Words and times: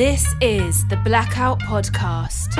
This 0.00 0.24
is 0.40 0.86
the 0.86 0.96
Blackout 0.96 1.60
Podcast. 1.60 2.54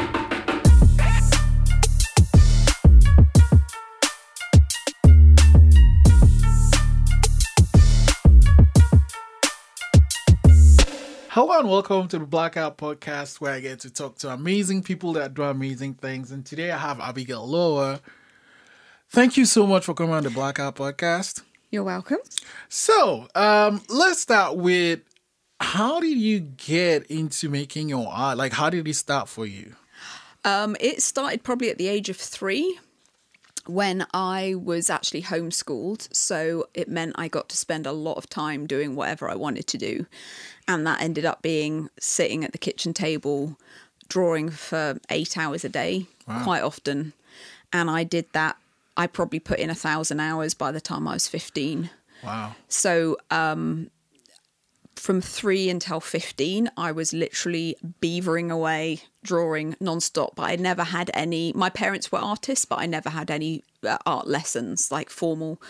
Hello 11.30 11.58
and 11.58 11.70
welcome 11.70 12.08
to 12.08 12.18
the 12.18 12.26
Blackout 12.26 12.76
Podcast, 12.76 13.40
where 13.40 13.54
I 13.54 13.60
get 13.60 13.80
to 13.80 13.90
talk 13.90 14.18
to 14.18 14.28
amazing 14.28 14.82
people 14.82 15.14
that 15.14 15.32
do 15.32 15.44
amazing 15.44 15.94
things. 15.94 16.32
And 16.32 16.44
today 16.44 16.70
I 16.70 16.76
have 16.76 17.00
Abigail 17.00 17.48
Lower. 17.48 18.00
Thank 19.08 19.38
you 19.38 19.46
so 19.46 19.66
much 19.66 19.86
for 19.86 19.94
coming 19.94 20.12
on 20.12 20.24
the 20.24 20.30
Blackout 20.30 20.76
Podcast. 20.76 21.40
You're 21.70 21.84
welcome. 21.84 22.18
So, 22.68 23.28
um, 23.34 23.80
let's 23.88 24.20
start 24.20 24.58
with 24.58 25.00
how 25.60 26.00
did 26.00 26.16
you 26.16 26.40
get 26.40 27.06
into 27.06 27.48
making 27.48 27.88
your 27.88 28.08
art? 28.10 28.38
Like, 28.38 28.52
how 28.52 28.70
did 28.70 28.88
it 28.88 28.94
start 28.94 29.28
for 29.28 29.46
you? 29.46 29.76
Um, 30.44 30.76
it 30.80 31.02
started 31.02 31.42
probably 31.42 31.70
at 31.70 31.78
the 31.78 31.88
age 31.88 32.08
of 32.08 32.16
three 32.16 32.78
when 33.66 34.06
I 34.14 34.54
was 34.56 34.88
actually 34.88 35.22
homeschooled. 35.22 36.08
So 36.14 36.68
it 36.72 36.88
meant 36.88 37.12
I 37.16 37.28
got 37.28 37.48
to 37.50 37.56
spend 37.56 37.86
a 37.86 37.92
lot 37.92 38.16
of 38.16 38.28
time 38.28 38.66
doing 38.66 38.96
whatever 38.96 39.30
I 39.30 39.34
wanted 39.34 39.66
to 39.68 39.78
do. 39.78 40.06
And 40.66 40.86
that 40.86 41.02
ended 41.02 41.24
up 41.24 41.42
being 41.42 41.90
sitting 41.98 42.42
at 42.44 42.52
the 42.52 42.58
kitchen 42.58 42.94
table, 42.94 43.58
drawing 44.08 44.50
for 44.50 44.98
eight 45.10 45.36
hours 45.36 45.64
a 45.64 45.68
day, 45.68 46.06
quite 46.42 46.62
often. 46.62 47.12
And 47.72 47.90
I 47.90 48.04
did 48.04 48.26
that. 48.32 48.56
I 48.96 49.06
probably 49.06 49.40
put 49.40 49.58
in 49.58 49.70
a 49.70 49.74
thousand 49.74 50.20
hours 50.20 50.54
by 50.54 50.72
the 50.72 50.80
time 50.80 51.06
I 51.06 51.14
was 51.14 51.28
15. 51.28 51.90
Wow. 52.24 52.54
So 52.68 53.16
um, 53.30 53.90
from 55.00 55.20
three 55.20 55.70
until 55.70 55.98
15, 55.98 56.70
I 56.76 56.92
was 56.92 57.12
literally 57.12 57.76
beavering 58.02 58.50
away, 58.50 59.00
drawing 59.24 59.74
nonstop. 59.80 60.34
But 60.36 60.42
I 60.42 60.56
never 60.56 60.84
had 60.84 61.10
any, 61.14 61.52
my 61.54 61.70
parents 61.70 62.12
were 62.12 62.18
artists, 62.18 62.66
but 62.66 62.78
I 62.78 62.86
never 62.86 63.08
had 63.08 63.30
any 63.30 63.64
uh, 63.82 63.96
art 64.04 64.28
lessons, 64.28 64.92
like 64.92 65.08
formal 65.08 65.60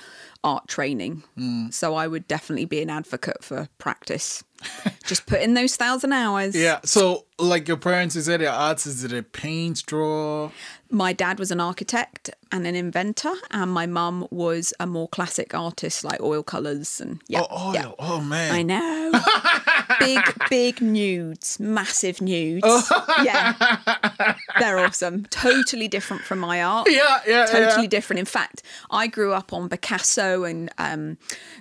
art 0.45 0.69
training. 0.69 1.23
Mm. 1.39 1.73
So 1.73 1.95
I 1.95 2.07
would 2.07 2.27
definitely 2.29 2.65
be 2.65 2.81
an 2.83 2.91
advocate 2.91 3.43
for 3.43 3.69
practice. 3.79 4.43
Just 5.05 5.27
put 5.27 5.41
in 5.41 5.55
those 5.55 5.77
thousand 5.77 6.13
hours. 6.13 6.55
Yeah. 6.55 6.81
So, 6.85 7.25
like, 7.39 7.67
your 7.67 7.77
parents, 7.77 8.15
is 8.15 8.29
it 8.29 8.45
artists? 8.45 9.03
Did 9.03 9.13
it 9.13 9.33
paint, 9.33 9.85
draw? 9.87 10.51
My 10.91 11.13
dad 11.13 11.39
was 11.39 11.51
an 11.51 11.61
architect 11.61 12.31
and 12.53 12.67
an 12.67 12.75
inventor, 12.75 13.33
and 13.51 13.73
my 13.73 13.87
mum 13.87 14.27
was 14.31 14.75
a 14.79 14.87
more 14.87 15.09
classic 15.09 15.55
artist, 15.55 16.05
like 16.05 16.21
oil 16.21 16.43
colours 16.43 17.01
and 17.01 17.23
yeah. 17.27 17.43
oh, 17.49 17.69
oil. 17.69 17.75
yeah. 17.75 17.91
Oh, 17.99 18.21
man. 18.21 18.53
I 18.53 18.63
know. 18.63 19.13
big, 20.01 20.21
big 20.51 20.81
nudes, 20.81 21.61
massive 21.61 22.21
nudes. 22.21 22.63
Oh. 22.65 23.23
yeah. 23.25 24.35
They're 24.59 24.79
awesome. 24.79 25.27
Totally 25.27 25.87
different 25.87 26.23
from 26.23 26.41
my 26.41 26.63
art. 26.63 26.89
Yeah, 26.91 27.21
yeah, 27.27 27.47
Totally 27.47 27.83
yeah. 27.83 27.89
different. 27.89 28.19
In 28.19 28.27
fact, 28.27 28.63
I 28.91 29.07
grew 29.07 29.33
up 29.33 29.53
on 29.53 29.69
Picasso 29.69 30.45
and 30.45 30.71
um, 30.79 31.19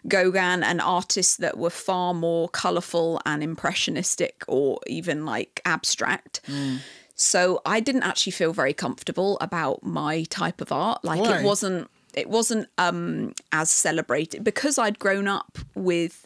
Gauguin 0.07 0.63
and 0.63 0.81
artists 0.81 1.37
that 1.37 1.57
were 1.57 1.69
far 1.69 2.13
more 2.13 2.49
colourful 2.49 3.21
and 3.25 3.43
impressionistic 3.43 4.43
or 4.47 4.79
even 4.87 5.25
like 5.25 5.61
abstract. 5.65 6.41
Mm. 6.47 6.79
So 7.15 7.61
I 7.65 7.81
didn't 7.81 8.03
actually 8.03 8.31
feel 8.31 8.53
very 8.53 8.73
comfortable 8.73 9.37
about 9.41 9.83
my 9.83 10.23
type 10.29 10.61
of 10.61 10.71
art. 10.71 11.03
Like 11.03 11.19
Why? 11.19 11.39
it 11.39 11.43
wasn't 11.43 11.89
it 12.13 12.29
wasn't 12.29 12.67
um 12.77 13.33
as 13.51 13.69
celebrated 13.69 14.43
because 14.43 14.77
I'd 14.77 14.97
grown 14.99 15.27
up 15.27 15.57
with 15.75 16.25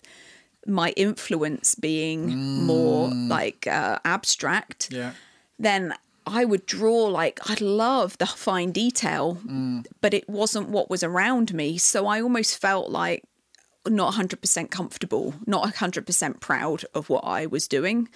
my 0.65 0.91
influence 0.91 1.75
being 1.75 2.63
more 2.65 3.09
mm. 3.09 3.29
like 3.29 3.67
uh, 3.67 3.99
abstract 4.05 4.89
Yeah. 4.91 5.11
then 5.59 5.93
I 6.25 6.45
would 6.45 6.65
draw 6.65 7.05
like 7.05 7.39
I'd 7.49 7.61
love 7.61 8.17
the 8.17 8.25
fine 8.25 8.71
detail, 8.71 9.39
mm. 9.45 9.85
but 10.01 10.13
it 10.13 10.29
wasn't 10.29 10.69
what 10.69 10.89
was 10.89 11.03
around 11.03 11.53
me. 11.53 11.77
So 11.77 12.07
I 12.07 12.21
almost 12.21 12.59
felt 12.59 12.89
like 12.89 13.23
not 13.85 14.13
100% 14.13 14.71
comfortable, 14.71 15.35
not 15.45 15.73
100% 15.73 16.39
proud 16.39 16.85
of 16.93 17.09
what 17.09 17.25
I 17.25 17.45
was 17.45 17.67
doing 17.67 18.07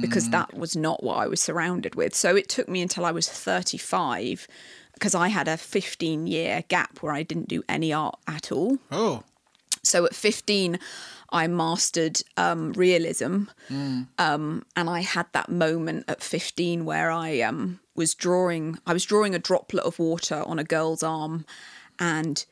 because 0.00 0.28
mm. 0.28 0.30
that 0.32 0.54
was 0.54 0.76
not 0.76 1.02
what 1.02 1.18
I 1.18 1.26
was 1.26 1.40
surrounded 1.40 1.96
with. 1.96 2.14
So 2.14 2.36
it 2.36 2.48
took 2.48 2.68
me 2.68 2.80
until 2.80 3.04
I 3.04 3.10
was 3.10 3.28
35 3.28 4.46
because 4.94 5.14
I 5.14 5.28
had 5.28 5.48
a 5.48 5.56
15 5.56 6.26
year 6.26 6.64
gap 6.68 7.02
where 7.02 7.12
I 7.12 7.22
didn't 7.22 7.48
do 7.48 7.62
any 7.68 7.92
art 7.92 8.18
at 8.28 8.52
all. 8.52 8.78
Oh, 8.92 9.24
So 9.82 10.04
at 10.06 10.14
15, 10.14 10.78
I 11.30 11.46
mastered 11.46 12.20
um, 12.36 12.72
realism. 12.72 13.44
Um, 14.18 14.64
and 14.76 14.88
I 14.88 15.00
had 15.00 15.26
that 15.32 15.48
moment 15.48 16.04
at 16.08 16.22
15 16.22 16.84
where 16.84 17.10
I 17.10 17.40
um, 17.40 17.80
was 17.94 18.14
drawing, 18.14 18.78
I 18.86 18.92
was 18.92 19.04
drawing 19.04 19.34
a 19.34 19.38
droplet 19.38 19.84
of 19.84 19.98
water 19.98 20.42
on 20.46 20.58
a 20.58 20.64
girl's 20.64 21.02
arm 21.02 21.44
and 21.98 22.44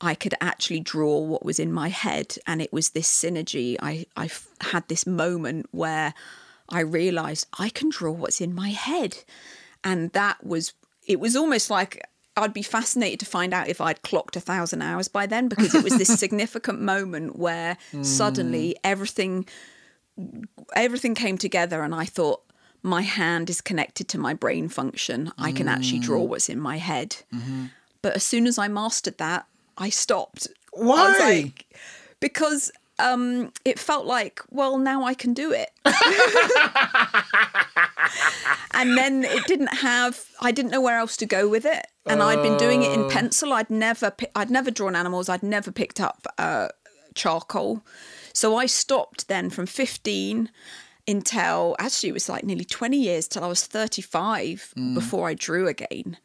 I 0.00 0.14
could 0.14 0.34
actually 0.40 0.80
draw 0.80 1.18
what 1.20 1.44
was 1.44 1.58
in 1.58 1.72
my 1.72 1.88
head. 1.88 2.36
And 2.46 2.62
it 2.62 2.72
was 2.72 2.90
this 2.90 3.08
synergy. 3.10 3.76
I, 3.80 4.06
I 4.16 4.26
f- 4.26 4.48
had 4.60 4.88
this 4.88 5.06
moment 5.06 5.66
where 5.72 6.14
I 6.68 6.80
realized 6.80 7.46
I 7.58 7.68
can 7.68 7.90
draw 7.90 8.12
what's 8.12 8.40
in 8.40 8.54
my 8.54 8.70
head. 8.70 9.18
And 9.84 10.12
that 10.12 10.44
was, 10.44 10.72
it 11.06 11.20
was 11.20 11.36
almost 11.36 11.70
like 11.70 12.02
I'd 12.40 12.54
be 12.54 12.62
fascinated 12.62 13.20
to 13.20 13.26
find 13.26 13.54
out 13.54 13.68
if 13.68 13.80
I'd 13.80 14.02
clocked 14.02 14.36
a 14.36 14.40
thousand 14.40 14.82
hours 14.82 15.08
by 15.08 15.26
then 15.26 15.48
because 15.48 15.74
it 15.74 15.84
was 15.84 15.96
this 15.96 16.08
significant 16.18 16.80
moment 16.80 17.36
where 17.36 17.76
hmm. 17.90 18.02
suddenly 18.02 18.76
everything 18.84 19.46
everything 20.74 21.14
came 21.14 21.38
together 21.38 21.82
and 21.82 21.94
I 21.94 22.04
thought 22.04 22.42
my 22.82 23.02
hand 23.02 23.48
is 23.48 23.60
connected 23.60 24.08
to 24.08 24.18
my 24.18 24.34
brain 24.34 24.68
function. 24.68 25.32
I 25.38 25.52
can 25.52 25.68
actually 25.68 26.00
draw 26.00 26.22
hmm. 26.22 26.28
what's 26.30 26.48
in 26.48 26.60
my 26.60 26.78
head. 26.78 27.16
Mm-hmm. 27.34 27.66
But 28.02 28.16
as 28.16 28.24
soon 28.24 28.46
as 28.46 28.58
I 28.58 28.68
mastered 28.68 29.18
that, 29.18 29.46
I 29.76 29.90
stopped. 29.90 30.48
I 30.48 30.84
Why? 30.84 31.18
like- 31.18 31.66
because 32.20 32.70
um, 33.00 33.52
it 33.64 33.78
felt 33.78 34.06
like, 34.06 34.40
well, 34.50 34.78
now 34.78 35.04
I 35.04 35.14
can 35.14 35.34
do 35.34 35.52
it. 35.52 35.70
and 38.72 38.96
then 38.96 39.24
it 39.24 39.46
didn't 39.46 39.74
have 39.74 40.24
i 40.40 40.50
didn't 40.50 40.70
know 40.70 40.80
where 40.80 40.98
else 40.98 41.16
to 41.18 41.26
go 41.26 41.48
with 41.48 41.64
it. 41.64 41.86
And 42.06 42.22
i'd 42.22 42.42
been 42.42 42.56
doing 42.56 42.82
it 42.82 42.92
in 42.92 43.08
pencil. 43.08 43.52
I'd 43.52 43.70
never 43.70 44.12
i'd 44.36 44.50
never 44.50 44.70
drawn 44.70 44.96
animals. 44.96 45.28
I'd 45.28 45.42
never 45.42 45.70
picked 45.72 46.00
up 46.00 46.26
uh, 46.38 46.68
charcoal. 47.14 47.82
So 48.32 48.56
i 48.56 48.66
stopped 48.66 49.28
then 49.28 49.50
from 49.50 49.66
15 49.66 50.50
until 51.08 51.76
actually 51.78 52.10
it 52.10 52.12
was 52.12 52.28
like 52.28 52.44
nearly 52.44 52.64
20 52.64 52.96
years 52.96 53.26
till 53.26 53.42
i 53.42 53.48
was 53.48 53.66
35 53.66 54.72
before 54.94 55.28
i 55.28 55.34
drew 55.34 55.66
again. 55.68 56.16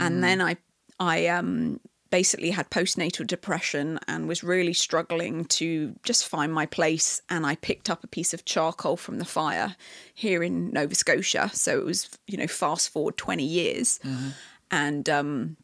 And 0.00 0.24
then 0.24 0.40
i 0.40 0.56
i 0.98 1.26
um 1.26 1.80
basically 2.12 2.50
had 2.50 2.68
postnatal 2.70 3.26
depression 3.26 3.98
and 4.06 4.28
was 4.28 4.44
really 4.44 4.74
struggling 4.74 5.46
to 5.46 5.94
just 6.04 6.28
find 6.28 6.52
my 6.52 6.66
place. 6.66 7.22
And 7.30 7.46
I 7.46 7.56
picked 7.56 7.88
up 7.88 8.04
a 8.04 8.06
piece 8.06 8.34
of 8.34 8.44
charcoal 8.44 8.98
from 8.98 9.18
the 9.18 9.24
fire 9.24 9.74
here 10.14 10.42
in 10.42 10.70
Nova 10.70 10.94
Scotia. 10.94 11.50
So 11.54 11.78
it 11.78 11.86
was, 11.86 12.10
you 12.26 12.36
know, 12.36 12.46
fast 12.46 12.90
forward 12.90 13.16
20 13.16 13.42
years. 13.42 13.98
And 14.70 15.08
um, 15.08 15.56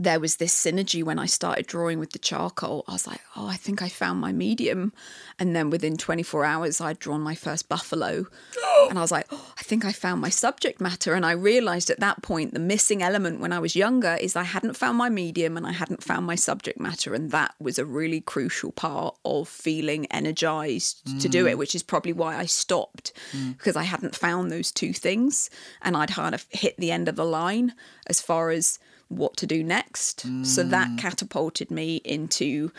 there 0.00 0.18
was 0.18 0.36
this 0.36 0.54
synergy 0.54 1.04
when 1.04 1.18
I 1.18 1.26
started 1.26 1.66
drawing 1.66 1.98
with 1.98 2.12
the 2.12 2.18
charcoal. 2.18 2.84
I 2.88 2.92
was 2.92 3.06
like, 3.06 3.20
oh, 3.36 3.46
I 3.46 3.56
think 3.56 3.82
I 3.82 3.90
found 3.90 4.18
my 4.18 4.32
medium. 4.32 4.94
And 5.38 5.54
then 5.54 5.68
within 5.68 5.98
24 5.98 6.42
hours, 6.46 6.80
I'd 6.80 6.98
drawn 6.98 7.20
my 7.20 7.34
first 7.34 7.68
buffalo. 7.68 8.26
And 8.88 8.98
I 8.98 9.02
was 9.02 9.12
like, 9.12 9.26
oh, 9.30 9.52
I 9.58 9.62
think 9.62 9.84
I 9.84 9.92
found 9.92 10.22
my 10.22 10.30
subject 10.30 10.80
matter. 10.80 11.12
And 11.12 11.26
I 11.26 11.32
realized 11.32 11.90
at 11.90 12.00
that 12.00 12.22
point, 12.22 12.54
the 12.54 12.60
missing 12.60 13.02
element 13.02 13.40
when 13.40 13.52
I 13.52 13.58
was 13.58 13.76
younger 13.76 14.16
is 14.18 14.36
I 14.36 14.44
hadn't 14.44 14.74
found 14.74 14.96
my 14.96 15.10
medium 15.10 15.58
and 15.58 15.66
I 15.66 15.72
hadn't 15.72 16.02
found 16.02 16.26
my 16.26 16.34
subject 16.34 16.80
matter. 16.80 17.14
And 17.14 17.30
that 17.32 17.54
was 17.60 17.78
a 17.78 17.84
really 17.84 18.22
crucial 18.22 18.72
part 18.72 19.16
of 19.26 19.48
feeling 19.48 20.06
energized 20.06 21.20
to 21.20 21.28
do 21.28 21.46
it, 21.46 21.56
mm. 21.56 21.58
which 21.58 21.74
is 21.74 21.82
probably 21.82 22.14
why 22.14 22.38
I 22.38 22.46
stopped 22.46 23.12
mm. 23.32 23.56
because 23.58 23.76
I 23.76 23.82
hadn't 23.82 24.16
found 24.16 24.50
those 24.50 24.72
two 24.72 24.94
things. 24.94 25.50
And 25.82 25.94
I'd 25.94 26.10
kind 26.10 26.34
of 26.34 26.46
hit 26.48 26.78
the 26.78 26.90
end 26.90 27.06
of 27.06 27.16
the 27.16 27.26
line 27.26 27.74
as 28.06 28.22
far 28.22 28.50
as 28.50 28.78
what 29.10 29.36
to 29.36 29.46
do 29.46 29.62
next. 29.62 30.24
So 30.44 30.62
that 30.62 30.88
mm. 30.88 30.98
catapulted 30.98 31.70
me 31.70 31.96
into 31.96 32.72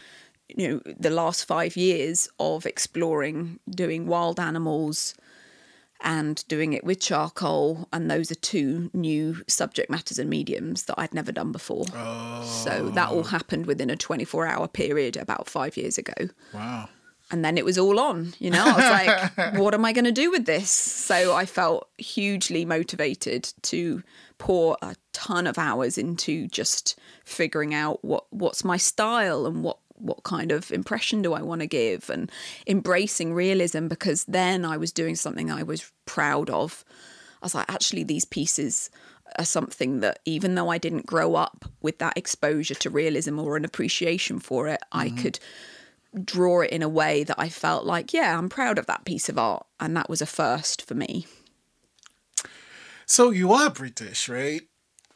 you 0.58 0.68
know 0.68 0.94
the 1.00 1.10
last 1.10 1.46
5 1.46 1.78
years 1.78 2.28
of 2.40 2.66
exploring 2.66 3.60
doing 3.70 4.06
wild 4.06 4.40
animals 4.40 5.16
and 6.04 6.46
doing 6.48 6.74
it 6.74 6.84
with 6.84 7.00
charcoal 7.00 7.88
and 7.94 8.10
those 8.10 8.32
are 8.32 8.36
two 8.36 8.90
new 8.94 9.38
subject 9.48 9.90
matters 9.90 10.18
and 10.18 10.30
mediums 10.30 10.84
that 10.86 10.96
I'd 10.98 11.14
never 11.14 11.32
done 11.32 11.52
before. 11.52 11.86
So 12.44 12.90
that 12.96 13.10
all 13.10 13.20
oh. 13.20 13.24
happened 13.24 13.68
within 13.68 13.90
a 13.90 13.96
24 13.96 14.48
hour 14.48 14.68
period 14.68 15.16
about 15.16 15.48
5 15.48 15.78
years 15.78 15.98
ago 15.98 16.30
wow. 16.54 16.90
and 17.30 17.46
then 17.46 17.58
it 17.58 17.66
was 17.66 17.78
all 17.78 18.00
on 18.00 18.34
you 18.40 18.50
know 18.50 18.64
i 18.66 18.74
was 18.74 19.38
like 19.38 19.56
what 19.60 19.74
am 19.74 19.86
i 19.86 19.94
going 19.94 20.06
to 20.06 20.12
do 20.12 20.32
with 20.32 20.46
this 20.46 20.72
so 20.72 21.34
i 21.36 21.46
felt 21.46 21.88
hugely 21.98 22.66
motivated 22.66 23.54
to 23.62 24.02
pour 24.42 24.76
a 24.82 24.96
ton 25.14 25.46
of 25.46 25.60
hours 25.60 26.00
into 26.00 26.48
just 26.48 27.00
figuring 27.24 27.76
out 27.76 28.04
what 28.04 28.26
what's 28.32 28.64
my 28.64 28.76
style 28.76 29.46
and 29.46 29.64
what 29.64 29.78
what 29.94 30.24
kind 30.24 30.52
of 30.52 30.72
impression 30.72 31.22
do 31.22 31.34
I 31.34 31.44
want 31.44 31.62
to 31.62 31.68
give 31.68 32.10
and 32.10 32.32
embracing 32.66 33.36
realism 33.36 33.86
because 33.88 34.24
then 34.24 34.66
I 34.66 34.78
was 34.78 34.92
doing 34.92 35.16
something 35.16 35.52
I 35.52 35.62
was 35.62 35.92
proud 36.08 36.50
of. 36.50 36.84
I 37.40 37.46
was 37.46 37.54
like, 37.54 37.72
actually, 37.72 38.04
these 38.04 38.26
pieces 38.26 38.90
are 39.38 39.46
something 39.46 40.00
that 40.00 40.18
even 40.26 40.56
though 40.56 40.70
I 40.70 40.80
didn't 40.80 41.06
grow 41.06 41.36
up 41.36 41.66
with 41.84 42.00
that 42.00 42.18
exposure 42.18 42.74
to 42.74 42.90
realism 42.90 43.38
or 43.38 43.58
an 43.58 43.64
appreciation 43.64 44.40
for 44.40 44.68
it, 44.68 44.82
I 44.92 45.10
mm-hmm. 45.10 45.18
could 45.18 45.40
draw 46.26 46.62
it 46.62 46.72
in 46.72 46.82
a 46.82 46.90
way 46.90 47.24
that 47.26 47.40
I 47.40 47.50
felt 47.50 47.86
like, 47.86 48.12
yeah, 48.12 48.36
I'm 48.40 48.50
proud 48.50 48.80
of 48.80 48.88
that 48.88 49.06
piece 49.06 49.30
of 49.30 49.38
art. 49.38 49.68
And 49.80 49.96
that 49.96 50.10
was 50.10 50.20
a 50.20 50.26
first 50.26 50.82
for 50.82 50.96
me. 50.96 51.28
So 53.12 53.30
you 53.32 53.52
are 53.52 53.70
British, 53.70 54.30
right? 54.30 54.62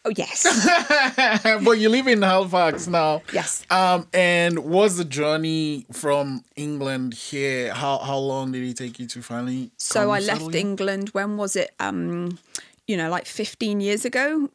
Oh, 0.03 0.11
yes. 0.17 0.43
but 1.63 1.79
you 1.79 1.87
live 1.87 2.07
in 2.07 2.21
Halifax 2.21 2.87
now. 2.87 3.21
Yes. 3.31 3.65
Um, 3.69 4.05
and 4.13 4.59
was 4.59 4.97
the 4.97 5.05
journey 5.05 5.85
from 5.93 6.43
England 6.57 7.13
here? 7.13 7.73
How 7.73 7.99
how 7.99 8.17
long 8.17 8.51
did 8.51 8.63
it 8.63 8.75
take 8.75 8.99
you 8.99 9.07
to 9.07 9.21
finally? 9.21 9.71
So 9.77 10.11
I 10.11 10.19
left 10.19 10.41
in? 10.41 10.55
England. 10.55 11.09
When 11.13 11.37
was 11.37 11.55
it? 11.55 11.71
Um, 11.79 12.37
you 12.85 12.97
know, 12.97 13.09
like 13.09 13.25
15 13.25 13.79
years 13.79 14.03
ago. 14.03 14.49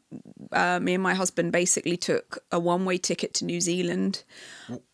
Uh, 0.52 0.78
me 0.78 0.92
and 0.92 1.02
my 1.02 1.14
husband 1.14 1.50
basically 1.50 1.96
took 1.96 2.44
a 2.52 2.60
one-way 2.60 2.98
ticket 2.98 3.32
to 3.34 3.46
New 3.46 3.62
Zealand. 3.62 4.22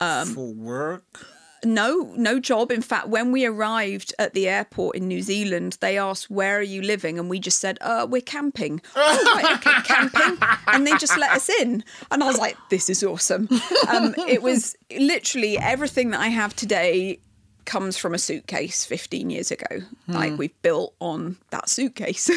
um, 0.00 0.28
for 0.28 0.54
work. 0.54 1.26
No, 1.64 2.12
no 2.16 2.38
job. 2.38 2.70
In 2.70 2.82
fact, 2.82 3.08
when 3.08 3.32
we 3.32 3.46
arrived 3.46 4.14
at 4.18 4.34
the 4.34 4.48
airport 4.48 4.96
in 4.96 5.08
New 5.08 5.22
Zealand, 5.22 5.78
they 5.80 5.98
asked, 5.98 6.30
"Where 6.30 6.58
are 6.58 6.62
you 6.62 6.82
living?" 6.82 7.18
And 7.18 7.30
we 7.30 7.38
just 7.38 7.60
said, 7.60 7.78
"Uh, 7.80 8.06
we're 8.08 8.20
camping." 8.20 8.80
oh, 8.96 9.32
right, 9.34 9.56
okay, 9.56 9.82
camping, 9.84 10.38
and 10.68 10.86
they 10.86 10.96
just 10.98 11.16
let 11.18 11.32
us 11.32 11.48
in. 11.48 11.82
And 12.10 12.22
I 12.22 12.26
was 12.26 12.38
like, 12.38 12.56
"This 12.70 12.90
is 12.90 13.02
awesome." 13.02 13.48
Um, 13.88 14.14
it 14.28 14.42
was 14.42 14.76
literally 14.96 15.58
everything 15.58 16.10
that 16.10 16.20
I 16.20 16.28
have 16.28 16.54
today 16.54 17.20
comes 17.64 17.96
from 17.96 18.14
a 18.14 18.18
suitcase 18.18 18.84
15 18.84 19.28
years 19.28 19.50
ago. 19.50 19.82
Like 20.08 20.38
we've 20.38 20.62
built 20.62 20.94
on 21.00 21.36
that 21.50 21.68
suitcase. 21.68 22.30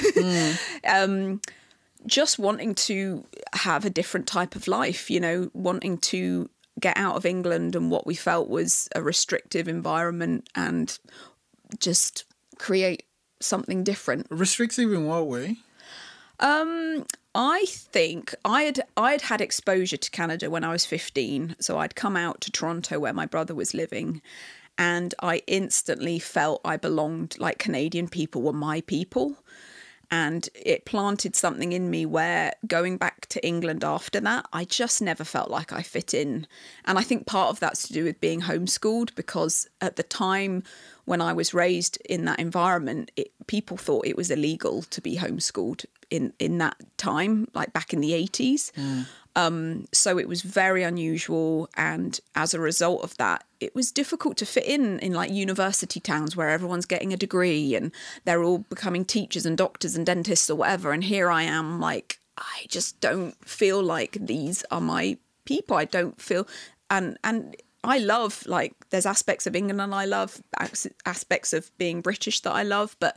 um, 0.88 1.40
just 2.06 2.40
wanting 2.40 2.76
to 2.76 3.26
have 3.54 3.86
a 3.86 3.90
different 3.90 4.28
type 4.28 4.56
of 4.56 4.68
life, 4.68 5.10
you 5.10 5.20
know, 5.20 5.50
wanting 5.54 5.98
to 5.98 6.50
get 6.80 6.98
out 6.98 7.16
of 7.16 7.26
England 7.26 7.76
and 7.76 7.92
what 7.92 8.06
we 8.06 8.16
felt 8.16 8.50
was 8.50 8.90
a 8.96 9.02
restrictive 9.02 9.68
environment 9.68 10.50
and 10.56 10.98
just 11.80 12.26
create 12.58 13.04
something 13.40 13.84
different. 13.84 14.28
Restrictive 14.30 14.92
in 14.92 15.06
what 15.06 15.28
way? 15.28 15.58
Um, 16.40 17.06
I 17.36 17.66
think 17.68 18.34
I 18.46 18.64
had 18.64 18.82
I 18.96 19.12
had 19.12 19.22
had 19.22 19.42
exposure 19.42 19.98
to 19.98 20.12
Canada 20.12 20.50
when 20.50 20.64
I 20.64 20.72
was 20.72 20.86
15, 20.86 21.58
so 21.60 21.78
I'd 21.78 21.96
come 21.96 22.16
out 22.16 22.42
to 22.42 22.52
Toronto 22.52 23.00
where 23.00 23.14
my 23.14 23.26
brother 23.26 23.54
was 23.54 23.74
living 23.74 24.22
and 24.78 25.14
I 25.20 25.42
instantly 25.46 26.20
felt 26.20 26.62
I 26.64 26.78
belonged 26.78 27.36
like 27.38 27.60
Canadian 27.60 28.08
people 28.08 28.42
were 28.42 28.54
my 28.54 28.80
people. 28.82 29.44
And 30.12 30.50
it 30.56 30.86
planted 30.86 31.36
something 31.36 31.72
in 31.72 31.90
me 31.90 32.06
where 32.06 32.54
going 32.66 32.98
back 32.98 33.28
to 33.28 33.46
England 33.46 33.84
after 33.84 34.20
that, 34.22 34.48
I 34.52 34.66
just 34.66 35.02
never 35.02 35.24
felt 35.24 35.52
like 35.52 35.72
I 35.72 35.84
fit 35.84 36.14
in. 36.14 36.48
And 36.86 36.98
I 36.98 37.04
think 37.04 37.28
part 37.28 37.50
of 37.50 37.60
that's 37.60 37.88
to 37.88 37.94
do 37.94 38.04
with 38.04 38.20
being 38.20 38.42
homeschooled 38.42 39.14
because 39.14 39.68
at 39.82 39.98
the 39.98 40.04
time 40.04 40.64
when 41.06 41.22
I 41.22 41.34
was 41.34 41.54
raised 41.54 41.98
in 42.06 42.26
that 42.26 42.40
environment, 42.40 43.12
it, 43.16 43.32
people 43.48 43.78
thought 43.78 44.08
it 44.08 44.18
was 44.18 44.32
illegal 44.32 44.84
to 44.84 45.02
be 45.02 45.18
homeschooled 45.18 45.86
in, 46.10 46.34
in 46.40 46.58
that 46.58 46.78
time, 46.98 47.48
like 47.54 47.72
back 47.72 47.94
in 47.94 48.02
the 48.02 48.12
80s. 48.12 48.72
Um, 49.40 49.86
so 49.94 50.18
it 50.18 50.28
was 50.28 50.42
very 50.42 50.84
unusual. 50.84 51.70
And 51.76 52.20
as 52.36 52.54
a 52.54 52.60
result 52.60 53.04
of 53.04 53.16
that, 53.18 53.46
it 53.60 53.74
was 53.74 53.92
difficult 53.92 54.38
to 54.38 54.46
fit 54.46 54.66
in 54.66 55.00
in 55.00 55.14
like 55.14 55.32
university 55.32 56.00
towns 56.00 56.36
where 56.36 56.50
everyone's 56.50 56.86
getting 56.86 57.14
a 57.14 57.18
degree 57.18 57.76
and 57.76 57.92
they're 58.26 58.44
all 58.44 58.60
becoming 58.60 59.06
teachers 59.06 59.46
and 59.46 59.58
doctors 59.58 59.96
and 59.96 60.06
dentists 60.06 60.50
or 60.50 60.56
whatever. 60.56 60.92
And 60.92 61.04
here 61.04 61.32
I 61.32 61.44
am, 61.44 61.80
like, 61.80 62.20
I 62.38 62.66
just 62.68 63.00
don't 63.00 63.36
feel 63.46 63.82
like 63.82 64.18
these 64.20 64.66
are 64.72 64.82
my 64.82 65.18
people. 65.46 65.78
I 65.78 65.86
don't 65.86 66.20
feel, 66.22 66.48
and, 66.90 67.18
and, 67.24 67.56
I 67.82 68.00
love 68.00 68.46
like 68.46 68.74
there's 68.90 69.06
aspects 69.06 69.48
of 69.48 69.56
England 69.56 69.80
and 69.80 69.96
I 69.96 70.04
love 70.04 70.42
aspects 71.06 71.54
of 71.54 71.72
being 71.78 72.02
British 72.02 72.42
that 72.42 72.52
I 72.52 72.64
love, 72.64 72.98
but 73.00 73.16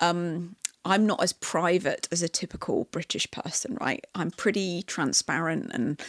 um, 0.00 0.56
I'm 0.86 1.06
not 1.06 1.22
as 1.22 1.32
private 1.32 2.08
as 2.10 2.22
a 2.22 2.28
typical 2.28 2.84
British 2.90 3.30
person, 3.30 3.76
right? 3.80 4.04
I'm 4.14 4.30
pretty 4.30 4.82
transparent 4.82 5.70
and 5.74 6.00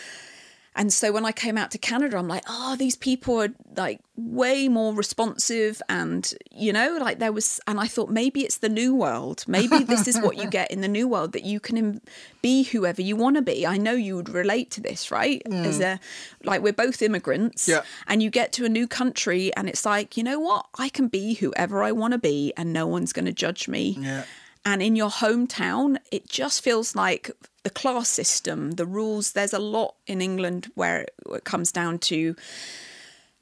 and 0.79 0.93
so 0.93 1.11
when 1.11 1.25
I 1.25 1.31
came 1.31 1.57
out 1.57 1.71
to 1.71 1.79
Canada, 1.79 2.17
I'm 2.19 2.27
like, 2.27 2.43
oh, 2.47 2.75
these 2.75 2.95
people 2.95 3.41
are 3.41 3.49
like 3.75 3.99
way 4.15 4.67
more 4.67 4.93
responsive, 4.93 5.81
and 5.89 6.31
you 6.51 6.71
know, 6.71 6.99
like 7.01 7.17
there 7.17 7.31
was, 7.31 7.59
and 7.65 7.79
I 7.79 7.87
thought 7.87 8.11
maybe 8.11 8.41
it's 8.41 8.59
the 8.59 8.69
new 8.69 8.93
world. 8.93 9.43
Maybe 9.47 9.79
this 9.83 10.07
is 10.07 10.19
what 10.21 10.37
you 10.37 10.47
get 10.59 10.69
in 10.69 10.81
the 10.81 10.87
new 10.87 11.07
world 11.07 11.31
that 11.31 11.43
you 11.43 11.59
can 11.59 11.77
im- 11.77 12.01
be 12.43 12.61
whoever 12.61 13.01
you 13.01 13.15
want 13.15 13.37
to 13.37 13.41
be. 13.41 13.65
I 13.65 13.77
know 13.77 13.93
you 13.93 14.17
would 14.17 14.29
relate 14.29 14.69
to 14.71 14.81
this, 14.81 15.09
right? 15.09 15.41
Hmm. 15.47 15.63
As 15.65 15.79
a 15.79 15.99
like 16.43 16.61
we're 16.61 16.73
both 16.73 17.01
immigrants, 17.01 17.67
Yeah. 17.67 17.81
and 18.05 18.21
you 18.21 18.29
get 18.29 18.51
to 18.53 18.65
a 18.65 18.69
new 18.69 18.87
country, 18.87 19.51
and 19.57 19.67
it's 19.67 19.83
like, 19.83 20.15
you 20.15 20.21
know 20.23 20.39
what? 20.39 20.67
I 20.77 20.89
can 20.89 21.07
be 21.07 21.33
whoever 21.33 21.81
I 21.81 21.91
want 21.91 22.11
to 22.11 22.19
be, 22.19 22.53
and 22.55 22.71
no 22.71 22.85
one's 22.85 23.13
going 23.13 23.25
to 23.25 23.33
judge 23.33 23.67
me. 23.67 23.97
Yeah. 23.99 24.25
And 24.67 24.83
in 24.83 24.97
your 24.97 25.09
hometown, 25.09 25.95
it 26.11 26.27
just 26.27 26.61
feels 26.61 26.93
like 26.93 27.31
the 27.63 27.69
class 27.69 28.09
system, 28.09 28.71
the 28.71 28.85
rules. 28.85 29.31
There's 29.31 29.53
a 29.53 29.59
lot 29.59 29.95
in 30.07 30.19
England 30.19 30.69
where 30.75 31.05
it 31.33 31.45
comes 31.45 31.71
down 31.71 31.99
to 31.99 32.35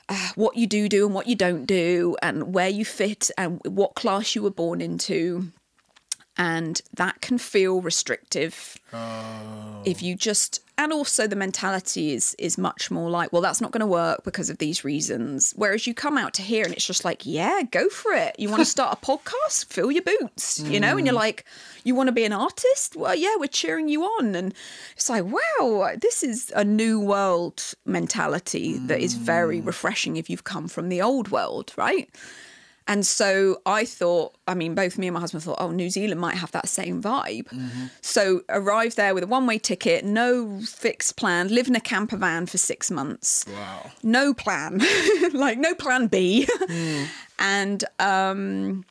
uh, 0.07 0.29
what 0.35 0.55
you 0.55 0.67
do 0.67 0.87
do 0.87 1.03
and 1.03 1.15
what 1.15 1.25
you 1.25 1.33
don't 1.33 1.65
do, 1.65 2.15
and 2.21 2.53
where 2.53 2.69
you 2.69 2.85
fit 2.85 3.31
and 3.39 3.59
what 3.65 3.95
class 3.95 4.35
you 4.35 4.43
were 4.43 4.51
born 4.51 4.81
into. 4.81 5.51
And 6.37 6.81
that 6.93 7.21
can 7.21 7.37
feel 7.37 7.81
restrictive 7.81 8.77
oh. 8.91 9.81
if 9.85 10.03
you 10.03 10.15
just 10.15 10.61
and 10.77 10.91
also 10.91 11.27
the 11.27 11.35
mentality 11.35 12.13
is 12.13 12.35
is 12.37 12.57
much 12.57 12.91
more 12.91 13.09
like 13.09 13.31
well 13.31 13.41
that's 13.41 13.61
not 13.61 13.71
going 13.71 13.79
to 13.79 13.87
work 13.87 14.23
because 14.23 14.49
of 14.49 14.57
these 14.57 14.83
reasons. 14.83 15.53
Whereas 15.55 15.87
you 15.87 15.93
come 15.93 16.17
out 16.17 16.33
to 16.35 16.41
here 16.41 16.65
and 16.65 16.73
it's 16.73 16.85
just 16.85 17.05
like 17.05 17.25
yeah 17.25 17.61
go 17.71 17.89
for 17.89 18.11
it. 18.13 18.37
You 18.37 18.49
want 18.49 18.59
to 18.61 18.65
start 18.65 18.97
a 19.01 19.05
podcast? 19.05 19.65
Fill 19.67 19.91
your 19.91 20.03
boots 20.03 20.59
you 20.59 20.79
know? 20.79 20.97
And 20.97 21.05
you're 21.05 21.15
mm. 21.15 21.19
like 21.19 21.45
you 21.83 21.95
want 21.95 22.07
to 22.07 22.13
be 22.13 22.25
an 22.25 22.33
artist? 22.33 22.95
Well 22.95 23.15
yeah 23.15 23.35
we're 23.37 23.47
cheering 23.47 23.87
you 23.87 24.03
on. 24.03 24.35
And 24.35 24.53
it's 24.95 25.09
like 25.09 25.23
wow 25.23 25.91
this 25.99 26.23
is 26.23 26.51
a 26.55 26.63
new 26.63 26.99
world 26.99 27.73
mentality 27.85 28.77
that 28.79 28.99
is 28.99 29.13
very 29.13 29.61
mm. 29.61 29.65
refreshing 29.65 30.17
if 30.17 30.29
you've 30.29 30.43
come 30.43 30.67
from 30.67 30.89
the 30.89 31.01
old 31.01 31.29
world 31.29 31.71
right 31.77 32.09
and 32.87 33.05
so 33.05 33.61
I 33.65 33.83
thought, 33.83 34.35
I 34.47 34.53
mean, 34.53 34.75
both 34.75 34.97
me 34.97 35.07
and 35.07 35.15
my 35.15 35.19
husband 35.19 35.43
thought, 35.43 35.57
oh, 35.59 35.71
New 35.71 35.89
Zealand 35.89 36.21
might 36.21 36.35
have 36.35 36.51
that 36.51 36.69
same 36.69 37.01
vibe. 37.01 37.47
Mm-hmm. 37.47 37.85
So 38.01 38.43
arrived 38.47 38.95
there 38.95 39.15
with 39.15 39.23
a 39.23 39.27
one 39.27 39.47
way 39.47 39.57
ticket, 39.57 40.05
no 40.05 40.59
fixed 40.61 41.17
plan, 41.17 41.47
live 41.47 41.67
in 41.67 41.75
a 41.75 41.79
camper 41.79 42.17
van 42.17 42.45
for 42.45 42.59
six 42.59 42.91
months. 42.91 43.45
Wow. 43.51 43.91
No 44.03 44.35
plan, 44.35 44.81
like 45.33 45.57
no 45.57 45.73
plan 45.73 46.07
B. 46.07 46.47
Mm. 46.47 47.07
and 47.39 47.83
um, 47.97 48.85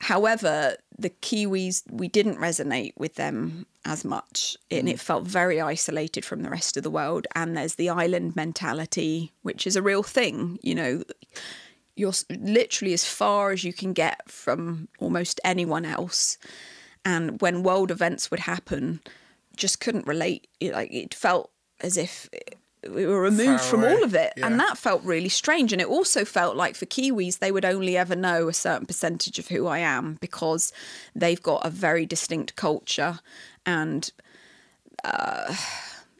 however, 0.00 0.76
the 0.96 1.10
Kiwis, 1.10 1.82
we 1.90 2.06
didn't 2.06 2.36
resonate 2.36 2.92
with 2.96 3.16
them 3.16 3.66
as 3.84 4.04
much. 4.04 4.56
And 4.70 4.86
mm. 4.86 4.92
it 4.92 5.00
felt 5.00 5.24
very 5.24 5.60
isolated 5.60 6.24
from 6.24 6.42
the 6.42 6.50
rest 6.50 6.76
of 6.76 6.84
the 6.84 6.90
world. 6.90 7.26
And 7.34 7.56
there's 7.56 7.74
the 7.74 7.88
island 7.88 8.36
mentality, 8.36 9.32
which 9.42 9.66
is 9.66 9.74
a 9.74 9.82
real 9.82 10.04
thing, 10.04 10.60
you 10.62 10.76
know 10.76 11.02
you're 11.96 12.12
literally 12.30 12.92
as 12.92 13.04
far 13.04 13.50
as 13.52 13.64
you 13.64 13.72
can 13.72 13.92
get 13.92 14.30
from 14.30 14.88
almost 14.98 15.40
anyone 15.44 15.84
else. 15.84 16.38
And 17.04 17.40
when 17.40 17.62
world 17.62 17.90
events 17.90 18.30
would 18.30 18.40
happen, 18.40 19.00
just 19.56 19.80
couldn't 19.80 20.06
relate. 20.06 20.46
It- 20.60 20.72
Like 20.72 20.92
it 20.92 21.14
felt 21.14 21.50
as 21.80 21.96
if 21.96 22.28
we 22.88 23.04
were 23.06 23.20
removed 23.20 23.62
from 23.62 23.82
all 23.82 24.04
of 24.04 24.14
it, 24.14 24.32
yeah. 24.36 24.46
and 24.46 24.60
that 24.60 24.78
felt 24.78 25.02
really 25.02 25.28
strange. 25.28 25.72
And 25.72 25.82
it 25.82 25.88
also 25.88 26.24
felt 26.24 26.54
like 26.56 26.76
for 26.76 26.86
Kiwis, 26.86 27.38
they 27.38 27.50
would 27.50 27.64
only 27.64 27.96
ever 27.96 28.14
know 28.14 28.48
a 28.48 28.52
certain 28.52 28.86
percentage 28.86 29.38
of 29.40 29.48
who 29.48 29.66
I 29.66 29.78
am 29.78 30.18
because 30.20 30.72
they've 31.14 31.42
got 31.42 31.66
a 31.66 31.70
very 31.70 32.06
distinct 32.06 32.54
culture 32.54 33.18
and 33.64 34.10
uh, 35.02 35.54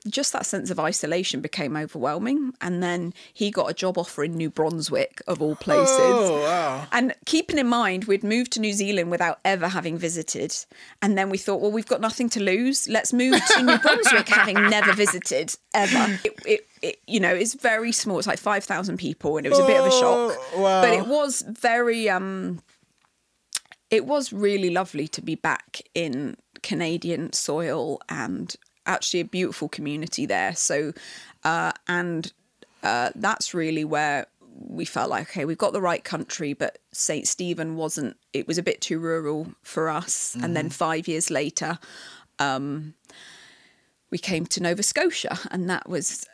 just 0.07 0.33
that 0.33 0.47
sense 0.47 0.71
of 0.71 0.79
isolation 0.79 1.41
became 1.41 1.77
overwhelming. 1.77 2.53
And 2.61 2.83
then 2.83 3.13
he 3.33 3.51
got 3.51 3.71
a 3.71 3.75
job 3.75 3.99
offer 3.99 4.25
in 4.25 4.35
New 4.35 4.51
Brunswick, 4.51 5.21
of 5.27 5.43
all 5.43 5.57
places. 5.57 5.87
Oh 5.99 6.43
wow. 6.43 6.87
And 6.93 7.15
keeping 7.27 7.59
in 7.59 7.67
mind, 7.67 8.05
we'd 8.05 8.25
moved 8.25 8.53
to 8.53 8.61
New 8.61 8.73
Zealand 8.73 9.11
without 9.11 9.41
ever 9.45 9.69
having 9.69 9.99
visited. 9.99 10.55
And 11.03 11.17
then 11.17 11.31
we 11.31 11.39
thought, 11.39 11.61
well, 11.61 11.73
we've 11.73 11.87
got 11.87 12.01
nothing 12.01 12.29
to 12.31 12.43
lose. 12.43 12.89
Let's 12.89 13.13
move 13.13 13.41
to 13.55 13.63
New 13.63 13.79
Brunswick, 13.79 14.29
having 14.29 14.71
never 14.71 14.93
visited 14.93 15.55
ever. 15.75 16.19
It, 16.25 16.35
it, 16.47 16.67
it, 16.83 16.97
you 17.07 17.21
know, 17.21 17.35
it's 17.35 17.55
very 17.55 17.93
small. 17.93 18.19
It's 18.19 18.27
like 18.27 18.39
5,000 18.39 18.97
people, 18.97 19.37
and 19.37 19.47
it 19.47 19.51
was 19.51 19.59
a 19.59 19.67
bit 19.67 19.81
of 19.81 19.87
a 19.87 19.91
shock. 19.91 20.37
Oh, 20.55 20.63
wow. 20.63 20.83
But 20.83 20.93
it 20.93 21.07
was 21.07 21.43
very, 21.43 22.09
um, 22.09 22.63
it 23.91 24.07
was 24.07 24.33
really 24.33 24.71
lovely 24.71 25.09
to 25.09 25.23
be 25.23 25.35
back 25.35 25.81
in 25.95 26.37
Canadian 26.63 27.33
soil 27.33 28.01
and 28.09 28.55
actually 28.87 29.21
a 29.21 29.25
beautiful 29.25 29.69
community 29.69 30.27
there. 30.27 30.55
So, 30.55 30.93
uh, 31.45 31.73
and 31.89 32.33
uh, 32.83 33.11
that's 33.15 33.55
really 33.55 33.85
where 33.85 34.27
we 34.59 34.85
felt 34.85 35.11
like 35.11 35.29
okay 35.29 35.45
we've 35.45 35.59
got 35.59 35.75
the 35.75 35.81
right 35.81 36.03
country 36.03 36.55
but 36.55 36.79
st 36.93 37.29
stephen 37.29 37.77
wasn't 37.77 38.17
it 38.33 38.47
was 38.47 38.57
a 38.57 38.63
bit 38.63 38.81
too 38.81 38.99
rural 38.99 39.49
for 39.63 39.91
us 39.91 40.35
and 40.43 40.57
then 40.57 40.71
five 40.71 41.07
years 41.07 41.31
later 41.31 41.79
um, 42.39 42.95
we 44.11 44.17
came 44.17 44.47
to 44.47 44.63
nova 44.63 44.83
scotia 44.83 45.39
and 45.51 45.69
that 45.69 45.89
was 45.89 46.27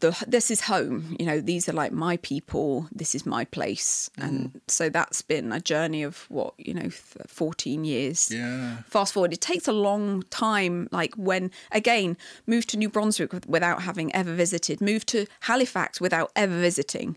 the 0.00 0.24
this 0.26 0.50
is 0.50 0.62
home 0.62 1.16
you 1.18 1.26
know 1.26 1.40
these 1.40 1.68
are 1.68 1.72
like 1.72 1.92
my 1.92 2.16
people 2.18 2.88
this 2.92 3.14
is 3.14 3.26
my 3.26 3.44
place. 3.44 4.10
Mm. 4.18 4.24
And 4.24 4.60
so 4.68 4.88
that's 4.88 5.22
been 5.22 5.52
a 5.52 5.60
journey 5.60 6.02
of 6.02 6.26
what 6.30 6.54
you 6.58 6.74
know 6.74 6.88
14 6.90 7.84
years. 7.84 8.30
Yeah. 8.30 8.78
fast 8.86 9.12
forward 9.12 9.32
it 9.32 9.40
takes 9.40 9.68
a 9.68 9.72
long 9.72 10.22
time 10.30 10.88
like 10.92 11.14
when 11.16 11.50
again 11.72 12.16
moved 12.46 12.70
to 12.70 12.76
new 12.76 12.88
brunswick 12.88 13.32
without 13.46 13.82
having 13.82 14.14
ever 14.14 14.34
visited 14.34 14.80
moved 14.80 15.08
to 15.08 15.26
halifax 15.40 16.00
without 16.00 16.30
ever 16.34 16.58
visiting. 16.58 17.16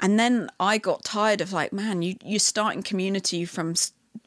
And 0.00 0.18
then 0.18 0.50
i 0.58 0.78
got 0.78 1.04
tired 1.04 1.40
of 1.40 1.52
like 1.52 1.72
man 1.72 2.02
you 2.02 2.16
you're 2.24 2.38
starting 2.38 2.82
community 2.82 3.44
from 3.44 3.74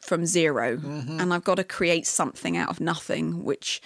from 0.01 0.25
0 0.25 0.77
mm-hmm. 0.77 1.19
and 1.19 1.33
i've 1.33 1.43
got 1.43 1.55
to 1.55 1.63
create 1.63 2.05
something 2.05 2.57
out 2.57 2.69
of 2.69 2.79
nothing 2.79 3.43
which 3.43 3.81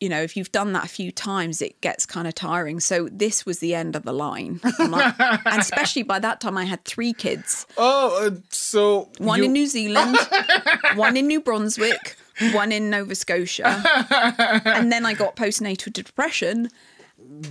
you 0.00 0.08
know, 0.08 0.20
if 0.22 0.36
you've 0.36 0.52
done 0.52 0.72
that 0.74 0.84
a 0.84 0.88
few 0.88 1.10
times, 1.12 1.62
it 1.62 1.80
gets 1.80 2.04
kind 2.04 2.26
of 2.26 2.34
tiring. 2.34 2.80
So 2.80 3.08
this 3.10 3.46
was 3.46 3.60
the 3.60 3.74
end 3.74 3.96
of 3.96 4.02
the 4.02 4.12
line. 4.12 4.60
Like- 4.78 5.14
and 5.18 5.60
especially 5.60 6.02
by 6.02 6.18
that 6.18 6.40
time, 6.40 6.58
I 6.58 6.64
had 6.64 6.84
three 6.84 7.12
kids 7.12 7.66
Oh, 7.78 8.26
uh, 8.26 8.30
so 8.50 9.08
one 9.18 9.38
you- 9.38 9.44
in 9.46 9.52
New 9.52 9.66
Zealand, 9.66 10.18
one 10.96 11.16
in 11.16 11.26
New 11.26 11.40
Brunswick, 11.40 12.16
one 12.52 12.72
in 12.72 12.90
Nova 12.90 13.14
Scotia. 13.14 13.82
and 14.64 14.90
then 14.92 15.06
I 15.06 15.14
got 15.14 15.36
postnatal 15.36 15.92
depression 15.92 16.68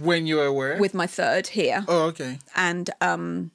when 0.01 0.27
you 0.27 0.38
were 0.38 0.77
with 0.79 0.93
my 0.93 1.07
third 1.07 1.47
here. 1.47 1.83
oh, 1.88 2.03
okay. 2.07 2.38
And 2.55 2.89
um, 3.01 3.51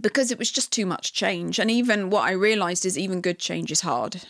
because 0.00 0.30
it 0.30 0.38
was 0.38 0.50
just 0.50 0.72
too 0.72 0.86
much 0.86 1.12
change. 1.12 1.58
And 1.58 1.70
even 1.70 2.08
what 2.10 2.22
I 2.22 2.30
realized 2.32 2.86
is 2.86 2.96
even 2.96 3.20
good 3.20 3.38
change 3.38 3.70
is 3.72 3.80
hard. 3.82 4.22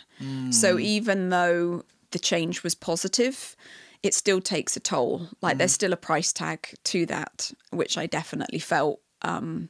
So 0.51 0.77
even 0.79 1.29
though 1.29 1.85
the 2.11 2.19
change 2.19 2.63
was 2.63 2.75
positive, 2.75 3.55
it 4.03 4.13
still 4.13 4.41
takes 4.41 4.77
a 4.77 4.79
toll. 4.79 5.27
Like 5.41 5.57
there's 5.57 5.73
still 5.73 5.93
a 5.93 5.97
price 5.97 6.31
tag 6.31 6.73
to 6.85 7.05
that, 7.07 7.51
which 7.71 7.97
I 7.97 8.05
definitely 8.05 8.59
felt. 8.59 9.01
Um, 9.21 9.69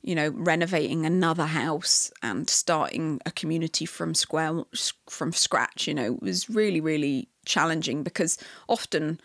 you 0.00 0.14
know, 0.14 0.28
renovating 0.28 1.04
another 1.04 1.46
house 1.46 2.12
and 2.22 2.48
starting 2.48 3.20
a 3.26 3.32
community 3.32 3.84
from 3.84 4.14
square 4.14 4.62
from 5.10 5.32
scratch. 5.32 5.88
You 5.88 5.94
know, 5.94 6.18
was 6.22 6.48
really 6.48 6.80
really 6.80 7.28
challenging 7.44 8.04
because 8.04 8.38
often 8.68 9.20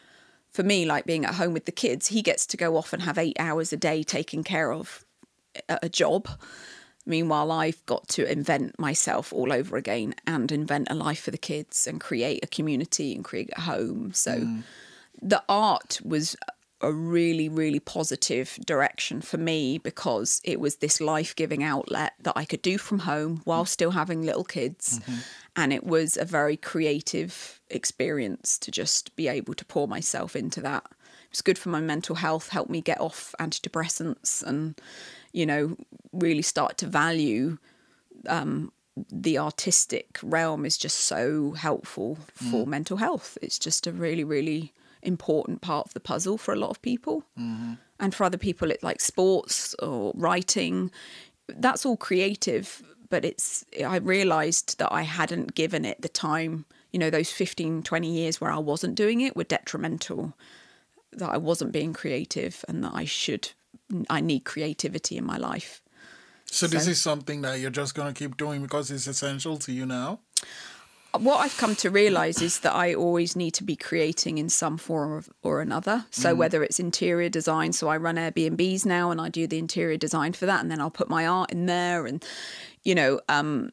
for 0.50 0.64
me, 0.64 0.86
like 0.86 1.06
being 1.06 1.26
at 1.26 1.36
home 1.36 1.54
with 1.54 1.66
the 1.66 1.72
kids, 1.72 2.08
he 2.08 2.22
gets 2.22 2.46
to 2.48 2.58
go 2.58 2.76
off 2.78 2.92
and 2.92 3.04
have 3.04 3.18
eight 3.18 3.36
hours 3.40 3.72
a 3.72 3.78
day 3.78 4.04
taking 4.04 4.44
care 4.44 4.72
of 4.72 5.06
a 5.70 5.90
job. 5.90 6.28
Meanwhile, 7.06 7.52
I've 7.52 7.86
got 7.86 8.08
to 8.10 8.32
invent 8.32 8.80
myself 8.80 9.34
all 9.34 9.52
over 9.52 9.76
again 9.76 10.16
and 10.26 10.52
invent 10.52 10.88
a 10.90 10.96
life 10.96 11.22
for 11.22 11.32
the 11.32 11.38
kids 11.38 11.86
and 11.86 12.00
create 12.00 12.44
a 12.44 12.48
community 12.48 13.14
and 13.14 13.24
create 13.24 13.50
a 13.58 13.62
home. 13.62 14.14
So 14.14 14.40
hmm. 14.40 14.60
the 15.22 15.44
art 15.50 16.00
was 16.04 16.36
a 16.84 16.92
really, 16.92 17.48
really 17.48 17.80
positive 17.80 18.60
direction 18.66 19.22
for 19.22 19.38
me 19.38 19.78
because 19.78 20.42
it 20.44 20.60
was 20.60 20.76
this 20.76 21.00
life 21.00 21.36
giving 21.36 21.64
outlet 21.64 22.14
that 22.22 22.34
I 22.36 22.44
could 22.44 22.62
do 22.62 22.78
from 22.78 23.00
home 23.00 23.42
while 23.46 23.66
still 23.66 23.92
having 23.92 24.22
little 24.22 24.44
kids. 24.44 25.00
Mm-hmm. 25.00 25.16
And 25.56 25.74
it 25.74 25.86
was 25.86 26.18
a 26.18 26.26
very 26.26 26.58
creative 26.58 27.62
experience 27.70 28.58
to 28.60 28.70
just 28.70 29.16
be 29.16 29.30
able 29.30 29.54
to 29.54 29.66
pour 29.66 29.88
myself 29.88 30.36
into 30.36 30.60
that. 30.62 30.84
It 30.86 31.32
was 31.32 31.42
good 31.42 31.58
for 31.58 31.70
my 31.70 31.80
mental 31.80 32.16
health, 32.16 32.50
helped 32.50 32.70
me 32.70 32.82
get 32.82 33.00
off 33.00 33.34
antidepressants 33.40 34.44
and, 34.44 34.76
you 35.34 35.46
know, 35.46 35.76
really 36.12 36.42
start 36.42 36.78
to 36.78 36.88
value 36.88 37.58
um, 38.28 38.72
the 39.12 39.38
artistic 39.38 40.20
realm 40.22 40.66
is 40.66 40.78
just 40.78 41.02
so 41.02 41.52
helpful 41.52 42.18
for 42.34 42.62
mm-hmm. 42.62 42.70
mental 42.70 42.98
health. 42.98 43.38
It's 43.42 43.58
just 43.58 43.88
a 43.88 43.92
really, 43.92 44.24
really 44.24 44.72
important 45.02 45.62
part 45.62 45.88
of 45.88 45.94
the 45.94 46.00
puzzle 46.00 46.38
for 46.38 46.54
a 46.54 46.58
lot 46.58 46.70
of 46.70 46.82
people. 46.82 47.24
Mm-hmm. 47.40 47.74
And 48.00 48.14
for 48.14 48.24
other 48.24 48.38
people, 48.38 48.72
it's 48.72 48.84
like 48.84 49.02
sports 49.02 49.74
or 49.76 50.12
writing. 50.16 50.92
That's 51.48 51.86
all 51.86 51.98
creative, 51.98 52.84
but 53.10 53.26
it's, 53.26 53.66
I 53.86 53.98
realized 53.98 54.78
that 54.80 54.92
I 54.92 55.04
hadn't 55.04 55.56
given 55.56 55.86
it 55.86 56.02
the 56.02 56.10
time, 56.10 56.66
you 56.92 57.00
know, 57.00 57.10
those 57.10 57.32
15, 57.32 57.84
20 57.84 58.12
years 58.12 58.40
where 58.40 58.52
I 58.52 58.60
wasn't 58.60 58.96
doing 58.96 59.22
it 59.22 59.36
were 59.36 59.44
detrimental, 59.44 60.38
that 61.12 61.30
I 61.30 61.38
wasn't 61.38 61.72
being 61.72 61.94
creative 61.94 62.64
and 62.68 62.84
that 62.84 62.94
I 62.94 63.06
should, 63.06 63.52
I 64.10 64.22
need 64.22 64.46
creativity 64.46 65.18
in 65.18 65.26
my 65.26 65.38
life. 65.38 65.82
So 66.46 66.68
this 66.68 66.88
is 66.88 67.02
something 67.02 67.42
that 67.42 67.60
you're 67.60 67.72
just 67.72 67.96
gonna 67.96 68.14
keep 68.14 68.38
doing 68.38 68.62
because 68.62 68.92
it's 68.92 69.08
essential 69.08 69.58
to 69.58 69.72
you 69.72 69.86
now. 69.86 70.20
what 71.20 71.38
I've 71.38 71.58
come 71.58 71.76
to 71.76 71.92
realize 71.92 72.42
is 72.42 72.60
that 72.62 72.74
I 72.74 72.96
always 72.96 73.36
need 73.36 73.54
to 73.56 73.64
be 73.64 73.76
creating 73.76 74.40
in 74.40 74.50
some 74.50 74.78
form 74.78 75.24
or 75.44 75.62
another. 75.62 76.06
So 76.10 76.34
whether 76.34 76.64
it's 76.64 76.80
interior 76.80 77.30
design, 77.30 77.72
so 77.74 77.88
I 77.88 77.98
run 77.98 78.16
Airbnbs 78.16 78.84
now 78.86 79.12
and 79.12 79.22
I 79.22 79.30
do 79.30 79.46
the 79.46 79.60
interior 79.60 79.98
design 79.98 80.34
for 80.34 80.48
that, 80.48 80.62
and 80.62 80.72
then 80.72 80.82
I'll 80.82 80.90
put 80.90 81.10
my 81.10 81.28
art 81.28 81.52
in 81.52 81.68
there, 81.68 82.08
and 82.08 82.24
you 82.84 82.96
know, 82.96 83.20
um, 83.30 83.72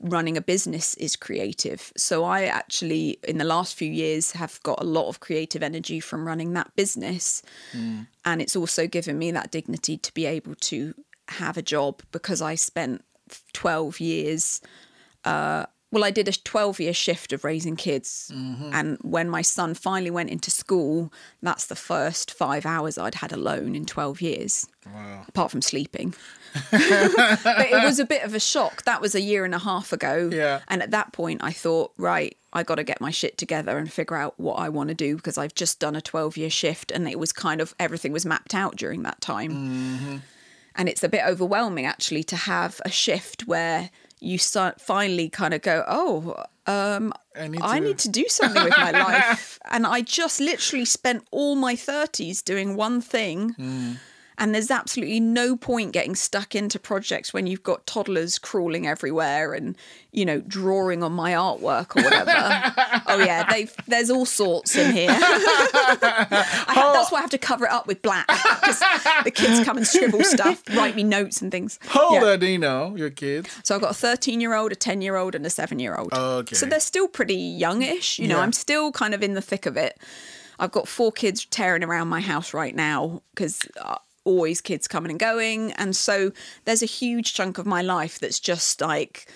running 0.00 0.36
a 0.36 0.40
business 0.40 0.94
is 0.94 1.16
creative. 1.16 1.92
So 1.96 2.24
I 2.24 2.44
actually, 2.44 3.18
in 3.26 3.38
the 3.38 3.44
last 3.44 3.74
few 3.74 3.90
years, 3.90 4.32
have 4.32 4.62
got 4.62 4.80
a 4.80 4.84
lot 4.84 5.08
of 5.08 5.20
creative 5.20 5.62
energy 5.62 6.00
from 6.00 6.26
running 6.26 6.52
that 6.54 6.74
business, 6.76 7.42
hmm. 7.72 8.02
and 8.24 8.42
it's 8.42 8.56
also 8.56 8.86
given 8.86 9.18
me 9.18 9.30
that 9.32 9.50
dignity 9.50 9.96
to 9.98 10.14
be 10.14 10.26
able 10.26 10.54
to 10.56 10.94
have 11.28 11.56
a 11.56 11.62
job 11.62 12.02
because 12.12 12.42
I 12.42 12.54
spent 12.54 13.04
twelve 13.52 14.00
years 14.00 14.60
uh, 15.24 15.66
well, 15.94 16.02
I 16.02 16.10
did 16.10 16.26
a 16.26 16.32
12 16.32 16.80
year 16.80 16.92
shift 16.92 17.32
of 17.32 17.44
raising 17.44 17.76
kids. 17.76 18.28
Mm-hmm. 18.34 18.70
And 18.72 18.98
when 19.02 19.30
my 19.30 19.42
son 19.42 19.74
finally 19.74 20.10
went 20.10 20.28
into 20.28 20.50
school, 20.50 21.12
that's 21.40 21.66
the 21.66 21.76
first 21.76 22.32
five 22.32 22.66
hours 22.66 22.98
I'd 22.98 23.14
had 23.14 23.32
alone 23.32 23.76
in 23.76 23.86
12 23.86 24.20
years, 24.20 24.66
Wow. 24.92 25.24
apart 25.28 25.52
from 25.52 25.62
sleeping. 25.62 26.12
but 26.72 26.80
it 27.70 27.84
was 27.84 28.00
a 28.00 28.04
bit 28.04 28.24
of 28.24 28.34
a 28.34 28.40
shock. 28.40 28.82
That 28.82 29.00
was 29.00 29.14
a 29.14 29.20
year 29.20 29.44
and 29.44 29.54
a 29.54 29.60
half 29.60 29.92
ago. 29.92 30.30
Yeah. 30.32 30.60
And 30.66 30.82
at 30.82 30.90
that 30.90 31.12
point, 31.12 31.42
I 31.44 31.52
thought, 31.52 31.92
right, 31.96 32.36
I 32.52 32.64
got 32.64 32.74
to 32.74 32.84
get 32.84 33.00
my 33.00 33.12
shit 33.12 33.38
together 33.38 33.78
and 33.78 33.92
figure 33.92 34.16
out 34.16 34.34
what 34.38 34.54
I 34.54 34.68
want 34.70 34.88
to 34.88 34.94
do 34.96 35.14
because 35.14 35.38
I've 35.38 35.54
just 35.54 35.78
done 35.78 35.94
a 35.94 36.00
12 36.00 36.36
year 36.36 36.50
shift 36.50 36.90
and 36.90 37.08
it 37.08 37.20
was 37.20 37.32
kind 37.32 37.60
of 37.60 37.72
everything 37.78 38.10
was 38.10 38.26
mapped 38.26 38.52
out 38.52 38.74
during 38.74 39.04
that 39.04 39.20
time. 39.20 39.52
Mm-hmm. 39.52 40.16
And 40.76 40.88
it's 40.88 41.04
a 41.04 41.08
bit 41.08 41.22
overwhelming 41.24 41.86
actually 41.86 42.24
to 42.24 42.36
have 42.36 42.80
a 42.84 42.90
shift 42.90 43.46
where 43.46 43.90
you 44.24 44.38
start 44.38 44.80
finally 44.80 45.28
kind 45.28 45.54
of 45.54 45.62
go, 45.62 45.84
oh, 45.86 46.34
um, 46.66 47.12
I 47.36 47.48
need 47.48 47.60
I 47.62 47.78
to- 47.78 47.84
need 47.84 47.98
to 47.98 48.08
do 48.08 48.24
something 48.28 48.64
with 48.64 48.76
my 48.78 48.90
life. 48.90 49.58
And 49.70 49.86
I 49.86 50.02
just 50.02 50.40
literally 50.40 50.84
spent 50.84 51.26
all 51.30 51.56
my 51.56 51.74
30s 51.74 52.42
doing 52.44 52.76
one 52.76 53.00
thing. 53.00 53.54
And 54.38 54.54
there's 54.54 54.70
absolutely 54.70 55.20
no 55.20 55.56
point 55.56 55.92
getting 55.92 56.16
stuck 56.16 56.54
into 56.54 56.78
projects 56.78 57.32
when 57.32 57.46
you've 57.46 57.62
got 57.62 57.86
toddlers 57.86 58.38
crawling 58.38 58.86
everywhere 58.86 59.54
and, 59.54 59.76
you 60.12 60.24
know, 60.24 60.40
drawing 60.40 61.02
on 61.04 61.12
my 61.12 61.32
artwork 61.32 61.96
or 61.96 62.02
whatever. 62.02 62.32
oh, 63.06 63.18
yeah, 63.24 63.64
there's 63.86 64.10
all 64.10 64.26
sorts 64.26 64.74
in 64.76 64.92
here. 64.92 65.10
I 65.18 66.72
have, 66.74 66.92
that's 66.94 67.12
why 67.12 67.18
I 67.18 67.20
have 67.20 67.30
to 67.30 67.38
cover 67.38 67.66
it 67.66 67.70
up 67.70 67.86
with 67.86 68.02
black 68.02 68.26
because 68.26 68.80
the 69.24 69.30
kids 69.30 69.64
come 69.64 69.76
and 69.76 69.86
scribble 69.86 70.24
stuff, 70.24 70.62
write 70.74 70.96
me 70.96 71.04
notes 71.04 71.40
and 71.42 71.50
things. 71.50 71.78
How 71.82 72.06
old 72.10 72.14
Yeah. 72.22 72.28
are 72.30 72.36
they 72.36 72.58
now, 72.58 72.94
your 72.94 73.10
kids? 73.10 73.48
So 73.62 73.74
I've 73.74 73.80
got 73.80 73.92
a 73.92 73.94
13 73.94 74.40
year 74.40 74.54
old, 74.54 74.72
a 74.72 74.76
10 74.76 75.00
year 75.02 75.16
old, 75.16 75.34
and 75.34 75.44
a 75.46 75.50
seven 75.50 75.78
year 75.78 75.94
old. 75.96 76.12
Okay. 76.12 76.54
So 76.54 76.66
they're 76.66 76.80
still 76.80 77.08
pretty 77.08 77.36
youngish. 77.36 78.18
You 78.18 78.28
know, 78.28 78.36
Yeah. 78.36 78.42
I'm 78.42 78.52
still 78.52 78.92
kind 78.92 79.14
of 79.14 79.22
in 79.22 79.34
the 79.34 79.42
thick 79.42 79.66
of 79.66 79.76
it. 79.76 79.98
I've 80.58 80.70
got 80.70 80.86
four 80.86 81.10
kids 81.10 81.44
tearing 81.46 81.82
around 81.82 82.08
my 82.08 82.20
house 82.20 82.54
right 82.54 82.74
now 82.74 83.22
because 83.34 83.60
uh, 83.80 83.96
always 84.24 84.60
kids 84.60 84.88
coming 84.88 85.10
and 85.10 85.20
going. 85.20 85.72
And 85.72 85.94
so 85.94 86.32
there's 86.64 86.82
a 86.82 86.86
huge 86.86 87.34
chunk 87.34 87.58
of 87.58 87.66
my 87.66 87.82
life 87.82 88.18
that's 88.18 88.40
just 88.40 88.80
like 88.80 89.30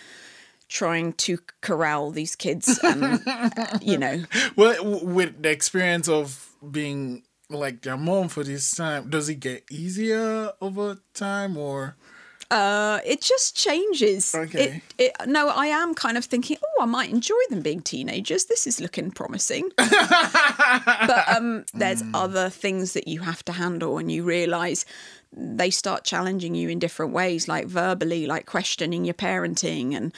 trying 0.69 1.15
to 1.15 1.39
corral 1.61 2.11
these 2.11 2.37
kids 2.37 2.79
and, 2.83 3.23
you 3.81 3.97
know, 3.97 4.25
Well, 4.57 5.01
with 5.03 5.43
the 5.43 5.51
experience 5.51 6.09
of 6.09 6.51
being 6.71 7.23
like 7.49 7.83
their 7.83 7.97
mom 7.97 8.29
for 8.29 8.45
this 8.45 8.75
time, 8.75 9.09
does 9.09 9.29
it 9.29 9.37
get 9.37 9.65
easier 9.71 10.53
over 10.61 10.99
time 11.15 11.57
or? 11.57 11.97
Uh, 12.51 13.01
it 13.05 13.21
just 13.21 13.55
changes. 13.57 14.35
Okay. 14.35 14.83
It, 14.99 15.13
it, 15.21 15.29
no, 15.29 15.49
I 15.49 15.67
am 15.67 15.95
kind 15.95 16.17
of 16.17 16.25
thinking, 16.25 16.57
oh, 16.65 16.83
I 16.83 16.87
might 16.87 17.11
enjoy 17.11 17.39
them 17.51 17.61
being 17.61 17.83
teenagers. 17.83 18.47
This 18.47 18.67
is 18.67 18.81
looking 18.81 19.11
promising. 19.11 19.71
but 19.77 21.25
um, 21.29 21.65
there's 21.75 22.03
other 22.15 22.49
things 22.49 22.95
that 22.95 23.07
you 23.07 23.21
have 23.21 23.45
to 23.47 23.53
handle, 23.53 23.99
and 23.99 24.11
you 24.11 24.25
realise 24.25 24.87
they 25.33 25.69
start 25.69 26.05
challenging 26.05 26.55
you 26.55 26.71
in 26.71 26.79
different 26.79 27.13
ways, 27.13 27.49
like 27.49 27.67
verbally, 27.67 28.27
like 28.27 28.47
questioning 28.47 29.05
your 29.05 29.15
parenting 29.15 29.95
and. 29.95 30.13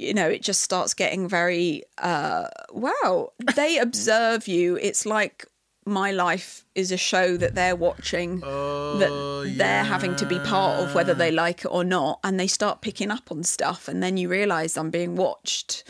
You 0.00 0.14
know, 0.14 0.28
it 0.28 0.42
just 0.42 0.62
starts 0.62 0.94
getting 0.94 1.28
very, 1.28 1.82
uh, 2.00 2.46
wow, 2.70 3.32
they 3.56 3.78
observe 3.78 4.46
you. 4.46 4.76
It's 4.76 5.04
like 5.04 5.44
my 5.88 6.10
life 6.12 6.64
is 6.74 6.92
a 6.92 6.96
show 6.96 7.36
that 7.36 7.54
they're 7.54 7.76
watching 7.76 8.40
Oh, 8.44 8.98
that 8.98 9.56
they're 9.58 9.84
having 9.84 10.14
to 10.16 10.26
be 10.26 10.38
part 10.40 10.80
of 10.80 10.94
whether 10.94 11.14
they 11.14 11.30
like 11.30 11.64
it 11.64 11.68
or 11.68 11.84
not 11.84 12.20
and 12.22 12.38
they 12.38 12.46
start 12.46 12.80
picking 12.80 13.10
up 13.10 13.30
on 13.32 13.42
stuff 13.44 13.88
and 13.88 14.02
then 14.02 14.16
you 14.16 14.28
realize 14.28 14.76
I'm 14.76 14.90
being 14.90 15.16
watched 15.16 15.84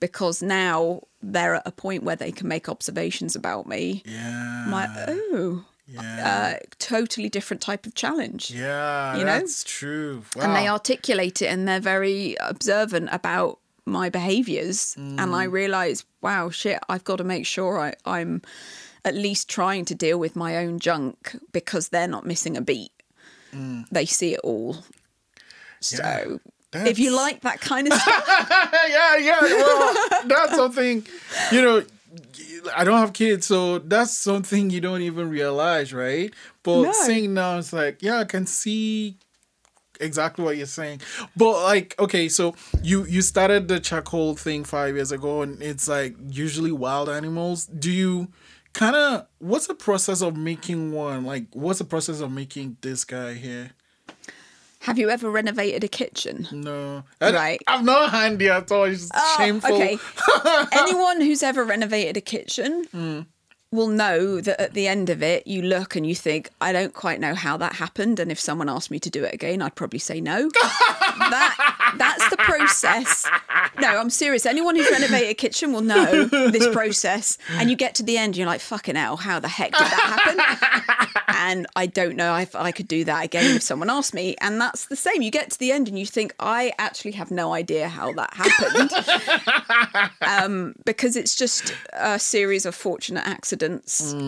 because 0.00 0.42
now 0.42 1.02
they're 1.22 1.54
at 1.56 1.62
a 1.66 1.72
point 1.72 2.02
where 2.02 2.16
they 2.16 2.30
can 2.32 2.48
make 2.48 2.68
observations 2.68 3.34
about 3.34 3.66
me. 3.66 4.02
Yeah. 4.04 4.64
I'm 4.66 4.70
like, 4.70 4.90
oh, 5.08 5.64
yeah. 5.88 6.56
uh, 6.60 6.66
totally 6.78 7.28
different 7.28 7.62
type 7.62 7.86
of 7.86 7.94
challenge. 7.94 8.50
yeah, 8.50 9.14
you 9.16 9.20
know? 9.24 9.38
that's 9.38 9.64
true. 9.64 10.22
Wow. 10.36 10.42
and 10.44 10.56
they 10.56 10.68
articulate 10.68 11.40
it 11.42 11.46
and 11.46 11.66
they're 11.66 11.80
very 11.80 12.36
observant 12.40 13.08
about 13.12 13.58
my 13.88 14.10
behaviors 14.10 14.94
and 14.98 15.20
Mm. 15.20 15.32
i 15.32 15.44
realize 15.44 16.04
wow 16.20 16.50
shit 16.50 16.76
i've 16.88 17.04
got 17.04 17.18
to 17.18 17.24
make 17.24 17.46
sure 17.46 17.78
I, 17.78 17.94
i'm 18.04 18.42
at 19.06 19.14
least 19.14 19.48
trying 19.48 19.84
to 19.86 19.94
deal 19.94 20.18
with 20.18 20.34
my 20.36 20.56
own 20.58 20.78
junk 20.78 21.34
because 21.52 21.88
they're 21.88 22.08
not 22.16 22.26
missing 22.26 22.56
a 22.56 22.60
beat 22.60 22.92
they 23.90 24.04
see 24.04 24.34
it 24.34 24.40
all 24.44 24.76
so 25.80 26.02
Mm. 26.02 26.40
Yeah. 26.74 26.84
if 26.92 26.98
you 26.98 27.10
like 27.16 27.40
that 27.42 27.60
kind 27.60 27.86
of 27.90 27.94
stuff 27.98 28.24
yeah, 28.96 29.16
yeah. 29.16 29.40
Well, 29.40 29.94
that's 30.26 30.54
something, 30.56 31.06
you 31.52 31.62
know, 31.62 31.82
I 32.76 32.84
don't 32.84 32.98
have 32.98 33.12
kids, 33.14 33.46
so 33.46 33.78
that's 33.78 34.12
something 34.18 34.68
you 34.70 34.80
don't 34.82 35.00
even 35.02 35.30
realize, 35.30 35.94
right? 35.94 36.34
But 36.62 36.82
No. 36.82 36.92
seeing 36.92 37.32
now, 37.32 37.56
it's 37.58 37.72
like, 37.72 38.02
yeah, 38.02 38.18
I 38.18 38.24
can 38.24 38.44
see 38.46 39.16
exactly 40.00 40.44
what 40.44 40.56
you're 40.58 40.66
saying. 40.66 41.00
But 41.36 41.62
like, 41.62 41.94
okay, 41.98 42.28
so 42.28 42.54
you 42.82 43.04
you 43.06 43.22
started 43.22 43.68
the 43.68 43.80
charcoal 43.80 44.34
thing 44.36 44.64
five 44.64 44.94
years 44.96 45.12
ago, 45.12 45.42
and 45.42 45.62
it's 45.62 45.88
like 45.88 46.14
usually 46.28 46.72
wild 46.72 47.08
animals. 47.08 47.66
Do 47.66 47.90
you 47.90 48.28
kind 48.76 48.94
of 48.94 49.26
what's 49.38 49.66
the 49.66 49.74
process 49.74 50.20
of 50.20 50.36
making 50.36 50.92
one? 50.92 51.24
Like, 51.24 51.46
what's 51.52 51.78
the 51.78 51.84
process 51.84 52.20
of 52.20 52.30
making 52.30 52.76
this 52.82 53.04
guy 53.04 53.34
here? 53.34 53.70
have 54.80 54.98
you 54.98 55.10
ever 55.10 55.28
renovated 55.28 55.82
a 55.82 55.88
kitchen 55.88 56.46
No, 56.52 57.02
I, 57.20 57.32
Right. 57.32 57.62
I'm 57.66 57.84
not 57.84 58.12
handy 58.12 58.48
at 58.48 58.70
all. 58.70 58.84
It's 58.84 59.10
Oh, 59.12 59.34
shameful. 59.36 59.74
Okay. 59.74 59.98
Anyone 60.72 61.20
who's 61.20 61.42
ever 61.42 61.64
renovated 61.64 62.16
a 62.16 62.20
kitchen 62.20 62.86
mm. 62.94 63.26
Will 63.76 63.88
know 63.88 64.40
that 64.40 64.60
at 64.60 64.74
the 64.74 64.88
end 64.88 65.10
of 65.10 65.22
it, 65.22 65.46
you 65.46 65.62
look 65.62 65.94
and 65.94 66.06
you 66.06 66.14
think, 66.14 66.50
I 66.60 66.72
don't 66.72 66.94
quite 66.94 67.20
know 67.20 67.34
how 67.34 67.56
that 67.58 67.74
happened. 67.74 68.18
And 68.18 68.32
if 68.32 68.40
someone 68.40 68.68
asked 68.68 68.90
me 68.90 68.98
to 69.00 69.10
do 69.10 69.22
it 69.24 69.34
again, 69.34 69.62
I'd 69.62 69.74
probably 69.74 69.98
say 69.98 70.20
no. 70.20 70.48
that 70.58 71.76
That's 71.98 72.28
the 72.30 72.36
process. 72.38 73.26
No, 73.80 73.88
I'm 73.88 74.10
serious. 74.10 74.46
Anyone 74.46 74.76
who's 74.76 74.90
renovated 74.90 75.30
a 75.30 75.34
kitchen 75.34 75.72
will 75.72 75.82
know 75.82 76.24
this 76.24 76.68
process. 76.72 77.38
And 77.50 77.70
you 77.70 77.76
get 77.76 77.94
to 77.96 78.02
the 78.02 78.18
end, 78.18 78.36
you're 78.36 78.46
like, 78.46 78.60
fucking 78.60 78.96
hell, 78.96 79.16
how 79.16 79.38
the 79.38 79.48
heck 79.48 79.72
did 79.72 79.86
that 79.86 80.88
happen? 80.96 81.26
and 81.28 81.66
I 81.76 81.86
don't 81.86 82.16
know 82.16 82.34
if 82.36 82.54
I 82.54 82.72
could 82.72 82.88
do 82.88 83.04
that 83.04 83.24
again 83.24 83.56
if 83.56 83.62
someone 83.62 83.90
asked 83.90 84.14
me. 84.14 84.36
And 84.40 84.60
that's 84.60 84.86
the 84.86 84.96
same. 84.96 85.22
You 85.22 85.30
get 85.30 85.50
to 85.52 85.58
the 85.58 85.72
end 85.72 85.88
and 85.88 85.98
you 85.98 86.06
think, 86.06 86.34
I 86.40 86.72
actually 86.78 87.12
have 87.12 87.30
no 87.30 87.52
idea 87.52 87.88
how 87.88 88.12
that 88.12 88.34
happened. 88.34 90.10
um, 90.20 90.74
because 90.84 91.16
it's 91.16 91.36
just 91.36 91.74
a 91.92 92.18
series 92.18 92.66
of 92.66 92.74
fortunate 92.74 93.26
accidents. 93.26 93.65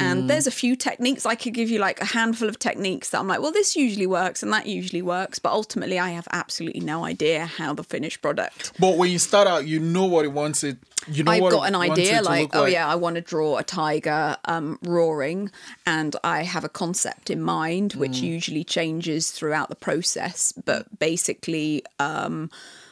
And 0.01 0.29
there's 0.31 0.47
a 0.47 0.51
few 0.51 0.77
techniques. 0.77 1.25
I 1.27 1.35
could 1.35 1.55
give 1.55 1.71
you 1.71 1.79
like 1.79 2.01
a 2.01 2.05
handful 2.05 2.49
of 2.49 2.59
techniques 2.59 3.11
that 3.11 3.19
I'm 3.21 3.29
like, 3.29 3.41
well, 3.41 3.53
this 3.53 3.77
usually 3.77 4.07
works 4.07 4.43
and 4.43 4.53
that 4.53 4.67
usually 4.67 5.03
works. 5.03 5.39
But 5.39 5.53
ultimately, 5.53 5.99
I 5.99 6.11
have 6.11 6.29
absolutely 6.33 6.81
no 6.81 7.05
idea 7.05 7.47
how 7.47 7.75
the 7.75 7.85
finished 7.85 8.21
product 8.23 8.73
But 8.79 8.97
when 8.99 9.11
you 9.11 9.19
start 9.19 9.47
out, 9.49 9.67
you 9.67 9.79
know 9.81 10.05
what 10.07 10.25
it 10.25 10.33
wants 10.33 10.63
it. 10.65 10.77
You 11.11 11.25
know 11.25 11.33
I've 11.33 11.51
got 11.51 11.69
an 11.69 11.75
idea, 11.75 12.21
like, 12.23 12.51
oh 12.55 12.67
yeah, 12.67 12.87
I 12.87 12.97
want 12.97 13.15
to 13.17 13.23
draw 13.23 13.57
a 13.57 13.63
tiger 13.63 14.37
um, 14.45 14.79
roaring, 14.83 15.51
and 15.87 16.15
I 16.23 16.43
have 16.43 16.65
a 16.65 16.69
concept 16.69 17.31
in 17.31 17.41
mind, 17.41 17.95
which 17.95 18.19
Mm. 18.19 18.23
usually 18.23 18.65
changes 18.65 19.31
throughout 19.31 19.69
the 19.71 19.77
process. 19.77 20.53
But 20.53 20.99
basically, 20.99 21.83
um, 21.99 22.51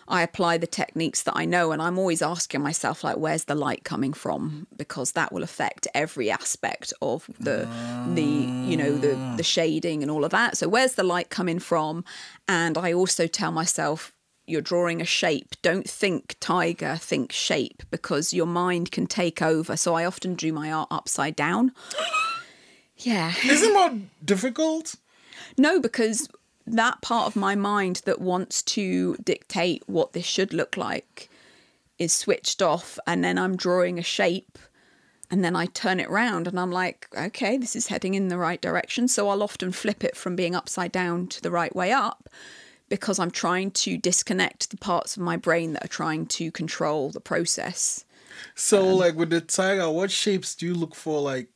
I 0.09 0.23
apply 0.23 0.59
the 0.59 0.67
techniques 0.67 1.23
that 1.25 1.37
I 1.37 1.45
know, 1.45 1.73
and 1.73 1.83
I'm 1.83 1.99
always 1.99 2.23
asking 2.23 2.63
myself, 2.63 3.03
like, 3.03 3.17
where's 3.17 3.45
the 3.45 3.55
light 3.55 3.85
coming 3.85 4.13
from? 4.13 4.67
Because 4.77 5.13
that 5.13 5.33
will 5.33 5.43
affect 5.43 5.89
every 5.95 6.31
aspect 6.31 6.93
of 7.03 7.29
the 7.41 7.69
the 8.15 8.23
you 8.23 8.77
know 8.77 8.93
the 8.93 9.09
the 9.09 9.37
ah. 9.41 9.43
shading 9.43 10.03
and 10.03 10.11
all 10.11 10.25
of 10.25 10.31
that. 10.31 10.57
So 10.57 10.69
where's 10.69 10.95
the 10.95 11.03
light 11.03 11.31
coming 11.31 11.59
from? 11.59 12.05
And 12.49 12.79
I 12.79 12.93
also 12.93 13.27
tell 13.27 13.53
myself 13.53 14.13
you're 14.47 14.61
drawing 14.61 15.01
a 15.01 15.05
shape. 15.05 15.55
Don't 15.63 15.89
think 15.89 16.37
tiger, 16.41 16.97
think 16.97 17.33
shape 17.33 17.83
because 17.91 18.33
your 18.33 18.47
mind 18.47 18.93
can 18.93 19.07
take 19.07 19.43
over. 19.43 19.77
So 19.77 19.95
I 19.95 20.05
often 20.05 20.35
do 20.35 20.53
my 20.53 20.73
art 20.73 20.89
upside 20.91 21.37
down. 21.37 21.73
Yeah. 22.99 23.35
Isn't 23.45 23.75
that 23.75 23.95
difficult? 24.25 24.95
No, 25.59 25.81
because 25.81 26.31
that 26.67 27.01
part 27.01 27.27
of 27.27 27.37
my 27.37 27.55
mind 27.55 28.03
that 28.05 28.21
wants 28.21 28.63
to 28.63 29.17
dictate 29.17 29.83
what 29.87 30.13
this 30.13 30.27
should 30.27 30.53
look 30.53 30.77
like 30.77 31.31
is 31.99 32.13
switched 32.13 32.61
off. 32.61 32.99
And 33.07 33.23
then 33.23 33.39
I'm 33.39 33.57
drawing 33.57 33.99
a 33.99 34.03
shape 34.03 34.59
and 35.31 35.45
then 35.45 35.57
I 35.57 35.67
turn 35.67 36.01
it 36.01 36.11
round 36.11 36.47
and 36.47 36.59
I'm 36.59 36.71
like, 36.71 37.09
okay, 37.17 37.57
this 37.57 37.75
is 37.75 37.89
heading 37.89 38.15
in 38.15 38.29
the 38.29 38.39
right 38.39 38.61
direction. 38.61 39.09
So 39.09 39.29
I'll 39.29 39.43
often 39.43 39.73
flip 39.73 40.05
it 40.05 40.17
from 40.17 40.37
being 40.37 40.55
upside 40.55 40.93
down 40.93 41.27
to 41.29 41.43
the 41.43 41.51
right 41.51 41.75
way 41.75 41.93
up 41.93 42.29
because 42.89 43.19
I'm 43.19 43.31
trying 43.31 43.73
to 43.73 43.99
disconnect 43.99 44.71
the 44.71 44.77
parts 44.77 45.17
of 45.17 45.23
my 45.23 45.37
brain 45.37 45.73
that 45.73 45.85
are 45.85 45.89
trying 45.89 46.27
to 46.27 46.51
control 46.53 47.11
the 47.11 47.21
process. 47.21 48.05
So, 48.55 48.91
um, 48.91 48.99
like 48.99 49.17
with 49.17 49.31
the 49.31 49.41
tiger, 49.41 49.91
what 49.91 50.11
shapes 50.11 50.55
do 50.55 50.67
you 50.67 50.75
look 50.75 50.95
for? 50.95 51.21
Like, 51.21 51.49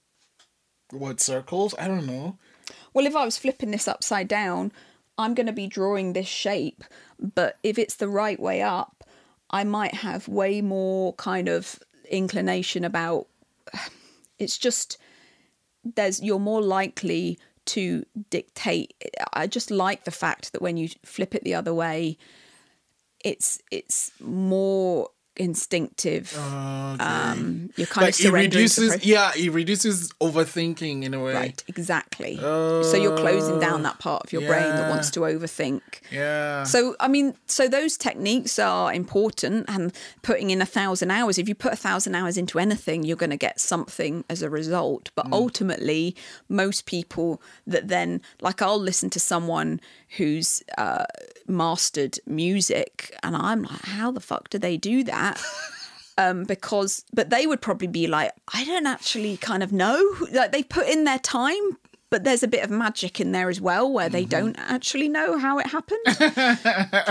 what 0.90 1.20
circles? 1.20 1.74
I 1.78 1.86
don't 1.86 2.06
know. 2.06 2.38
Well, 2.92 3.06
if 3.06 3.14
I 3.14 3.24
was 3.24 3.38
flipping 3.38 3.70
this 3.70 3.86
upside 3.86 4.26
down, 4.26 4.72
I'm 5.20 5.34
going 5.34 5.46
to 5.46 5.52
be 5.52 5.66
drawing 5.66 6.12
this 6.12 6.26
shape, 6.26 6.82
but 7.18 7.58
if 7.62 7.78
it's 7.78 7.96
the 7.96 8.08
right 8.08 8.40
way 8.40 8.62
up, 8.62 9.04
I 9.50 9.64
might 9.64 9.94
have 9.94 10.28
way 10.28 10.62
more 10.62 11.12
kind 11.14 11.48
of 11.48 11.78
inclination 12.10 12.84
about 12.84 13.26
it's 14.38 14.58
just 14.58 14.98
there's 15.84 16.22
you're 16.22 16.38
more 16.38 16.62
likely 16.62 17.38
to 17.66 18.04
dictate 18.30 18.94
I 19.32 19.46
just 19.46 19.70
like 19.70 20.04
the 20.04 20.10
fact 20.10 20.52
that 20.52 20.62
when 20.62 20.76
you 20.76 20.88
flip 21.04 21.34
it 21.34 21.44
the 21.44 21.54
other 21.54 21.72
way 21.72 22.18
it's 23.24 23.62
it's 23.70 24.10
more 24.20 25.10
instinctive 25.40 26.32
Okay. 26.36 27.04
um 27.04 27.70
you're 27.76 27.86
kind 27.86 28.04
like 28.06 28.14
of 28.14 28.20
it 28.20 28.22
surrendering 28.22 28.68
to 28.68 28.80
the 28.80 28.86
reduces, 28.88 29.04
yeah, 29.04 29.32
it 29.36 29.50
reduces 29.52 30.12
overthinking 30.20 31.02
in 31.04 31.14
a 31.14 31.20
way. 31.22 31.34
Right, 31.34 31.64
exactly. 31.66 32.36
so 32.36 32.94
you're 32.94 33.16
closing 33.16 33.58
down 33.58 33.82
that 33.82 33.98
part 33.98 34.22
of 34.24 34.32
your 34.32 34.42
brain 34.42 34.62
that 34.76 34.90
wants 34.90 35.10
to 35.10 35.20
overthink. 35.20 35.80
Yeah. 36.10 36.64
So 36.64 36.94
I 37.00 37.08
mean, 37.08 37.34
so 37.46 37.68
those 37.68 37.96
techniques 37.96 38.58
are 38.58 38.92
important, 38.92 39.64
and 39.68 39.92
putting 40.22 40.50
in 40.50 40.60
a 40.60 40.66
thousand 40.66 41.10
hours. 41.10 41.38
If 41.38 41.48
you 41.48 41.54
put 41.54 41.72
a 41.72 41.76
thousand 41.76 42.14
hours 42.14 42.36
into 42.36 42.58
anything, 42.58 43.02
you're 43.04 43.16
going 43.16 43.30
to 43.30 43.36
get 43.36 43.60
something 43.60 44.24
as 44.28 44.42
a 44.42 44.50
result. 44.50 45.10
But 45.14 45.26
ultimately, 45.32 46.14
most 46.48 46.86
people 46.86 47.40
that 47.66 47.88
then, 47.88 48.20
like, 48.40 48.60
I'll 48.62 48.78
listen 48.78 49.10
to 49.10 49.20
someone 49.20 49.80
who's 50.16 50.62
uh, 50.78 51.04
mastered 51.46 52.18
music, 52.26 53.16
and 53.22 53.36
I'm 53.36 53.62
like, 53.62 53.82
how 53.82 54.10
the 54.10 54.20
fuck 54.20 54.48
do 54.50 54.58
they 54.58 54.76
do 54.76 55.04
that? 55.04 55.42
um, 56.18 56.44
because 56.44 57.04
but 57.12 57.30
they 57.30 57.46
would 57.46 57.60
probably 57.60 57.88
be 57.88 58.06
like, 58.06 58.32
I 58.52 58.64
don't 58.64 58.86
actually 58.86 59.36
kind 59.36 59.62
of 59.62 59.72
know. 59.72 60.02
Like 60.32 60.52
they 60.52 60.62
put 60.62 60.88
in 60.88 61.04
their 61.04 61.18
time, 61.18 61.76
but 62.10 62.24
there's 62.24 62.42
a 62.42 62.48
bit 62.48 62.64
of 62.64 62.70
magic 62.70 63.20
in 63.20 63.30
there 63.32 63.48
as 63.48 63.60
well 63.60 63.90
where 63.90 64.08
they 64.08 64.24
don't 64.24 64.56
actually 64.58 65.08
know 65.08 65.38
how 65.38 65.58
it 65.60 65.66
happened. 65.68 66.00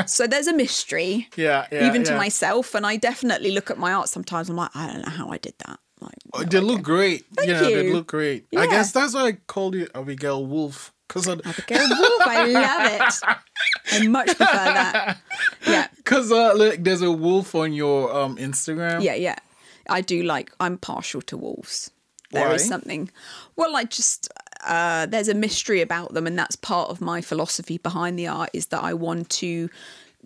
so 0.10 0.28
there's 0.28 0.48
a 0.48 0.54
mystery, 0.54 1.30
yeah, 1.38 1.68
yeah, 1.72 1.88
even 1.88 2.04
to 2.04 2.16
myself. 2.18 2.76
And 2.76 2.86
I 2.86 2.98
definitely 2.98 3.52
look 3.52 3.72
at 3.72 3.78
my 3.78 3.94
art 3.94 4.10
sometimes. 4.10 4.50
I'm 4.50 4.58
like, 4.58 4.76
I 4.76 4.88
don't 4.88 5.02
know 5.06 5.12
how 5.12 5.30
I 5.30 5.38
did 5.38 5.54
that. 5.66 5.80
Like, 6.02 6.16
Oh, 6.34 6.40
no 6.40 6.44
they 6.46 6.58
idea. 6.58 6.62
look 6.62 6.82
great. 6.84 7.26
Thank 7.36 7.50
yeah, 7.50 7.62
they 7.62 7.88
you. 7.88 7.94
look 7.94 8.08
great. 8.08 8.48
I 8.56 8.68
guess 8.68 8.92
that's 8.92 9.14
why 9.14 9.28
I 9.28 9.32
called 9.48 9.76
you 9.76 9.88
Abigail 9.96 10.46
Wolf. 10.46 10.94
Because 11.10 11.28
Abigail 11.28 11.90
Wolf, 11.90 12.22
I 12.22 12.46
love 12.46 13.02
it. 13.02 13.38
I 13.92 14.08
much 14.08 14.28
prefer 14.28 14.46
that. 14.46 15.18
Yeah, 15.68 15.88
Cause 16.06 16.32
uh, 16.32 16.56
like 16.56 16.84
there's 16.84 17.02
a 17.02 17.12
wolf 17.12 17.56
on 17.56 17.74
your 17.74 18.16
um 18.16 18.38
Instagram. 18.38 19.04
yeah, 19.04 19.16
yeah. 19.16 19.36
I 19.90 20.02
do 20.02 20.22
like. 20.24 20.52
I'm 20.60 20.78
partial 20.78 21.22
to 21.24 21.36
wolves. 21.38 21.92
There 22.32 22.52
is 22.54 22.62
Why? 22.62 22.68
something. 22.70 23.10
Well, 23.56 23.76
I 23.76 23.86
just 23.86 24.32
uh, 24.64 25.08
there's 25.08 25.28
a 25.30 25.34
mystery 25.34 25.82
about 25.82 26.14
them, 26.14 26.28
and 26.28 26.38
that's 26.38 26.56
part 26.56 26.90
of 26.92 27.02
my 27.02 27.22
philosophy 27.22 27.80
behind 27.80 28.20
the 28.20 28.28
art 28.28 28.52
is 28.54 28.68
that 28.68 28.84
I 28.84 28.94
want 28.94 29.30
to 29.32 29.70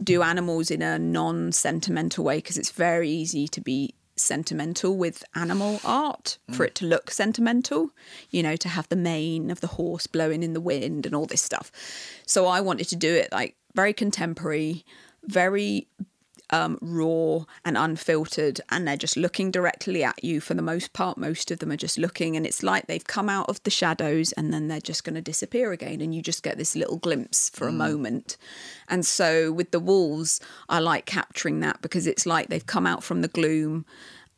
do 0.04 0.22
animals 0.22 0.69
in 0.69 0.82
a 0.82 1.00
non-sentimental 1.00 2.26
way 2.26 2.38
because 2.39 2.58
it's 2.58 2.72
very 2.72 3.10
easy 3.10 3.48
to 3.48 3.62
be 3.62 3.93
sentimental 4.23 4.95
with 4.97 5.23
animal 5.36 5.79
art 5.83 6.38
for 6.51 6.65
it 6.65 6.75
to 6.75 6.86
look 6.86 7.12
sentimental 7.12 7.89
you 8.29 8.41
know 8.41 8.55
to 8.55 8.69
have 8.69 8.88
the 8.89 8.95
mane 8.95 9.51
of 9.51 9.62
the 9.62 9.67
horse 9.67 10.07
blowing 10.07 10.43
in 10.43 10.53
the 10.53 10.62
wind 10.62 11.05
and 11.05 11.15
all 11.15 11.25
this 11.25 11.41
stuff. 11.41 11.71
So 12.25 12.47
i 12.47 12.62
wanted 12.62 12.88
to 12.89 12.95
do 12.95 13.13
it 13.13 13.31
like 13.31 13.55
very 13.75 13.93
contemporary 13.93 14.86
very 15.25 15.88
um, 16.53 16.77
raw 16.81 17.45
and 17.65 17.75
unfiltered, 17.75 18.61
and 18.69 18.87
they're 18.87 18.95
just 18.95 19.17
looking 19.17 19.49
directly 19.49 20.03
at 20.03 20.23
you 20.23 20.39
for 20.39 20.53
the 20.53 20.61
most 20.61 20.93
part. 20.93 21.17
Most 21.17 21.49
of 21.49 21.57
them 21.57 21.71
are 21.71 21.77
just 21.77 21.97
looking, 21.97 22.37
and 22.37 22.45
it's 22.45 22.61
like 22.61 22.85
they've 22.85 23.03
come 23.03 23.27
out 23.27 23.49
of 23.49 23.61
the 23.63 23.71
shadows 23.71 24.31
and 24.33 24.53
then 24.53 24.67
they're 24.67 24.79
just 24.79 25.03
going 25.03 25.15
to 25.15 25.21
disappear 25.21 25.71
again, 25.71 25.99
and 25.99 26.13
you 26.13 26.21
just 26.21 26.43
get 26.43 26.59
this 26.59 26.75
little 26.75 26.97
glimpse 26.97 27.49
for 27.49 27.67
a 27.67 27.71
moment. 27.71 28.37
And 28.87 29.03
so 29.03 29.51
with 29.51 29.71
the 29.71 29.79
wolves, 29.79 30.39
I 30.69 30.79
like 30.79 31.07
capturing 31.07 31.59
that 31.61 31.81
because 31.81 32.05
it's 32.05 32.27
like 32.27 32.49
they've 32.49 32.65
come 32.65 32.85
out 32.85 33.03
from 33.03 33.21
the 33.21 33.27
gloom 33.27 33.85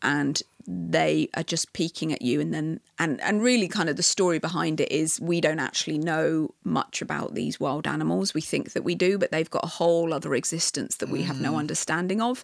and 0.02 0.42
they 0.68 1.30
are 1.36 1.44
just 1.44 1.74
peeking 1.74 2.12
at 2.12 2.22
you 2.22 2.42
and 2.42 2.54
then 2.54 2.80
and 2.98 3.22
and 3.22 3.42
really 3.42 3.68
kind 3.68 3.90
of 3.90 3.98
the 3.98 4.04
story 4.04 4.40
behind 4.40 4.80
it 4.80 4.92
is 4.92 5.20
we 5.22 5.40
don't 5.40 5.60
actually 5.60 5.98
know 5.98 6.54
much 6.64 7.02
about 7.02 7.36
these 7.36 7.60
wild 7.60 7.88
animals. 7.88 8.34
We 8.34 8.42
think 8.42 8.74
that 8.74 8.84
we 8.84 8.96
do 8.96 9.18
but 9.18 9.32
they've 9.32 9.50
got 9.50 9.64
a 9.64 9.68
whole 9.68 10.14
other 10.14 10.34
existence 10.34 10.98
that 10.98 11.10
we 11.10 11.24
have 11.24 11.40
no 11.40 11.54
mm. 11.54 11.60
understanding 11.60 12.22
of. 12.22 12.44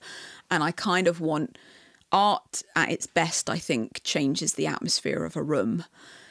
And 0.49 0.63
i 0.63 0.71
kind 0.71 1.07
of 1.07 1.19
want 1.21 1.57
art 2.12 2.62
at 2.75 2.91
its 2.91 3.07
best 3.07 3.49
i 3.49 3.57
think 3.57 4.01
changes 4.03 4.53
the 4.53 4.67
atmosphere 4.67 5.25
of 5.25 5.36
a 5.36 5.43
room. 5.43 5.86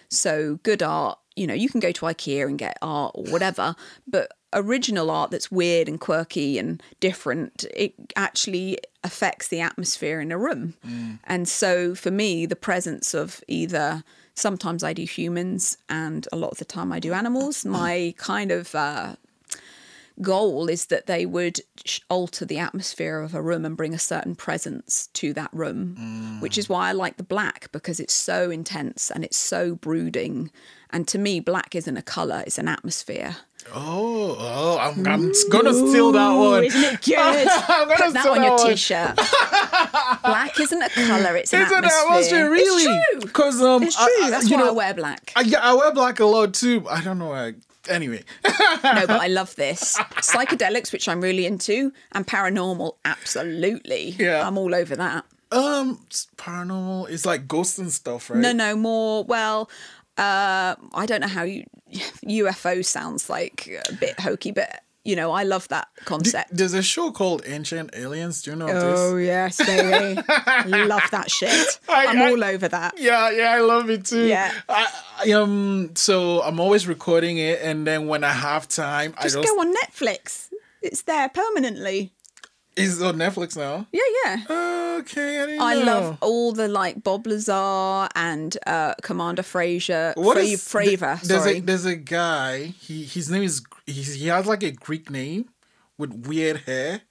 So 0.08 0.58
good 0.62 0.82
art 0.82 1.18
you 1.40 1.46
know 1.46 1.54
you 1.54 1.68
can 1.68 1.80
go 1.80 1.90
to 1.92 2.06
ikea 2.06 2.46
and 2.46 2.58
get 2.58 2.76
art 2.82 3.12
or 3.14 3.24
whatever 3.24 3.74
but 4.06 4.32
original 4.52 5.10
art 5.10 5.30
that's 5.30 5.50
weird 5.50 5.88
and 5.88 6.00
quirky 6.00 6.58
and 6.58 6.82
different, 6.98 7.64
it 7.76 7.94
actually 8.16 8.78
affects 9.04 9.48
the 9.48 9.60
atmosphere 9.60 10.20
in 10.20 10.32
a 10.32 10.38
room. 10.38 10.74
And 11.24 11.48
so 11.48 11.94
for 11.94 12.10
me, 12.10 12.46
the 12.46 12.56
presence 12.56 13.14
of 13.14 13.42
either 13.48 14.02
sometimes 14.34 14.82
I 14.82 14.92
do 14.92 15.04
humans 15.04 15.76
and 15.88 16.26
a 16.32 16.36
lot 16.36 16.52
of 16.52 16.58
the 16.58 16.64
time 16.64 16.92
I 16.92 16.98
do 17.00 17.12
animals, 17.12 17.64
my 17.64 18.14
kind 18.16 18.50
of 18.50 18.74
uh, 18.74 19.14
goal 20.20 20.68
is 20.68 20.86
that 20.86 21.06
they 21.06 21.26
would 21.26 21.60
alter 22.08 22.44
the 22.44 22.58
atmosphere 22.58 23.20
of 23.20 23.34
a 23.34 23.42
room 23.42 23.64
and 23.64 23.76
bring 23.76 23.94
a 23.94 23.98
certain 23.98 24.34
presence 24.34 25.08
to 25.14 25.32
that 25.34 25.50
room, 25.52 26.40
which 26.40 26.58
is 26.58 26.68
why 26.68 26.88
I 26.88 26.92
like 26.92 27.16
the 27.16 27.22
black 27.22 27.70
because 27.72 28.00
it's 28.00 28.14
so 28.14 28.50
intense 28.50 29.10
and 29.10 29.24
it's 29.24 29.38
so 29.38 29.74
brooding. 29.76 30.50
And 30.92 31.06
to 31.08 31.18
me, 31.18 31.40
black 31.40 31.74
isn't 31.74 31.96
a 31.96 32.02
color, 32.02 32.42
it's 32.46 32.58
an 32.58 32.68
atmosphere. 32.68 33.36
Oh, 33.72 34.36
oh, 34.38 34.78
I'm, 34.78 35.06
I'm 35.06 35.32
gonna 35.50 35.72
steal 35.74 36.10
that 36.12 36.32
one. 36.32 36.64
Isn't 36.64 36.82
it 36.94 37.02
good? 37.04 37.18
I'm 37.18 37.88
gonna 37.88 37.96
Put 37.96 38.12
that 38.14 38.20
steal 38.22 38.32
on 38.32 38.42
your 38.42 38.56
one. 38.56 38.66
t-shirt. 38.70 39.16
Black 40.24 40.58
isn't 40.58 40.82
a 40.82 40.88
colour; 40.88 41.36
it's 41.36 41.52
an 41.52 41.62
It's 41.62 41.70
an 41.70 41.76
atmosphere. 41.84 42.08
atmosphere, 42.10 42.50
really? 42.50 42.82
It's 42.84 43.10
true. 43.12 43.20
Because 43.20 43.62
um, 43.62 43.82
It's 43.82 43.96
true. 43.96 44.04
I- 44.24 44.30
That's 44.30 44.48
you 44.50 44.56
why 44.56 44.68
I 44.68 44.70
wear 44.70 44.94
black. 44.94 45.32
I, 45.36 45.42
yeah, 45.42 45.60
I 45.62 45.74
wear 45.74 45.92
black 45.92 46.20
a 46.20 46.24
lot 46.24 46.54
too. 46.54 46.84
I 46.88 47.00
don't 47.02 47.18
know 47.18 47.28
why. 47.28 47.54
Anyway, 47.88 48.22
no, 48.44 48.52
but 48.82 49.10
I 49.10 49.26
love 49.28 49.54
this. 49.56 49.96
Psychedelics, 50.16 50.92
which 50.92 51.08
I'm 51.08 51.20
really 51.20 51.46
into, 51.46 51.92
and 52.12 52.26
paranormal, 52.26 52.96
absolutely. 53.04 54.10
Yeah. 54.18 54.46
I'm 54.46 54.58
all 54.58 54.74
over 54.74 54.96
that. 54.96 55.24
um, 55.52 55.98
it's 56.06 56.26
paranormal. 56.36 57.08
It's 57.10 57.24
like 57.24 57.48
ghosts 57.48 57.78
and 57.78 57.90
stuff, 57.92 58.30
right? 58.30 58.38
No, 58.38 58.52
no, 58.52 58.76
more. 58.76 59.24
Well, 59.24 59.70
uh, 60.18 60.74
I 60.94 61.06
don't 61.06 61.20
know 61.20 61.28
how 61.28 61.42
you 61.44 61.64
UFO 62.26 62.84
sounds 62.84 63.28
like 63.30 63.68
a 63.88 63.92
bit 63.94 64.18
hokey, 64.20 64.52
but 64.52 64.82
you 65.02 65.16
know, 65.16 65.32
I 65.32 65.44
love 65.44 65.66
that 65.68 65.88
concept. 66.04 66.50
There's 66.54 66.74
a 66.74 66.82
show 66.82 67.10
called 67.10 67.42
Ancient 67.46 67.90
Aliens. 67.96 68.42
Do 68.42 68.50
you 68.50 68.56
know 68.56 68.68
Oh 68.68 68.90
this? 68.90 69.00
Oh 69.00 69.16
yes, 69.16 69.56
baby, 69.66 70.22
I 70.28 70.64
love 70.86 71.02
that 71.10 71.30
shit. 71.30 71.80
I- 71.88 72.06
I'm 72.06 72.18
I- 72.20 72.30
all 72.30 72.44
over 72.44 72.68
that. 72.68 72.94
Yeah, 72.98 73.30
yeah, 73.30 73.50
I 73.52 73.60
love 73.60 73.88
it 73.88 74.04
too. 74.04 74.26
Yeah. 74.26 74.52
I, 74.68 74.92
I, 75.26 75.30
um, 75.32 75.92
so 75.94 76.42
I'm 76.42 76.60
always 76.60 76.86
recording 76.86 77.38
it, 77.38 77.60
and 77.62 77.86
then 77.86 78.08
when 78.08 78.24
I 78.24 78.32
have 78.32 78.68
time, 78.68 79.12
Just 79.22 79.36
I 79.38 79.40
just 79.42 79.54
go 79.54 79.60
on 79.60 79.74
Netflix. 79.74 80.50
It's 80.82 81.02
there 81.02 81.28
permanently. 81.30 82.12
It's 82.80 83.00
on 83.02 83.16
Netflix 83.16 83.56
now. 83.56 83.86
Yeah, 83.92 84.00
yeah. 84.24 84.96
Okay, 85.00 85.42
I 85.42 85.46
didn't 85.46 85.60
I 85.62 85.74
know. 85.76 85.84
love 85.84 86.18
all 86.20 86.52
the 86.52 86.68
like 86.68 87.02
Bob 87.02 87.26
Lazar 87.26 88.08
and 88.14 88.56
uh, 88.66 88.94
Commander 89.02 89.42
Fraser. 89.42 90.12
What 90.16 90.34
Fra- 90.36 90.42
is- 90.44 90.64
Fravor, 90.68 91.16
th- 91.20 91.28
There's 91.28 91.42
sorry. 91.42 91.56
a 91.58 91.60
there's 91.60 91.84
a 91.86 91.96
guy. 91.96 92.66
He 92.80 93.04
his 93.04 93.30
name 93.30 93.42
is 93.42 93.62
he's, 93.86 94.14
he 94.14 94.26
has 94.28 94.46
like 94.46 94.62
a 94.62 94.72
Greek 94.72 95.10
name 95.10 95.48
with 95.98 96.26
weird 96.26 96.58
hair. 96.66 97.02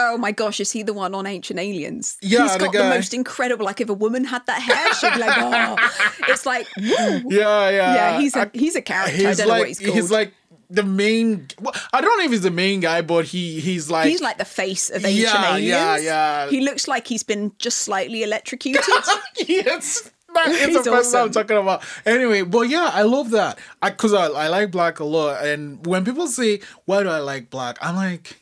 oh 0.00 0.16
my 0.18 0.32
gosh, 0.32 0.58
is 0.60 0.72
he 0.72 0.82
the 0.82 0.92
one 0.92 1.14
on 1.14 1.26
Ancient 1.26 1.58
Aliens? 1.58 2.18
Yeah, 2.20 2.42
He's 2.42 2.52
the 2.54 2.58
got 2.58 2.72
the, 2.72 2.78
guy. 2.78 2.90
most 2.96 3.14
incredible. 3.14 3.64
Like 3.64 3.80
if 3.80 3.88
a 3.88 3.94
woman 3.94 4.24
had 4.24 4.44
that 4.46 4.60
hair, 4.60 4.94
she'd 4.94 5.12
be 5.14 5.20
like, 5.20 5.36
oh, 5.38 5.76
it's 6.28 6.44
like, 6.46 6.66
woo. 6.76 6.84
Yeah, 6.86 7.70
yeah. 7.70 7.70
yeah. 7.70 8.18
He's 8.20 8.34
a 8.36 8.40
I- 8.46 8.50
he's 8.52 8.74
a 8.76 8.82
character. 8.82 9.28
I 9.28 9.34
don't 9.34 9.48
know 9.48 9.58
what 9.58 9.68
he's 9.68 9.78
called. 9.78 9.94
he's 9.94 10.10
like 10.10 10.32
the 10.70 10.82
main. 10.82 11.48
Well, 11.60 11.74
I 11.92 12.00
don't 12.00 12.18
know 12.18 12.24
if 12.24 12.30
he's 12.30 12.42
the 12.42 12.50
main 12.50 12.80
guy, 12.80 13.00
but 13.02 13.24
he 13.26 13.60
he's 13.60 13.90
like 13.90 14.06
He's 14.08 14.20
like 14.20 14.38
the 14.38 14.44
face 14.44 14.90
of 14.90 15.04
Ancient 15.04 15.22
Yeah, 15.34 15.50
Aliens. 15.54 15.64
yeah, 15.68 15.96
yeah. 16.44 16.50
He 16.50 16.60
looks 16.60 16.86
like 16.88 17.06
he's 17.06 17.22
been 17.22 17.52
just 17.58 17.78
slightly 17.78 18.22
electrocuted. 18.22 18.82
yes. 19.46 20.10
That 20.34 20.48
is 20.48 20.66
He's 20.76 20.84
the 20.84 20.90
person 20.90 21.20
I'm 21.20 21.30
talking 21.30 21.56
about. 21.56 21.82
Anyway, 22.04 22.42
but 22.42 22.68
yeah, 22.68 22.90
I 22.92 23.02
love 23.02 23.30
that. 23.30 23.58
I 23.80 23.90
cause 23.90 24.12
I, 24.12 24.26
I 24.26 24.48
like 24.48 24.70
black 24.70 24.98
a 25.00 25.04
lot. 25.04 25.42
And 25.44 25.84
when 25.86 26.04
people 26.04 26.26
say, 26.26 26.60
why 26.84 27.02
do 27.02 27.08
I 27.08 27.18
like 27.20 27.48
black? 27.48 27.78
I'm 27.80 27.96
like, 27.96 28.38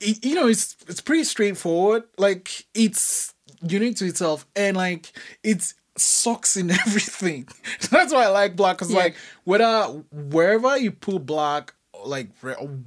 it, 0.00 0.24
you 0.24 0.34
know, 0.34 0.46
it's 0.48 0.76
it's 0.88 1.02
pretty 1.02 1.24
straightforward. 1.24 2.04
Like 2.16 2.64
it's 2.74 3.34
unique 3.66 3.96
to 3.96 4.06
itself 4.06 4.46
and 4.56 4.76
like 4.78 5.12
it's 5.42 5.74
sucks 5.96 6.56
in 6.56 6.70
everything. 6.86 7.48
That's 7.90 8.12
why 8.12 8.24
I 8.24 8.28
like 8.28 8.56
black. 8.56 8.78
Cause 8.78 8.90
Yeah. 8.90 8.98
like 8.98 9.16
whether 9.44 9.84
wherever 10.12 10.76
you 10.76 10.90
put 10.90 11.26
black, 11.26 11.74
like 12.04 12.30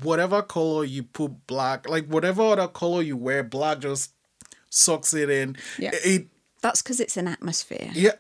whatever 0.02 0.41
color 0.41 0.84
you 0.84 1.04
put 1.04 1.48
black, 1.48 1.89
like 1.89 2.08
whatever 2.08 2.43
other 2.43 2.67
color 2.67 3.02
you 3.02 3.17
wear, 3.17 3.43
black 3.43 3.80
just 3.80 4.12
sucks 4.70 5.13
it 5.13 5.30
in. 5.30 5.58
Yeah. 5.78 5.91
It 5.93 6.28
That's 6.62 6.82
because 6.82 7.00
it's 7.00 7.17
an 7.17 7.28
atmosphere. 7.28 7.89
yeah. 7.93 8.13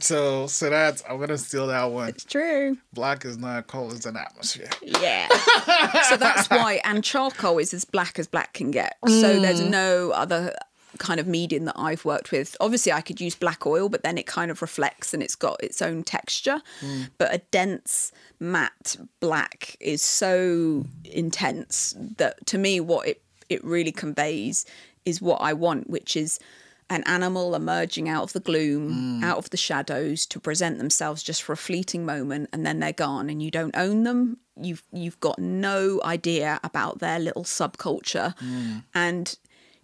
So 0.00 0.46
so 0.46 0.68
that's 0.68 1.02
I'm 1.08 1.18
gonna 1.18 1.38
steal 1.38 1.66
that 1.68 1.84
one. 1.90 2.10
It's 2.10 2.24
true. 2.24 2.76
Black 2.92 3.24
is 3.24 3.38
not 3.38 3.60
a 3.60 3.62
color, 3.62 3.94
it's 3.94 4.04
an 4.04 4.18
atmosphere. 4.18 4.68
Yeah. 4.82 5.28
so 6.08 6.18
that's 6.18 6.50
why, 6.50 6.82
and 6.84 7.02
charcoal 7.02 7.58
is 7.58 7.72
as 7.72 7.86
black 7.86 8.18
as 8.18 8.26
black 8.26 8.52
can 8.52 8.70
get. 8.70 8.98
So 9.06 9.40
there's 9.40 9.62
mm. 9.62 9.70
no 9.70 10.10
other 10.10 10.54
kind 10.98 11.20
of 11.20 11.26
medium 11.26 11.64
that 11.66 11.74
I've 11.76 12.04
worked 12.04 12.32
with. 12.32 12.56
Obviously, 12.60 12.92
I 12.92 13.00
could 13.00 13.20
use 13.20 13.34
black 13.34 13.66
oil, 13.66 13.88
but 13.88 14.02
then 14.02 14.16
it 14.18 14.26
kind 14.26 14.50
of 14.50 14.62
reflects 14.62 15.12
and 15.12 15.22
it's 15.22 15.36
got 15.36 15.62
its 15.62 15.82
own 15.82 16.02
texture. 16.02 16.60
Mm. 16.80 17.10
But 17.18 17.34
a 17.34 17.38
dense 17.50 18.12
matte 18.40 18.96
black 19.20 19.76
is 19.80 20.02
so 20.02 20.86
intense 21.04 21.94
that 22.16 22.46
to 22.46 22.58
me, 22.58 22.80
what 22.80 23.08
it, 23.08 23.22
it 23.48 23.64
really 23.64 23.92
conveys 23.92 24.64
is 25.04 25.20
what 25.20 25.40
I 25.40 25.52
want, 25.52 25.88
which 25.90 26.16
is 26.16 26.38
an 26.90 27.02
animal 27.04 27.54
emerging 27.54 28.08
out 28.08 28.22
of 28.22 28.32
the 28.32 28.40
gloom, 28.40 29.20
mm. 29.20 29.24
out 29.24 29.38
of 29.38 29.50
the 29.50 29.56
shadows 29.56 30.24
to 30.26 30.40
present 30.40 30.78
themselves 30.78 31.22
just 31.22 31.42
for 31.42 31.52
a 31.52 31.56
fleeting 31.56 32.06
moment 32.06 32.48
and 32.52 32.64
then 32.64 32.80
they're 32.80 32.92
gone 32.92 33.28
and 33.28 33.42
you 33.42 33.50
don't 33.50 33.76
own 33.76 34.04
them. 34.04 34.38
You've 34.60 34.82
you've 34.92 35.20
got 35.20 35.38
no 35.38 36.00
idea 36.02 36.58
about 36.64 36.98
their 36.98 37.18
little 37.18 37.44
subculture. 37.44 38.36
Mm. 38.38 38.84
And 38.94 39.38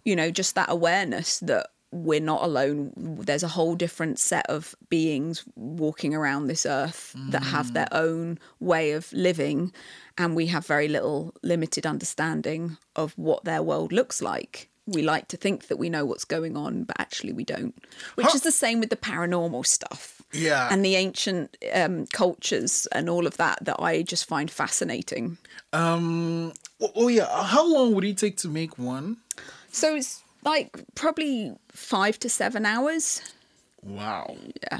you 0.05 0.15
know, 0.15 0.31
just 0.31 0.55
that 0.55 0.69
awareness 0.69 1.39
that 1.39 1.67
we're 1.91 2.19
not 2.19 2.43
alone. 2.43 2.91
There's 2.97 3.43
a 3.43 3.47
whole 3.47 3.75
different 3.75 4.19
set 4.19 4.45
of 4.49 4.75
beings 4.89 5.43
walking 5.55 6.13
around 6.13 6.47
this 6.47 6.65
earth 6.65 7.15
that 7.29 7.43
have 7.43 7.73
their 7.73 7.87
own 7.91 8.37
way 8.59 8.91
of 8.91 9.11
living, 9.13 9.71
and 10.17 10.35
we 10.35 10.47
have 10.47 10.65
very 10.65 10.87
little 10.87 11.33
limited 11.41 11.85
understanding 11.85 12.77
of 12.95 13.13
what 13.17 13.45
their 13.45 13.63
world 13.63 13.91
looks 13.91 14.21
like. 14.21 14.69
We 14.87 15.01
like 15.01 15.29
to 15.29 15.37
think 15.37 15.67
that 15.67 15.77
we 15.77 15.89
know 15.89 16.05
what's 16.05 16.25
going 16.25 16.55
on, 16.55 16.83
but 16.83 16.99
actually 16.99 17.33
we 17.33 17.43
don't. 17.43 17.73
Which 18.15 18.35
is 18.35 18.41
the 18.41 18.51
same 18.51 18.79
with 18.79 18.91
the 18.91 18.95
paranormal 18.95 19.65
stuff. 19.65 20.21
Yeah. 20.31 20.67
And 20.69 20.85
the 20.85 20.95
ancient 20.95 21.57
um, 21.73 22.05
cultures 22.07 22.87
and 22.91 23.09
all 23.09 23.25
of 23.25 23.37
that 23.37 23.57
that 23.63 23.79
I 23.79 24.03
just 24.03 24.25
find 24.27 24.51
fascinating. 24.51 25.37
Um 25.73 26.53
oh 26.95 27.07
yeah, 27.07 27.43
how 27.43 27.65
long 27.65 27.95
would 27.95 28.03
it 28.03 28.17
take 28.17 28.37
to 28.37 28.47
make 28.47 28.77
one? 28.77 29.17
So 29.75 29.95
it's 29.95 30.23
like 30.43 30.83
probably 30.95 31.53
five 31.71 32.17
to 32.19 32.29
seven 32.29 32.65
hours. 32.65 33.21
Wow. 33.83 34.37
Yeah. 34.71 34.79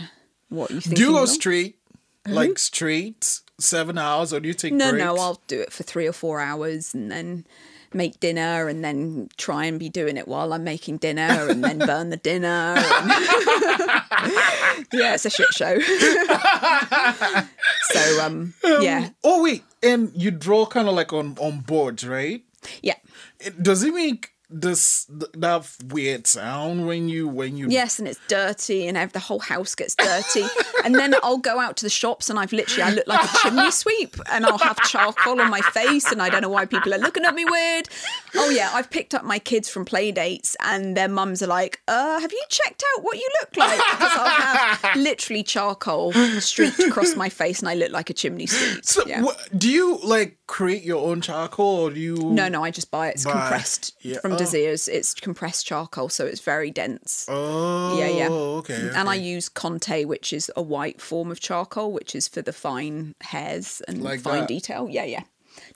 What 0.49 0.71
you 0.71 0.79
think? 0.79 0.95
Do 0.95 1.01
you 1.03 1.11
go 1.11 1.25
straight? 1.25 1.77
Hmm? 2.25 2.31
Like 2.33 2.57
straight 2.57 3.41
seven 3.59 3.97
hours 3.97 4.31
or 4.33 4.39
do 4.39 4.47
you 4.47 4.53
take 4.53 4.71
No, 4.73 4.91
breaks? 4.91 5.03
no, 5.03 5.17
I'll 5.17 5.41
do 5.47 5.59
it 5.59 5.73
for 5.73 5.83
three 5.83 6.07
or 6.07 6.13
four 6.13 6.39
hours 6.39 6.93
and 6.93 7.11
then 7.11 7.45
make 7.93 8.19
dinner 8.21 8.67
and 8.69 8.83
then 8.85 9.27
try 9.37 9.65
and 9.65 9.77
be 9.79 9.89
doing 9.89 10.15
it 10.17 10.27
while 10.29 10.53
I'm 10.53 10.63
making 10.63 10.97
dinner 10.97 11.47
and 11.49 11.61
then 11.63 11.79
burn 11.91 12.09
the 12.09 12.17
dinner. 12.17 12.47
and- 12.47 12.77
yeah, 14.93 15.13
it's 15.15 15.25
a 15.25 15.29
shit 15.29 15.47
show. 15.53 15.77
so, 17.91 18.25
um, 18.25 18.53
um, 18.63 18.81
yeah, 18.81 19.09
Oh 19.23 19.43
wait, 19.43 19.63
and 19.83 20.11
you 20.15 20.31
draw 20.31 20.65
kind 20.65 20.87
of 20.87 20.95
like 20.95 21.11
on 21.13 21.37
on 21.39 21.59
boards, 21.61 22.07
right? 22.07 22.43
yeah. 22.81 22.95
It, 23.39 23.61
does 23.61 23.83
it 23.83 23.93
make 23.93 24.31
this 24.49 25.05
that 25.09 25.67
weird 25.89 26.27
sound 26.27 26.87
when 26.87 27.09
you 27.09 27.27
when 27.27 27.57
you 27.57 27.67
Yes, 27.69 27.99
and 27.99 28.07
it's 28.07 28.19
dirty, 28.27 28.87
and 28.87 29.09
the 29.11 29.19
whole 29.19 29.39
house 29.39 29.75
gets 29.75 29.95
dirty. 29.95 30.45
and 30.83 30.95
then 30.95 31.15
I'll 31.23 31.37
go 31.37 31.59
out 31.59 31.77
to 31.77 31.85
the 31.85 31.89
shops, 31.89 32.29
and 32.29 32.37
I've 32.39 32.53
literally 32.53 32.83
I 32.83 32.89
look 32.91 33.07
like 33.07 33.23
a 33.23 33.37
chimney 33.37 33.71
sweep, 33.71 34.15
and 34.31 34.45
I'll 34.45 34.57
have 34.57 34.77
charcoal 34.83 35.41
on 35.41 35.49
my 35.49 35.61
face, 35.61 36.11
and 36.11 36.21
I 36.21 36.29
don't 36.29 36.41
know 36.41 36.49
why 36.49 36.65
people 36.65 36.93
are 36.93 36.99
looking 36.99 37.25
at 37.25 37.33
me 37.33 37.45
weird. 37.45 37.89
Oh 38.35 38.49
yeah, 38.49 38.71
I've 38.73 38.89
picked 38.89 39.13
up 39.13 39.23
my 39.23 39.39
kids 39.39 39.69
from 39.69 39.85
play 39.85 40.11
dates, 40.11 40.55
and 40.61 40.95
their 40.95 41.07
mums 41.07 41.41
are 41.41 41.47
like, 41.47 41.81
"Uh, 41.87 42.19
have 42.19 42.31
you 42.31 42.43
checked 42.49 42.83
out 42.95 43.03
what 43.03 43.17
you 43.17 43.29
look 43.41 43.57
like?" 43.57 43.79
Because 43.91 44.11
I'll 44.13 44.29
have 44.75 44.95
literally 44.95 45.43
charcoal 45.43 46.13
streaked 46.39 46.79
across 46.79 47.15
my 47.15 47.29
face, 47.29 47.59
and 47.59 47.69
I 47.69 47.73
look 47.73 47.91
like 47.91 48.09
a 48.09 48.13
chimney 48.13 48.45
sweep. 48.45 48.85
So, 48.85 49.03
yeah. 49.05 49.21
wha- 49.21 49.33
do 49.57 49.69
you 49.69 49.99
like 50.03 50.37
create 50.47 50.83
your 50.83 51.03
own 51.09 51.21
charcoal 51.21 51.65
or 51.65 51.91
do 51.91 51.99
you 51.99 52.15
no, 52.15 52.47
no, 52.47 52.63
I 52.63 52.71
just 52.71 52.91
buy 52.91 53.09
it. 53.09 53.15
It's 53.15 53.25
Buy- 53.25 53.31
compressed 53.31 53.95
yeah. 54.01 54.19
from 54.19 54.34
Oh. 54.41 54.91
It's 54.91 55.13
compressed 55.13 55.65
charcoal, 55.65 56.09
so 56.09 56.25
it's 56.25 56.41
very 56.41 56.71
dense. 56.71 57.25
Oh, 57.29 57.97
Yeah, 57.97 58.07
yeah. 58.09 58.29
Okay, 58.29 58.91
And 58.95 59.09
I 59.09 59.15
use 59.15 59.49
Conte, 59.49 60.05
which 60.05 60.33
is 60.33 60.51
a 60.55 60.61
white 60.61 61.01
form 61.01 61.31
of 61.31 61.39
charcoal, 61.39 61.91
which 61.91 62.15
is 62.15 62.27
for 62.27 62.41
the 62.41 62.53
fine 62.53 63.15
hairs 63.21 63.81
and 63.87 64.01
Like 64.03 64.21
fine 64.21 64.41
that? 64.41 64.47
detail. 64.47 64.87
Yeah, 64.89 65.05
yeah. 65.05 65.23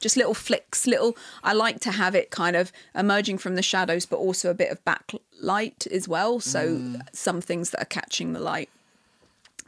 Just 0.02 0.17
little 0.17 0.34
flicks, 0.34 0.86
little. 0.88 1.15
I 1.43 1.54
like 1.54 1.80
to 1.82 1.91
have 1.91 2.13
it 2.15 2.32
kind 2.32 2.56
of 2.56 2.72
emerging 2.93 3.38
from 3.38 3.56
the 3.56 3.62
shadows, 3.62 4.06
but 4.06 4.17
also 4.17 4.50
a 4.50 4.54
bit 4.54 4.72
of 4.72 4.84
backlight 4.84 5.88
as 5.88 6.08
well. 6.08 6.39
So 6.41 6.67
Mm. 6.67 7.02
some 7.13 7.39
things 7.41 7.69
that 7.72 7.82
are 7.82 7.86
catching 7.86 8.34
the 8.34 8.39
light. 8.39 8.69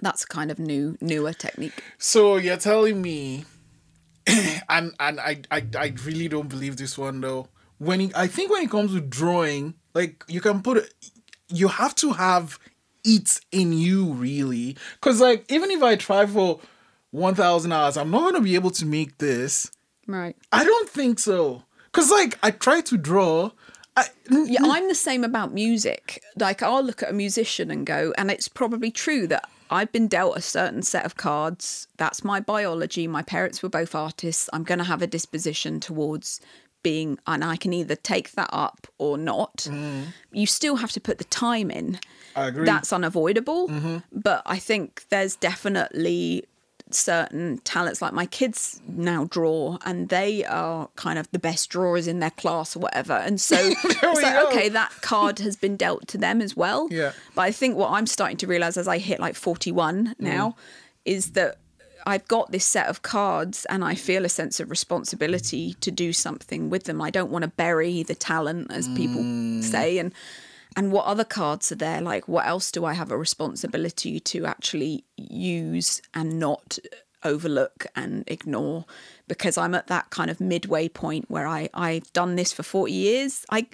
That's 0.01 0.25
kind 0.25 0.51
of 0.51 0.57
new, 0.59 0.97
newer 0.99 1.31
technique. 1.33 1.81
So 1.97 2.35
you're 2.37 2.57
telling 2.57 3.01
me, 3.01 3.45
and 4.69 4.93
and 4.99 5.19
I, 5.19 5.41
I 5.51 5.63
I 5.77 5.93
really 6.03 6.27
don't 6.27 6.47
believe 6.49 6.75
this 6.77 6.97
one 6.97 7.21
though. 7.21 7.47
When 7.81 7.99
it, 8.01 8.11
I 8.15 8.27
think 8.27 8.51
when 8.51 8.61
it 8.61 8.69
comes 8.69 8.93
to 8.93 9.01
drawing, 9.01 9.73
like 9.95 10.23
you 10.27 10.39
can 10.39 10.61
put 10.61 10.93
you 11.47 11.67
have 11.67 11.95
to 11.95 12.11
have 12.11 12.59
it 13.03 13.39
in 13.51 13.73
you 13.73 14.13
really, 14.13 14.77
because 14.99 15.19
like 15.19 15.51
even 15.51 15.71
if 15.71 15.81
I 15.81 15.95
try 15.95 16.27
for 16.27 16.59
one 17.09 17.33
thousand 17.33 17.71
hours, 17.71 17.97
I'm 17.97 18.11
not 18.11 18.21
gonna 18.21 18.41
be 18.41 18.53
able 18.53 18.69
to 18.69 18.85
make 18.85 19.17
this. 19.17 19.71
Right. 20.05 20.35
I 20.51 20.63
don't 20.63 20.89
think 20.89 21.17
so, 21.17 21.63
because 21.85 22.11
like 22.11 22.37
I 22.43 22.51
try 22.51 22.81
to 22.81 22.97
draw. 22.97 23.49
I, 23.97 24.05
Yeah, 24.29 24.61
I'm 24.63 24.87
the 24.87 24.95
same 24.95 25.23
about 25.23 25.53
music. 25.53 26.23
Like, 26.37 26.63
I'll 26.63 26.83
look 26.83 27.03
at 27.03 27.09
a 27.09 27.13
musician 27.13 27.69
and 27.71 27.85
go, 27.85 28.13
and 28.17 28.31
it's 28.31 28.47
probably 28.47 28.89
true 28.91 29.27
that 29.27 29.49
I've 29.69 29.91
been 29.91 30.07
dealt 30.07 30.37
a 30.37 30.41
certain 30.41 30.81
set 30.81 31.05
of 31.05 31.17
cards. 31.17 31.87
That's 31.97 32.23
my 32.23 32.39
biology. 32.39 33.07
My 33.07 33.21
parents 33.21 33.61
were 33.61 33.69
both 33.69 33.93
artists. 33.93 34.49
I'm 34.53 34.63
going 34.63 34.79
to 34.79 34.85
have 34.85 35.01
a 35.01 35.07
disposition 35.07 35.79
towards 35.81 36.39
being, 36.83 37.19
and 37.27 37.43
I 37.43 37.55
can 37.55 37.73
either 37.73 37.95
take 37.95 38.31
that 38.31 38.49
up 38.51 38.87
or 38.97 39.17
not. 39.17 39.57
Mm-hmm. 39.57 40.09
You 40.31 40.45
still 40.45 40.77
have 40.77 40.91
to 40.93 41.01
put 41.01 41.17
the 41.17 41.23
time 41.25 41.71
in. 41.71 41.99
I 42.35 42.47
agree. 42.47 42.65
That's 42.65 42.93
unavoidable. 42.93 43.67
Mm-hmm. 43.67 43.97
But 44.11 44.41
I 44.45 44.57
think 44.57 45.05
there's 45.09 45.35
definitely 45.35 46.45
certain 46.93 47.57
talents 47.59 48.01
like 48.01 48.13
my 48.13 48.25
kids 48.25 48.81
now 48.87 49.25
draw 49.25 49.77
and 49.85 50.09
they 50.09 50.43
are 50.45 50.89
kind 50.95 51.17
of 51.17 51.29
the 51.31 51.39
best 51.39 51.69
drawers 51.69 52.07
in 52.07 52.19
their 52.19 52.31
class 52.31 52.75
or 52.75 52.79
whatever 52.79 53.13
and 53.13 53.39
so 53.39 53.55
it's 53.61 54.21
like 54.21 54.45
okay 54.47 54.69
that 54.69 54.91
card 55.01 55.39
has 55.39 55.55
been 55.55 55.77
dealt 55.77 56.07
to 56.07 56.17
them 56.17 56.41
as 56.41 56.55
well 56.55 56.87
Yeah. 56.91 57.13
but 57.35 57.43
i 57.43 57.51
think 57.51 57.77
what 57.77 57.91
i'm 57.91 58.07
starting 58.07 58.37
to 58.37 58.47
realize 58.47 58.77
as 58.77 58.87
i 58.87 58.97
hit 58.97 59.19
like 59.19 59.35
41 59.35 60.07
mm. 60.07 60.15
now 60.19 60.55
is 61.05 61.31
that 61.31 61.57
I've 62.05 62.27
got 62.27 62.51
this 62.51 62.65
set 62.65 62.87
of 62.87 63.01
cards 63.01 63.65
and 63.65 63.83
I 63.83 63.95
feel 63.95 64.25
a 64.25 64.29
sense 64.29 64.59
of 64.59 64.69
responsibility 64.69 65.75
to 65.81 65.91
do 65.91 66.13
something 66.13 66.69
with 66.69 66.85
them. 66.85 67.01
I 67.01 67.09
don't 67.09 67.31
want 67.31 67.43
to 67.43 67.49
bury 67.49 68.03
the 68.03 68.15
talent, 68.15 68.71
as 68.71 68.87
people 68.89 69.21
mm. 69.21 69.63
say. 69.63 69.97
And 69.97 70.13
and 70.75 70.91
what 70.91 71.05
other 71.05 71.25
cards 71.25 71.71
are 71.71 71.75
there? 71.75 72.01
Like, 72.01 72.27
what 72.27 72.45
else 72.45 72.71
do 72.71 72.85
I 72.85 72.93
have 72.93 73.11
a 73.11 73.17
responsibility 73.17 74.19
to 74.21 74.45
actually 74.45 75.03
use 75.17 76.01
and 76.13 76.39
not 76.39 76.79
overlook 77.23 77.85
and 77.95 78.23
ignore? 78.27 78.85
Because 79.27 79.57
I'm 79.57 79.75
at 79.75 79.87
that 79.87 80.09
kind 80.11 80.31
of 80.31 80.39
midway 80.39 80.87
point 80.87 81.29
where 81.29 81.47
I 81.47 81.69
I've 81.73 82.11
done 82.13 82.35
this 82.35 82.53
for 82.53 82.63
40 82.63 82.91
years. 82.91 83.45
I 83.49 83.67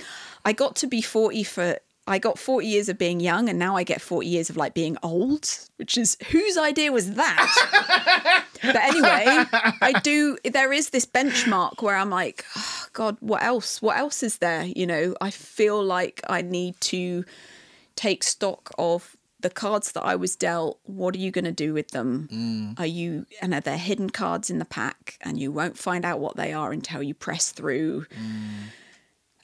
I 0.44 0.54
got 0.54 0.76
to 0.78 0.88
be 0.88 1.02
40 1.02 1.44
for 1.44 1.78
I 2.08 2.20
got 2.20 2.40
40 2.40 2.66
years 2.66 2.90
of 2.90 2.98
being 2.98 3.20
young 3.20 3.50
and 3.50 3.60
now 3.60 3.76
I 3.76 3.84
get 3.84 4.02
40 4.02 4.28
years 4.28 4.50
of 4.50 4.58
like 4.58 4.74
being 4.74 4.98
old, 5.04 5.50
which 5.76 5.98
is 5.98 6.18
whose 6.32 6.58
idea 6.58 6.92
was 6.92 7.12
that? 7.12 8.44
but 8.62 8.76
anyway, 8.76 9.26
I 9.82 10.00
do 10.04 10.38
there 10.44 10.72
is 10.72 10.90
this 10.92 11.06
benchmark 11.06 11.82
where 11.82 11.96
I'm 11.96 12.10
like, 12.10 12.46
oh, 12.56 12.86
god, 12.94 13.18
what 13.20 13.44
else? 13.44 13.82
What 13.82 13.98
else 13.98 14.24
is 14.24 14.38
there? 14.38 14.64
You 14.64 14.88
know, 14.88 15.16
I 15.20 15.32
feel 15.32 15.84
like 15.84 16.22
I 16.30 16.42
need 16.42 16.80
to 16.82 17.26
take 17.96 18.24
stock 18.24 18.72
of 18.78 19.18
the 19.40 19.50
cards 19.50 19.92
that 19.92 20.04
I 20.04 20.16
was 20.16 20.36
dealt, 20.36 20.80
what 20.84 21.16
are 21.16 21.20
you 21.20 21.32
going 21.32 21.46
to 21.46 21.52
do 21.52 21.74
with 21.74 21.90
them? 21.90 22.28
Mm. 22.32 22.80
Are 22.80 22.88
you, 22.88 23.26
and 23.42 23.54
are 23.54 23.62
there 23.62 23.78
hidden 23.78 24.10
cards 24.10 24.50
in 24.50 24.58
the 24.58 24.66
pack 24.66 25.18
and 25.22 25.40
you 25.40 25.52
won't 25.52 25.78
find 25.78 26.06
out 26.06 26.20
what 26.20 26.36
they 26.36 26.54
are 26.54 26.72
until 26.72 27.04
you 27.04 27.14
press 27.14 27.52
through? 27.52 28.06
Mm. 28.06 28.70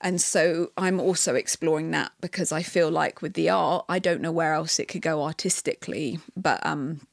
And 0.03 0.21
so 0.21 0.71
I'm 0.77 0.99
also 0.99 1.33
exploring 1.33 1.91
that 1.91 2.11
because 2.19 2.51
I 2.51 2.61
feel 2.61 2.91
like 2.91 3.21
with 3.21 3.33
the 3.33 3.49
art, 3.49 3.85
I 3.87 3.99
don't 3.99 4.19
know 4.19 4.33
where 4.33 4.53
else 4.53 4.77
it 4.77 4.89
could 4.89 5.01
go 5.01 5.23
artistically, 5.23 6.19
but 6.35 6.63
um, 6.65 7.07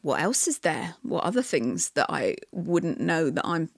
what 0.00 0.20
else 0.22 0.48
is 0.48 0.60
there? 0.60 0.94
What 1.02 1.24
other 1.24 1.42
things 1.42 1.90
that 1.90 2.06
I 2.08 2.36
wouldn't 2.52 3.00
know 3.00 3.28
that 3.28 3.46
I'm 3.46 3.68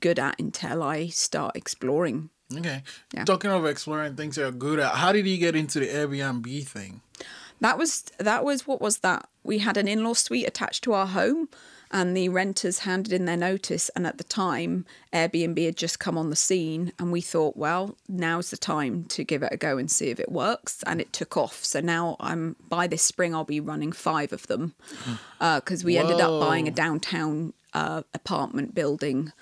good 0.00 0.18
at 0.18 0.40
until 0.40 0.82
I 0.82 1.06
start 1.06 1.56
exploring? 1.56 2.30
okay. 2.58 2.82
Yeah. 3.14 3.24
Talking 3.24 3.52
of 3.52 3.64
exploring 3.64 4.16
things 4.16 4.36
you're 4.36 4.50
good 4.50 4.80
at, 4.80 4.96
how 4.96 5.12
did 5.12 5.26
you 5.26 5.38
get 5.38 5.54
into 5.54 5.78
the 5.78 5.86
Airbnb 5.86 6.66
thing? 6.66 7.00
That 7.60 7.78
was 7.78 8.02
that 8.18 8.44
was 8.44 8.66
what 8.66 8.80
was 8.80 8.98
that? 8.98 9.28
We 9.44 9.58
had 9.58 9.76
an 9.76 9.86
in-law 9.86 10.14
suite 10.14 10.48
attached 10.48 10.82
to 10.84 10.94
our 10.94 11.06
home 11.06 11.48
and 11.92 12.16
the 12.16 12.30
renters 12.30 12.80
handed 12.80 13.12
in 13.12 13.26
their 13.26 13.36
notice 13.36 13.90
and 13.90 14.06
at 14.06 14.16
the 14.16 14.24
time 14.24 14.86
Airbnb 15.12 15.62
had 15.64 15.76
just 15.76 15.98
come 15.98 16.16
on 16.16 16.30
the 16.30 16.36
scene 16.36 16.92
and 16.98 17.12
we 17.12 17.20
thought, 17.20 17.56
well, 17.56 17.96
now's 18.08 18.50
the 18.50 18.56
time 18.56 19.04
to 19.04 19.22
give 19.22 19.42
it 19.42 19.52
a 19.52 19.56
go 19.58 19.76
and 19.76 19.90
see 19.90 20.08
if 20.08 20.18
it 20.18 20.32
works 20.32 20.82
and 20.86 21.00
it 21.00 21.12
took 21.12 21.36
off. 21.36 21.62
So 21.64 21.80
now 21.80 22.16
I'm 22.18 22.56
by 22.66 22.86
this 22.86 23.02
spring 23.02 23.34
I'll 23.34 23.44
be 23.44 23.60
running 23.60 23.92
5 23.92 24.32
of 24.32 24.46
them 24.46 24.74
because 25.38 25.84
we 25.84 25.98
ended 25.98 26.20
up 26.20 26.40
buying 26.40 26.66
a 26.66 26.72
downtown 26.72 27.52
uh, 27.74 28.02
apartment 28.14 28.74
building 28.74 29.32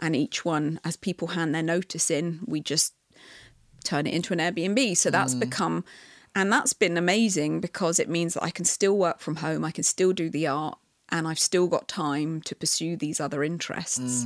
and 0.00 0.16
each 0.16 0.44
one 0.44 0.80
as 0.84 0.96
people 0.96 1.28
hand 1.28 1.54
their 1.54 1.62
notice 1.62 2.10
in, 2.10 2.40
we 2.46 2.60
just 2.60 2.94
turn 3.84 4.06
it 4.06 4.14
into 4.14 4.32
an 4.32 4.38
Airbnb. 4.38 4.96
So 4.96 5.10
that's 5.10 5.34
become, 5.34 5.84
and 6.34 6.52
that's 6.52 6.72
been 6.72 6.96
amazing 6.96 7.60
because 7.60 7.98
it 7.98 8.08
means 8.08 8.34
that 8.34 8.44
I 8.44 8.50
can 8.50 8.64
still 8.64 8.96
work 8.96 9.20
from 9.20 9.36
home, 9.36 9.64
I 9.64 9.72
can 9.72 9.84
still 9.84 10.12
do 10.12 10.30
the 10.30 10.46
art, 10.46 10.78
and 11.10 11.26
I've 11.28 11.38
still 11.38 11.66
got 11.68 11.88
time 11.88 12.40
to 12.42 12.54
pursue 12.54 12.96
these 12.96 13.20
other 13.20 13.42
interests. 13.44 14.24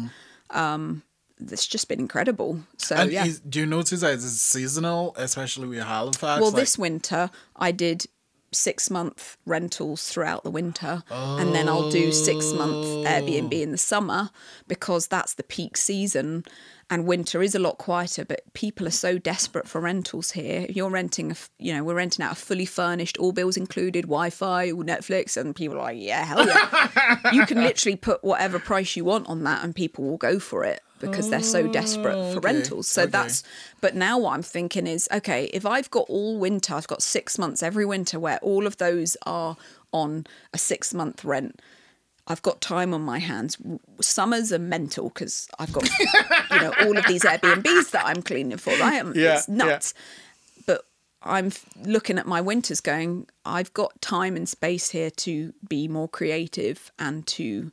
Um, 0.51 1.03
it's 1.41 1.67
just 1.67 1.89
been 1.89 1.99
incredible. 2.01 2.61
So 2.79 2.95
And 2.97 3.11
yeah. 3.11 3.25
is, 3.25 3.41
do 3.41 3.61
you 3.61 3.67
notice 3.67 4.01
that 4.01 4.15
it's 4.15 4.25
seasonal, 4.25 5.15
especially 5.17 5.69
with 5.69 5.81
Halifax? 5.81 6.41
well, 6.41 6.51
Like- 6.51 6.61
this 6.61 6.79
winter 6.79 7.31
I 7.57 7.73
did 7.73 8.07
six 8.55 8.91
month 8.91 9.39
rentals 9.47 10.09
throughout 10.09 10.45
the 10.45 10.51
winter, 10.51 11.03
and 11.11 11.55
then 11.55 11.69
I'll 11.71 11.91
do 11.91 12.13
six 12.13 12.53
month 12.53 13.07
Airbnb 13.07 13.53
in 13.63 13.71
the 13.73 13.79
summer 13.79 14.29
because 14.69 15.07
that's 15.07 15.35
the 15.35 15.43
peak 15.43 15.77
season. 15.79 16.45
And 16.93 17.07
winter 17.07 17.43
is 17.43 17.55
a 17.55 17.59
lot 17.59 17.79
quieter, 17.79 18.23
but 18.23 18.43
people 18.53 18.87
are 18.87 18.91
so 18.91 19.17
desperate 19.17 19.67
for 19.67 19.81
rentals 19.81 20.33
here. 20.33 20.67
If 20.69 20.77
you're 20.77 20.91
renting, 20.91 21.33
a, 21.33 21.37
you 21.59 21.73
know, 21.73 21.83
we're 21.83 21.95
renting 21.95 22.23
out 22.23 22.33
a 22.33 22.35
fully 22.35 22.67
furnished, 22.67 23.17
all 23.17 23.33
bills 23.33 23.57
included, 23.57 24.03
Wi-Fi, 24.03 24.73
Netflix, 24.73 25.39
and 25.39 25.57
people 25.57 25.79
are 25.79 25.85
like, 25.85 25.97
yeah, 25.99 26.23
hell 26.23 26.47
yeah. 26.47 27.19
you 27.33 27.47
can 27.47 27.63
literally 27.63 27.97
put 27.97 28.23
whatever 28.23 28.59
price 28.59 28.95
you 28.95 29.07
want 29.07 29.27
on 29.27 29.43
that, 29.45 29.65
and 29.65 29.75
people 29.75 30.05
will 30.05 30.19
go 30.19 30.39
for 30.39 30.67
it 30.67 30.83
because 31.01 31.31
they're 31.31 31.43
so 31.43 31.67
desperate 31.67 32.15
oh, 32.15 32.33
for 32.33 32.39
okay, 32.41 32.53
rentals. 32.53 32.89
So 32.89 33.05
okay. 33.05 33.11
that's 33.11 33.43
but 33.81 33.95
now 33.95 34.19
what 34.19 34.35
I'm 34.35 34.43
thinking 34.43 34.87
is, 34.87 35.09
okay, 35.11 35.45
if 35.45 35.65
I've 35.65 35.91
got 35.91 36.05
all 36.11 36.39
winter, 36.39 36.75
I've 36.75 36.89
got 36.89 37.03
six 37.03 37.39
months 37.39 37.63
every 37.63 37.87
winter 37.87 38.21
where 38.21 38.39
all 38.43 38.67
of 38.67 38.77
those 38.77 39.17
are 39.25 39.57
on 39.95 40.27
a 40.53 40.59
six 40.59 40.93
month 40.93 41.25
rent. 41.25 41.59
I've 42.29 42.43
got 42.43 42.61
time 42.61 42.95
on 42.95 43.03
my 43.03 43.19
hands. 43.19 43.59
Summers 44.01 44.53
are 44.53 44.59
mental 44.59 45.09
because 45.09 45.49
I've 45.59 45.73
got, 45.73 45.89
you 45.99 46.61
know, 46.61 46.73
all 46.81 46.97
of 46.97 47.05
these 47.07 47.23
Airbnbs 47.23 47.91
that 47.91 48.05
I'm 48.07 48.23
cleaning 48.23 48.59
for, 48.59 48.71
right? 48.79 48.95
I'm- 48.95 49.13
Yeah, 49.17 49.39
it's 49.39 49.49
nuts. 49.49 49.95
But 50.67 50.85
I'm 51.23 51.51
looking 51.85 52.19
at 52.19 52.27
my 52.27 52.41
winters 52.41 52.81
going, 52.81 53.27
I've 53.45 53.73
got 53.75 54.01
time 54.01 54.37
and 54.37 54.49
space 54.49 54.91
here 54.91 55.11
to 55.11 55.53
be 55.69 55.89
more 55.89 56.09
creative 56.09 56.93
and 56.99 57.27
to 57.29 57.73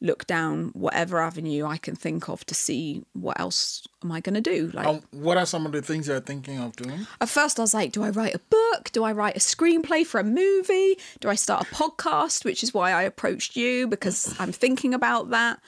look 0.00 0.26
down 0.26 0.68
whatever 0.74 1.18
avenue 1.20 1.66
I 1.66 1.76
can 1.76 1.96
think 1.96 2.28
of 2.28 2.44
to 2.46 2.54
see 2.54 3.02
what 3.14 3.38
else 3.40 3.86
am 4.04 4.12
I 4.12 4.20
going 4.20 4.36
to 4.36 4.40
do. 4.40 4.70
Like, 4.72 4.86
Um, 4.86 5.02
what 5.10 5.36
are 5.36 5.44
some 5.46 5.66
of 5.66 5.72
the 5.72 5.82
things 5.82 6.06
you're 6.06 6.20
thinking 6.20 6.58
of 6.60 6.76
doing? 6.76 7.06
at 7.20 7.28
first, 7.28 7.58
I 7.58 7.62
was 7.62 7.74
like, 7.74 7.90
do 7.92 8.04
I 8.04 8.10
write 8.10 8.34
a 8.34 8.38
book? 8.38 8.90
Do 8.92 9.02
I 9.04 9.12
write 9.12 9.36
a 9.36 9.40
screenplay 9.40 10.06
for 10.06 10.20
a 10.20 10.24
movie? 10.24 10.96
Do 11.20 11.28
I 11.28 11.34
start 11.34 11.62
a 11.62 11.74
podcast? 11.74 12.44
Which 12.44 12.62
is 12.62 12.72
why 12.72 12.92
I 12.92 13.02
approached 13.02 13.56
you 13.56 13.88
because 13.88 14.34
I'm 14.40 14.52
thinking 14.52 14.94
about 14.94 15.30
that. 15.30 15.58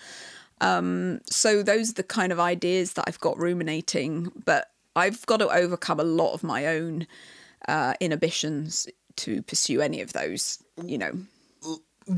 Um, 0.61 1.21
so 1.29 1.62
those 1.62 1.90
are 1.90 1.95
the 1.95 2.03
kind 2.03 2.33
of 2.33 2.38
ideas 2.38 2.93
that 2.95 3.05
I've 3.09 3.21
got 3.21 3.38
ruminating. 3.38 4.31
But 4.45 4.71
I've 4.95 5.25
got 5.27 5.38
to 5.38 5.49
overcome 5.49 5.99
a 6.01 6.05
lot 6.05 6.35
of 6.35 6.43
my 6.43 6.66
own 6.66 7.07
uh, 7.66 7.95
inhibitions 8.01 8.87
to 9.16 9.43
pursue 9.43 9.81
any 9.81 10.01
of 10.03 10.12
those. 10.12 10.62
You 10.85 10.99
know, 10.99 11.12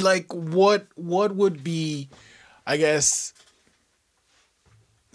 like 0.00 0.32
what 0.32 0.86
what 0.96 1.34
would 1.36 1.62
be 1.62 2.08
i 2.66 2.76
guess 2.76 3.32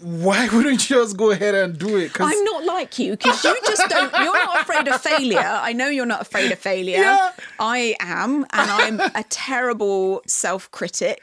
why 0.00 0.48
wouldn't 0.52 0.88
you 0.88 0.96
just 0.96 1.16
go 1.16 1.30
ahead 1.32 1.54
and 1.54 1.76
do 1.78 1.96
it 1.96 2.12
'Cause- 2.12 2.30
I'm 2.32 2.44
not 2.44 2.64
like 2.64 2.98
you 2.98 3.12
because 3.12 3.42
you 3.44 3.56
just 3.66 3.88
don't. 3.88 4.12
You're 4.12 4.32
not 4.44 4.60
afraid 4.62 4.86
of 4.86 5.00
failure. 5.00 5.40
I 5.40 5.72
know 5.72 5.88
you're 5.88 6.06
not 6.06 6.20
afraid 6.22 6.52
of 6.52 6.58
failure. 6.60 6.98
Yeah. 6.98 7.32
I 7.58 7.96
am, 7.98 8.44
and 8.52 8.70
I'm 8.70 9.00
a 9.00 9.24
terrible 9.28 10.22
self 10.26 10.70
critic, 10.70 11.20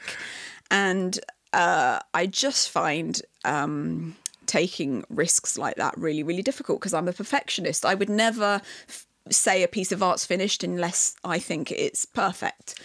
and 0.70 1.18
uh, 1.54 2.00
I 2.12 2.26
just 2.26 2.70
find. 2.70 3.20
Um, 3.44 4.16
taking 4.46 5.04
risks 5.10 5.58
like 5.58 5.74
that 5.74 5.92
really 5.98 6.22
really 6.22 6.40
difficult 6.40 6.78
because 6.78 6.94
i'm 6.94 7.08
a 7.08 7.12
perfectionist 7.12 7.84
i 7.84 7.96
would 7.96 8.08
never 8.08 8.60
f- 8.88 9.04
say 9.30 9.62
a 9.62 9.68
piece 9.68 9.92
of 9.92 10.02
art's 10.02 10.24
finished 10.24 10.62
unless 10.62 11.16
i 11.24 11.38
think 11.38 11.70
it's 11.72 12.04
perfect. 12.04 12.74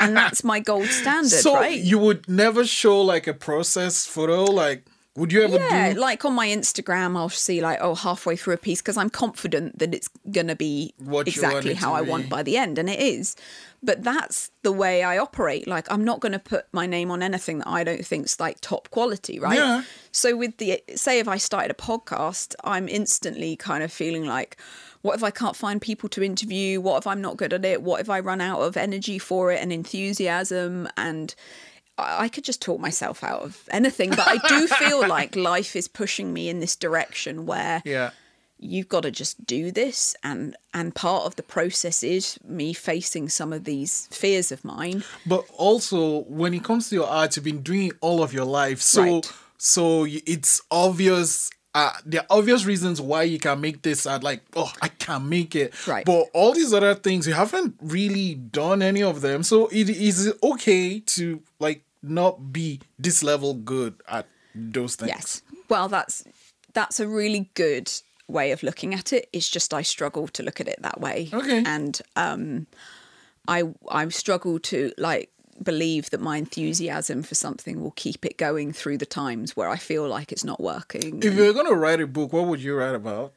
And 0.00 0.16
that's 0.16 0.44
my 0.44 0.60
gold 0.60 0.86
standard 0.86 1.30
so 1.30 1.54
right? 1.54 1.78
you 1.78 1.98
would 1.98 2.28
never 2.28 2.64
show 2.64 3.00
like 3.02 3.26
a 3.26 3.34
process 3.34 4.06
photo 4.06 4.44
like 4.44 4.86
would 5.18 5.32
you 5.32 5.42
ever 5.42 5.56
Yeah, 5.56 5.92
do 5.92 6.00
like 6.00 6.24
on 6.24 6.32
my 6.34 6.46
Instagram, 6.48 7.16
I'll 7.16 7.28
see 7.28 7.60
like 7.60 7.78
oh 7.82 7.94
halfway 7.94 8.36
through 8.36 8.54
a 8.54 8.58
piece 8.58 8.80
because 8.80 8.96
I'm 8.96 9.10
confident 9.10 9.78
that 9.78 9.94
it's 9.94 10.08
gonna 10.30 10.56
be 10.56 10.94
What 10.98 11.28
exactly 11.28 11.74
how 11.74 11.92
I 11.94 12.02
be. 12.02 12.08
want 12.10 12.28
by 12.28 12.42
the 12.42 12.56
end, 12.56 12.78
and 12.78 12.88
it 12.88 13.00
is. 13.00 13.36
But 13.82 14.02
that's 14.02 14.50
the 14.62 14.72
way 14.72 15.02
I 15.02 15.18
operate. 15.18 15.68
Like 15.68 15.90
I'm 15.92 16.04
not 16.04 16.20
gonna 16.20 16.38
put 16.38 16.66
my 16.72 16.86
name 16.86 17.10
on 17.10 17.22
anything 17.22 17.58
that 17.58 17.68
I 17.68 17.84
don't 17.84 18.04
think's 18.04 18.40
like 18.40 18.60
top 18.60 18.90
quality, 18.90 19.38
right? 19.38 19.58
Yeah. 19.58 19.82
So 20.12 20.36
with 20.36 20.56
the 20.56 20.82
say 20.94 21.18
if 21.18 21.28
I 21.28 21.36
started 21.36 21.70
a 21.70 21.74
podcast, 21.74 22.54
I'm 22.64 22.88
instantly 22.88 23.56
kind 23.56 23.82
of 23.82 23.92
feeling 23.92 24.24
like. 24.24 24.56
What 25.02 25.14
if 25.14 25.22
I 25.22 25.30
can't 25.30 25.54
find 25.54 25.80
people 25.80 26.08
to 26.08 26.24
interview? 26.24 26.80
What 26.80 26.98
if 26.98 27.06
I'm 27.06 27.20
not 27.20 27.36
good 27.36 27.52
at 27.52 27.64
it? 27.64 27.82
What 27.82 28.00
if 28.00 28.10
I 28.10 28.18
run 28.18 28.40
out 28.40 28.62
of 28.62 28.76
energy 28.76 29.16
for 29.20 29.52
it 29.52 29.62
and 29.62 29.72
enthusiasm? 29.72 30.88
And 30.96 31.36
I 31.98 32.28
could 32.28 32.44
just 32.44 32.62
talk 32.62 32.80
myself 32.80 33.24
out 33.24 33.42
of 33.42 33.62
anything, 33.70 34.10
but 34.10 34.26
I 34.26 34.38
do 34.48 34.66
feel 34.68 35.06
like 35.16 35.34
life 35.36 35.74
is 35.76 35.88
pushing 35.88 36.32
me 36.32 36.48
in 36.48 36.60
this 36.60 36.76
direction 36.76 37.44
where 37.46 37.82
yeah 37.84 38.10
you've 38.60 38.88
got 38.88 39.02
to 39.04 39.10
just 39.12 39.46
do 39.46 39.70
this 39.70 40.16
and 40.24 40.56
and 40.74 40.92
part 40.92 41.24
of 41.24 41.36
the 41.36 41.42
process 41.44 42.02
is 42.02 42.40
me 42.44 42.72
facing 42.72 43.28
some 43.28 43.52
of 43.52 43.62
these 43.62 44.08
fears 44.10 44.50
of 44.50 44.64
mine. 44.64 45.04
but 45.24 45.44
also 45.56 46.22
when 46.24 46.52
it 46.52 46.64
comes 46.64 46.88
to 46.88 46.96
your 46.96 47.06
art 47.06 47.36
you've 47.36 47.44
been 47.44 47.62
doing 47.62 47.86
it 47.86 47.92
all 48.00 48.20
of 48.20 48.32
your 48.32 48.44
life 48.44 48.80
so 48.80 49.02
Right. 49.02 49.32
so 49.58 50.06
it's 50.08 50.60
obvious 50.72 51.50
uh, 51.74 51.92
there 52.04 52.22
are 52.22 52.38
obvious 52.38 52.64
reasons 52.64 53.00
why 53.00 53.22
you 53.22 53.38
can 53.38 53.60
make 53.60 53.82
this 53.82 54.06
art 54.06 54.24
like 54.24 54.40
oh 54.56 54.72
i 54.82 54.88
can't 54.88 55.26
make 55.26 55.54
it 55.54 55.72
Right. 55.86 56.04
but 56.04 56.26
all 56.34 56.52
these 56.52 56.72
other 56.74 56.96
things 56.96 57.28
you 57.28 57.34
haven't 57.34 57.76
really 57.80 58.34
done 58.34 58.82
any 58.82 59.04
of 59.04 59.20
them 59.20 59.44
so 59.44 59.68
it 59.68 59.88
is 59.88 60.34
okay 60.42 60.98
to 60.98 61.40
like 61.60 61.82
not 62.02 62.52
be 62.52 62.80
this 62.98 63.22
level 63.22 63.54
good 63.54 63.94
at 64.08 64.26
those 64.54 64.96
things 64.96 65.08
Yes. 65.08 65.42
Well, 65.68 65.88
that's 65.88 66.24
that's 66.72 67.00
a 67.00 67.06
really 67.08 67.50
good 67.54 67.90
way 68.28 68.52
of 68.52 68.62
looking 68.62 68.94
at 68.94 69.12
it. 69.12 69.28
It's 69.32 69.48
just 69.48 69.72
I 69.72 69.82
struggle 69.82 70.28
to 70.28 70.42
look 70.42 70.60
at 70.60 70.68
it 70.68 70.80
that 70.82 71.00
way. 71.00 71.28
Okay. 71.32 71.62
And 71.66 72.00
um 72.16 72.66
I 73.46 73.64
I 73.90 74.08
struggle 74.08 74.58
to 74.60 74.92
like 74.98 75.30
believe 75.62 76.10
that 76.10 76.20
my 76.20 76.36
enthusiasm 76.36 77.22
for 77.22 77.34
something 77.34 77.82
will 77.82 77.90
keep 77.92 78.24
it 78.24 78.36
going 78.38 78.72
through 78.72 78.98
the 78.98 79.06
times 79.06 79.56
where 79.56 79.68
I 79.68 79.76
feel 79.76 80.06
like 80.06 80.30
it's 80.30 80.44
not 80.44 80.60
working. 80.60 81.20
if 81.22 81.34
you're 81.34 81.52
gonna 81.52 81.74
write 81.74 82.00
a 82.00 82.06
book 82.06 82.32
what 82.32 82.46
would 82.46 82.62
you 82.62 82.74
write 82.76 82.94
about 82.94 83.32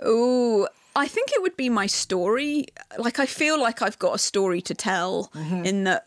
Oh, 0.00 0.68
I 0.96 1.06
think 1.08 1.30
it 1.32 1.40
would 1.40 1.56
be 1.56 1.68
my 1.70 1.86
story. 1.86 2.66
Like 2.98 3.18
I 3.18 3.26
feel 3.26 3.58
like 3.60 3.80
I've 3.80 3.98
got 3.98 4.14
a 4.14 4.18
story 4.18 4.60
to 4.62 4.74
tell 4.74 5.30
in 5.64 5.84
that 5.84 6.06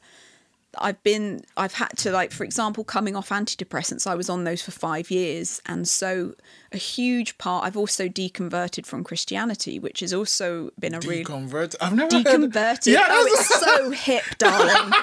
I've 0.81 1.01
been 1.03 1.41
I've 1.57 1.73
had 1.73 1.89
to 1.97 2.11
like 2.11 2.31
for 2.31 2.43
example 2.43 2.83
coming 2.83 3.15
off 3.15 3.29
antidepressants 3.29 4.05
I 4.07 4.15
was 4.15 4.29
on 4.29 4.43
those 4.43 4.61
for 4.61 4.71
5 4.71 5.09
years. 5.11 5.61
And 5.65 5.87
so 5.87 6.33
a 6.71 6.77
huge 6.77 7.37
part 7.37 7.65
I've 7.65 7.77
also 7.77 8.07
deconverted 8.07 8.85
from 8.85 9.03
Christianity 9.03 9.79
which 9.79 9.99
has 10.01 10.13
also 10.13 10.71
been 10.79 10.93
a 10.93 10.99
real 10.99 11.25
deconvert? 11.25 11.75
I've 11.81 11.93
never 11.95 12.15
heard- 12.15 12.25
deconverted? 12.25 12.87
Yeah 12.93 13.05
oh 13.09 13.25
it's 13.29 13.59
so 13.59 13.91
hip 13.91 14.23
darling. 14.37 14.93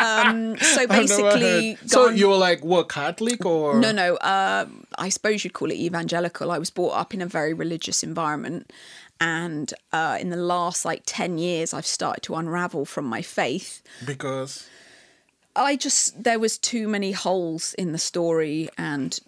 Um 0.00 0.56
so 0.58 0.86
basically 0.98 1.76
so 1.86 2.08
you 2.08 2.28
were 2.28 2.36
like 2.36 2.64
what 2.64 2.88
catholic 2.88 3.44
or? 3.44 3.78
No, 3.78 3.92
no. 3.92 4.18
Um, 4.20 4.86
I 4.98 5.08
suppose 5.08 5.44
you'd 5.44 5.52
call 5.54 5.70
it 5.70 5.76
evangelical. 5.76 6.50
I 6.50 6.58
was 6.58 6.70
brought 6.70 6.92
up 6.94 7.14
in 7.14 7.20
a 7.22 7.26
very 7.26 7.54
religious 7.54 8.02
environment, 8.02 8.70
and 9.20 9.72
uh, 9.92 10.18
in 10.20 10.30
the 10.30 10.36
last 10.36 10.84
like 10.84 11.02
ten 11.06 11.38
years, 11.38 11.72
I've 11.72 11.86
started 11.86 12.22
to 12.24 12.34
unravel 12.34 12.84
from 12.84 13.06
my 13.06 13.22
faith. 13.22 13.82
because 14.04 14.68
I 15.54 15.76
just 15.76 16.22
there 16.22 16.38
was 16.38 16.58
too 16.58 16.88
many 16.88 17.12
holes 17.12 17.74
in 17.74 17.92
the 17.92 17.98
story, 17.98 18.68
and 18.78 19.18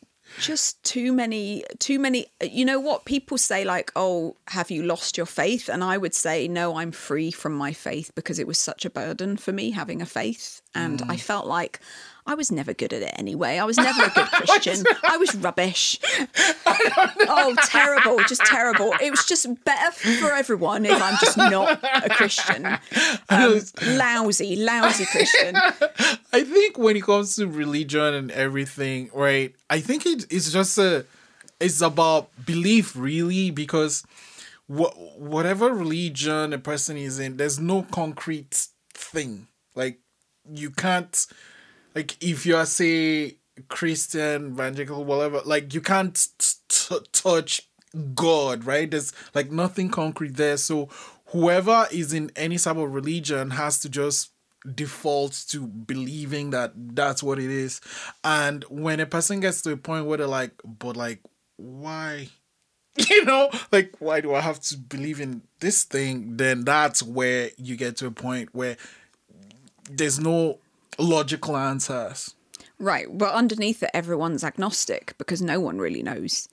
just 0.40 0.82
too 0.82 1.12
many, 1.12 1.64
too 1.78 1.98
many. 1.98 2.26
You 2.42 2.64
know 2.64 2.80
what 2.80 3.04
people 3.04 3.38
say, 3.38 3.64
like, 3.64 3.92
"Oh, 3.94 4.36
have 4.48 4.70
you 4.70 4.82
lost 4.82 5.16
your 5.16 5.26
faith?" 5.26 5.68
And 5.68 5.84
I 5.84 5.98
would 5.98 6.14
say, 6.14 6.48
"No, 6.48 6.76
I'm 6.76 6.92
free 6.92 7.30
from 7.30 7.54
my 7.54 7.72
faith 7.72 8.10
because 8.14 8.38
it 8.38 8.46
was 8.46 8.58
such 8.58 8.84
a 8.84 8.90
burden 8.90 9.36
for 9.36 9.52
me 9.52 9.70
having 9.70 10.00
a 10.00 10.06
faith, 10.06 10.62
and 10.74 11.02
I 11.02 11.16
mm. 11.16 11.20
felt 11.20 11.46
like." 11.46 11.80
I 12.26 12.34
was 12.34 12.50
never 12.50 12.72
good 12.72 12.92
at 12.94 13.02
it 13.02 13.12
anyway. 13.18 13.58
I 13.58 13.64
was 13.64 13.76
never 13.76 14.04
a 14.04 14.08
good 14.10 14.26
Christian. 14.32 14.82
I 15.04 15.16
was 15.16 15.34
rubbish. 15.34 15.98
Oh, 17.26 17.54
terrible. 17.66 18.18
Just 18.24 18.42
terrible. 18.44 18.92
It 19.00 19.10
was 19.10 19.24
just 19.24 19.46
better 19.64 19.90
for 19.92 20.32
everyone 20.32 20.84
if 20.84 21.00
I'm 21.00 21.16
just 21.20 21.36
not 21.36 21.82
a 21.82 22.08
Christian. 22.10 22.66
Um, 23.28 23.60
lousy, 23.96 24.56
lousy 24.56 25.06
Christian. 25.06 25.56
I 26.32 26.44
think 26.44 26.78
when 26.78 26.96
it 26.96 27.02
comes 27.04 27.36
to 27.36 27.46
religion 27.46 28.14
and 28.14 28.30
everything, 28.30 29.10
right? 29.14 29.54
I 29.70 29.80
think 29.80 30.06
it, 30.06 30.26
it's 30.30 30.52
just 30.52 30.78
a, 30.78 31.04
it's 31.60 31.80
about 31.80 32.28
belief, 32.44 32.94
really, 32.96 33.50
because 33.50 34.04
wha- 34.68 34.90
whatever 35.16 35.70
religion 35.72 36.52
a 36.52 36.58
person 36.58 36.96
is 36.96 37.18
in, 37.18 37.36
there's 37.36 37.58
no 37.58 37.82
concrete 37.82 38.68
thing. 38.92 39.46
Like 39.74 40.00
you 40.50 40.70
can't, 40.70 41.26
like 41.94 42.22
if 42.22 42.44
you 42.46 42.56
are 42.56 42.66
say 42.66 43.36
Christian, 43.68 44.52
evangelical, 44.52 45.04
whatever, 45.04 45.40
like 45.44 45.74
you 45.74 45.80
can't 45.80 46.14
t- 46.38 46.56
t- 46.68 47.06
touch 47.12 47.68
God, 48.14 48.64
right? 48.64 48.90
There's 48.90 49.12
like 49.34 49.50
nothing 49.50 49.90
concrete 49.90 50.36
there. 50.36 50.56
So 50.56 50.88
whoever 51.26 51.86
is 51.92 52.12
in 52.12 52.30
any 52.36 52.58
type 52.58 52.76
of 52.76 52.92
religion 52.92 53.50
has 53.50 53.78
to 53.80 53.88
just 53.88 54.30
default 54.74 55.44
to 55.48 55.66
believing 55.66 56.50
that 56.50 56.72
that's 56.74 57.22
what 57.22 57.38
it 57.38 57.50
is. 57.50 57.80
And 58.22 58.64
when 58.64 59.00
a 59.00 59.06
person 59.06 59.40
gets 59.40 59.62
to 59.62 59.72
a 59.72 59.76
point 59.76 60.06
where 60.06 60.18
they're 60.18 60.26
like, 60.26 60.52
but 60.64 60.96
like, 60.96 61.20
why? 61.56 62.28
You 63.10 63.24
know, 63.24 63.50
like, 63.72 63.92
why 63.98 64.20
do 64.20 64.34
I 64.34 64.40
have 64.40 64.60
to 64.60 64.76
believe 64.76 65.20
in 65.20 65.42
this 65.58 65.82
thing? 65.82 66.36
Then 66.36 66.64
that's 66.64 67.02
where 67.02 67.50
you 67.56 67.74
get 67.74 67.96
to 67.96 68.06
a 68.06 68.12
point 68.12 68.50
where 68.54 68.76
there's 69.90 70.20
no 70.20 70.60
logical 70.98 71.56
answers. 71.56 72.34
Right. 72.78 73.10
Well, 73.10 73.32
underneath 73.32 73.82
it, 73.82 73.90
everyone's 73.94 74.44
agnostic 74.44 75.14
because 75.18 75.40
no 75.40 75.60
one 75.60 75.78
really 75.78 76.02
knows. 76.02 76.48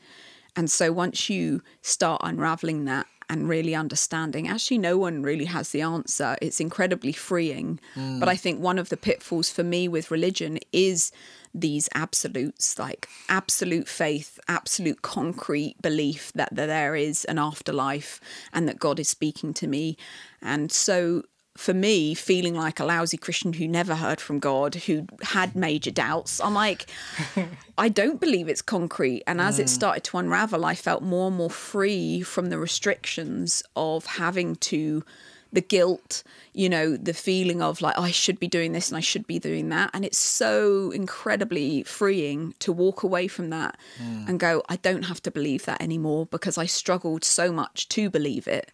And 0.56 0.70
so 0.70 0.92
once 0.92 1.30
you 1.30 1.62
start 1.82 2.22
unraveling 2.24 2.86
that 2.86 3.08
and 3.30 3.48
really 3.48 3.74
understanding, 3.74 4.48
actually, 4.48 4.78
no 4.78 4.98
one 4.98 5.24
really 5.24 5.46
has 5.46 5.70
the 5.70 5.82
answer, 5.82 6.36
it's 6.42 6.60
incredibly 6.60 7.14
freeing. 7.14 7.80
Hmm. 7.94 8.20
But 8.20 8.28
I 8.28 8.36
think 8.36 8.60
one 8.60 8.78
of 8.78 8.90
the 8.90 8.98
pitfalls 8.98 9.50
for 9.50 9.64
me 9.64 9.88
with 9.88 10.12
religion 10.12 10.60
is 10.74 11.12
these 11.54 11.90
absolutes 11.96 12.80
like 12.80 13.08
absolute 13.30 13.88
faith, 13.88 14.40
absolute 14.48 15.02
concrete 15.02 15.82
belief 15.82 16.32
that 16.34 16.56
there 16.56 16.96
is 16.96 17.26
an 17.26 17.38
afterlife 17.38 18.20
and 18.54 18.68
that 18.68 18.80
God 18.80 19.00
is 19.00 19.10
speaking 19.10 19.54
to 19.56 19.68
me. 19.68 19.98
And 20.42 20.72
so 20.72 21.24
for 21.58 21.74
me, 21.74 22.14
feeling 22.14 22.56
like 22.56 22.80
a 22.80 22.86
lousy 22.86 23.18
Christian 23.18 23.54
who 23.54 23.68
never 23.68 23.96
heard 23.96 24.22
from 24.22 24.40
God, 24.40 24.76
who 24.76 25.06
had 25.22 25.56
major 25.56 25.92
doubts, 25.92 26.40
I'm 26.40 26.54
like, 26.54 26.90
I 27.78 27.90
don't 27.90 28.20
believe 28.22 28.48
it's 28.48 28.62
concrete. 28.62 29.24
And 29.28 29.42
as 29.42 29.60
it 29.60 29.66
mm. 29.66 29.70
started 29.70 30.04
to 30.06 30.18
unravel, 30.18 30.66
I 30.66 30.76
felt 30.76 31.04
more 31.04 31.28
and 31.28 31.36
more 31.36 31.50
free 31.50 32.22
from 32.22 32.48
the 32.48 32.58
restrictions 32.58 33.64
of 33.76 34.06
having 34.06 34.56
to, 34.58 35.04
the 35.52 35.62
guilt, 35.62 36.24
you 36.54 36.70
know, 36.70 36.96
the 36.96 37.14
feeling 37.14 37.62
of 37.62 37.82
like, 37.82 37.96
oh, 37.98 38.04
I 38.04 38.12
should 38.12 38.40
be 38.40 38.48
doing 38.48 38.72
this 38.72 38.90
and 38.90 38.98
I 38.98 39.02
should 39.02 39.28
be 39.28 39.38
doing 39.38 39.70
that. 39.70 39.90
And 39.94 40.06
it's 40.06 40.18
so 40.18 40.92
incredibly 40.92 41.84
freeing 41.84 42.54
to 42.60 42.72
walk 42.72 43.04
away 43.04 43.28
from 43.28 43.50
that 43.50 43.78
mm. 44.02 44.28
and 44.28 44.40
go, 44.40 44.64
I 44.70 44.78
don't 44.78 45.04
have 45.04 45.22
to 45.24 45.32
believe 45.32 45.66
that 45.66 45.82
anymore 45.82 46.28
because 46.28 46.58
I 46.58 46.66
struggled 46.66 47.26
so 47.26 47.52
much 47.52 47.90
to 47.90 48.10
believe 48.10 48.48
it 48.48 48.72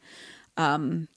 um, 0.57 1.07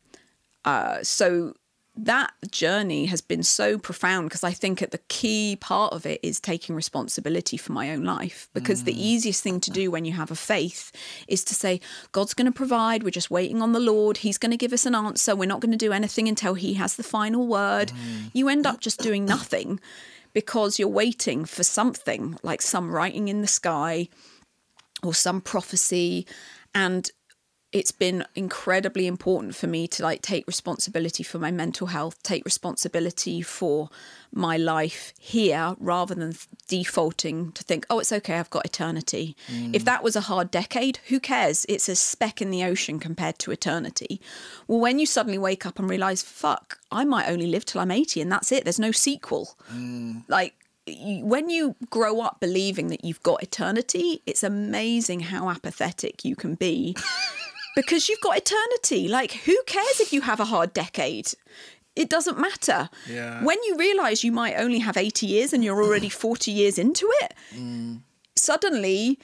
Uh, 0.65 1.03
so 1.03 1.55
that 1.97 2.33
journey 2.51 3.07
has 3.07 3.21
been 3.21 3.43
so 3.43 3.79
profound 3.79 4.29
because 4.29 4.45
I 4.45 4.53
think 4.53 4.81
at 4.81 4.91
the 4.91 5.01
key 5.09 5.57
part 5.61 5.93
of 5.93 6.07
it 6.07 6.21
is 6.23 6.41
taking 6.41 6.75
responsibility 6.75 7.57
for 7.57 7.73
my 7.73 7.91
own 7.91 8.05
life. 8.05 8.49
Because 8.55 8.85
the 8.85 8.95
mm. 8.95 8.99
easiest 8.99 9.43
thing 9.43 9.61
to 9.61 9.71
do 9.71 9.91
when 9.91 10.05
you 10.05 10.13
have 10.13 10.31
a 10.31 10.37
faith 10.37 10.93
is 11.29 11.45
to 11.45 11.55
say, 11.55 11.81
God's 12.13 12.35
going 12.35 12.47
to 12.51 12.57
provide. 12.57 13.03
We're 13.03 13.11
just 13.11 13.31
waiting 13.31 13.61
on 13.61 13.73
the 13.73 13.81
Lord. 13.81 14.19
He's 14.19 14.39
going 14.39 14.51
to 14.51 14.57
give 14.57 14.73
us 14.73 14.87
an 14.87 14.95
answer. 14.95 15.37
We're 15.37 15.47
not 15.47 15.61
going 15.61 15.73
to 15.73 15.77
do 15.77 15.93
anything 15.93 16.29
until 16.29 16.55
He 16.55 16.75
has 16.75 16.97
the 16.97 17.03
final 17.03 17.47
word. 17.47 17.89
Mm. 17.89 18.31
You 18.33 18.49
end 18.49 18.67
up 18.67 18.81
just 18.81 19.01
doing 19.01 19.25
nothing 19.25 19.81
because 20.33 20.79
you're 20.79 20.89
waiting 20.89 21.45
for 21.45 21.65
something 21.65 22.39
like 22.43 22.63
some 22.63 22.93
writing 22.93 23.29
in 23.29 23.41
the 23.41 23.49
sky 23.49 24.09
or 25.03 25.13
some 25.13 25.41
prophecy. 25.41 26.27
And 26.75 27.11
it's 27.73 27.93
been 27.93 28.25
incredibly 28.35 29.07
important 29.07 29.55
for 29.55 29.69
me 29.69 29.87
to 29.87 30.03
like 30.03 30.23
take 30.23 30.47
responsibility 30.47 31.23
for 31.23 31.39
my 31.39 31.53
mental 31.53 31.87
health, 31.89 32.21
take 32.23 32.45
responsibility 32.45 33.43
for 33.43 33.89
my 34.33 34.57
life 34.57 35.13
here 35.21 35.77
rather 35.79 36.15
than 36.15 36.35
defaulting 36.67 37.53
to 37.53 37.63
think, 37.63 37.87
oh, 37.89 38.01
it's 38.01 38.13
okay, 38.13 38.39
I've 38.39 38.51
got 38.51 38.67
eternity. 38.67 39.37
Mm. 39.49 39.75
If 39.75 39.85
that 39.85 40.03
was 40.03 40.17
a 40.17 40.23
hard 40.23 40.51
decade, 40.51 40.99
who 41.09 41.21
cares? 41.21 41.65
It's 41.69 41.89
a 41.89 41.95
speck 41.95 42.43
in 42.43 42.51
the 42.51 42.65
ocean 42.65 42.99
compared 42.99 43.39
to 43.41 43.53
eternity. 43.53 44.21
Well, 44.67 44.81
when 44.81 44.99
you 44.99 45.07
suddenly 45.07 45.39
wake 45.39 45.65
up 45.65 45.79
and 45.79 45.89
realize, 45.89 46.23
fuck, 46.23 46.81
I 46.91 47.05
might 47.05 47.29
only 47.29 47.47
live 47.47 47.65
till 47.65 47.81
I'm 47.81 47.93
80 47.93 48.21
and 48.21 48.33
that's 48.33 48.51
it, 48.51 48.65
there's 48.65 48.81
no 48.81 48.93
sequel. 48.93 49.57
Mm. 49.73 50.25
Like, 50.27 50.55
when 51.23 51.51
you 51.51 51.77
grow 51.89 52.21
up 52.21 52.41
believing 52.41 52.89
that 52.89 53.05
you've 53.05 53.23
got 53.23 53.45
eternity, 53.45 54.23
it's 54.27 54.43
amazing 54.43 55.21
how 55.21 55.49
apathetic 55.49 56.25
you 56.25 56.35
can 56.35 56.57
be 56.57 56.97
because 57.81 58.09
you've 58.09 58.21
got 58.21 58.37
eternity. 58.37 59.09
Like, 59.09 59.33
who 59.33 59.57
cares 59.67 60.01
if 60.01 60.13
you 60.13 60.21
have 60.23 60.41
a 60.41 60.45
hard 60.45 60.73
decade? 60.73 61.33
It 61.97 62.09
doesn't 62.09 62.39
matter. 62.39 62.89
Yeah. 63.09 63.43
When 63.43 63.59
you 63.65 63.77
realize 63.77 64.23
you 64.23 64.33
might 64.33 64.55
only 64.57 64.79
have 64.79 64.97
80 64.97 65.27
years 65.27 65.53
and 65.53 65.65
you're 65.65 65.83
already 65.83 66.09
40 66.27 66.51
years 66.51 66.79
into 66.79 67.09
it, 67.23 67.35
mm. 67.55 68.01
suddenly 68.37 69.19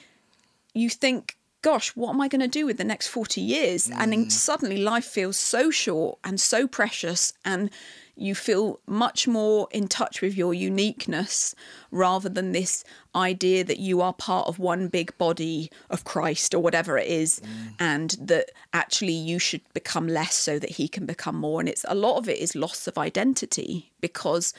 you 0.73 0.89
think, 0.89 1.37
gosh, 1.61 1.95
what 1.95 2.09
am 2.09 2.21
I 2.21 2.27
going 2.27 2.41
to 2.41 2.47
do 2.47 2.65
with 2.65 2.77
the 2.77 2.83
next 2.83 3.07
40 3.07 3.41
years? 3.41 3.89
And 3.89 4.11
then 4.11 4.25
mm. 4.25 4.31
suddenly 4.31 4.77
life 4.77 5.05
feels 5.05 5.37
so 5.37 5.71
short 5.71 6.19
and 6.23 6.39
so 6.39 6.67
precious, 6.67 7.33
and 7.45 7.69
you 8.17 8.33
feel 8.33 8.79
much 8.87 9.27
more 9.27 9.67
in 9.71 9.87
touch 9.87 10.21
with 10.21 10.35
your 10.35 10.53
uniqueness 10.53 11.53
rather 11.91 12.27
than 12.29 12.51
this 12.51 12.83
idea 13.15 13.63
that 13.63 13.79
you 13.79 14.01
are 14.01 14.13
part 14.13 14.47
of 14.47 14.59
one 14.59 14.87
big 14.87 15.17
body 15.17 15.69
of 15.89 16.03
Christ 16.03 16.53
or 16.53 16.59
whatever 16.59 16.97
it 16.97 17.07
is, 17.07 17.39
mm. 17.39 17.73
and 17.79 18.17
that 18.19 18.51
actually 18.73 19.13
you 19.13 19.39
should 19.39 19.61
become 19.73 20.07
less 20.07 20.35
so 20.35 20.59
that 20.59 20.71
he 20.71 20.87
can 20.87 21.05
become 21.05 21.35
more. 21.35 21.59
And 21.59 21.69
it's 21.69 21.85
a 21.87 21.95
lot 21.95 22.17
of 22.17 22.27
it 22.27 22.39
is 22.39 22.55
loss 22.55 22.87
of 22.87 22.97
identity 22.97 23.91
because 24.01 24.53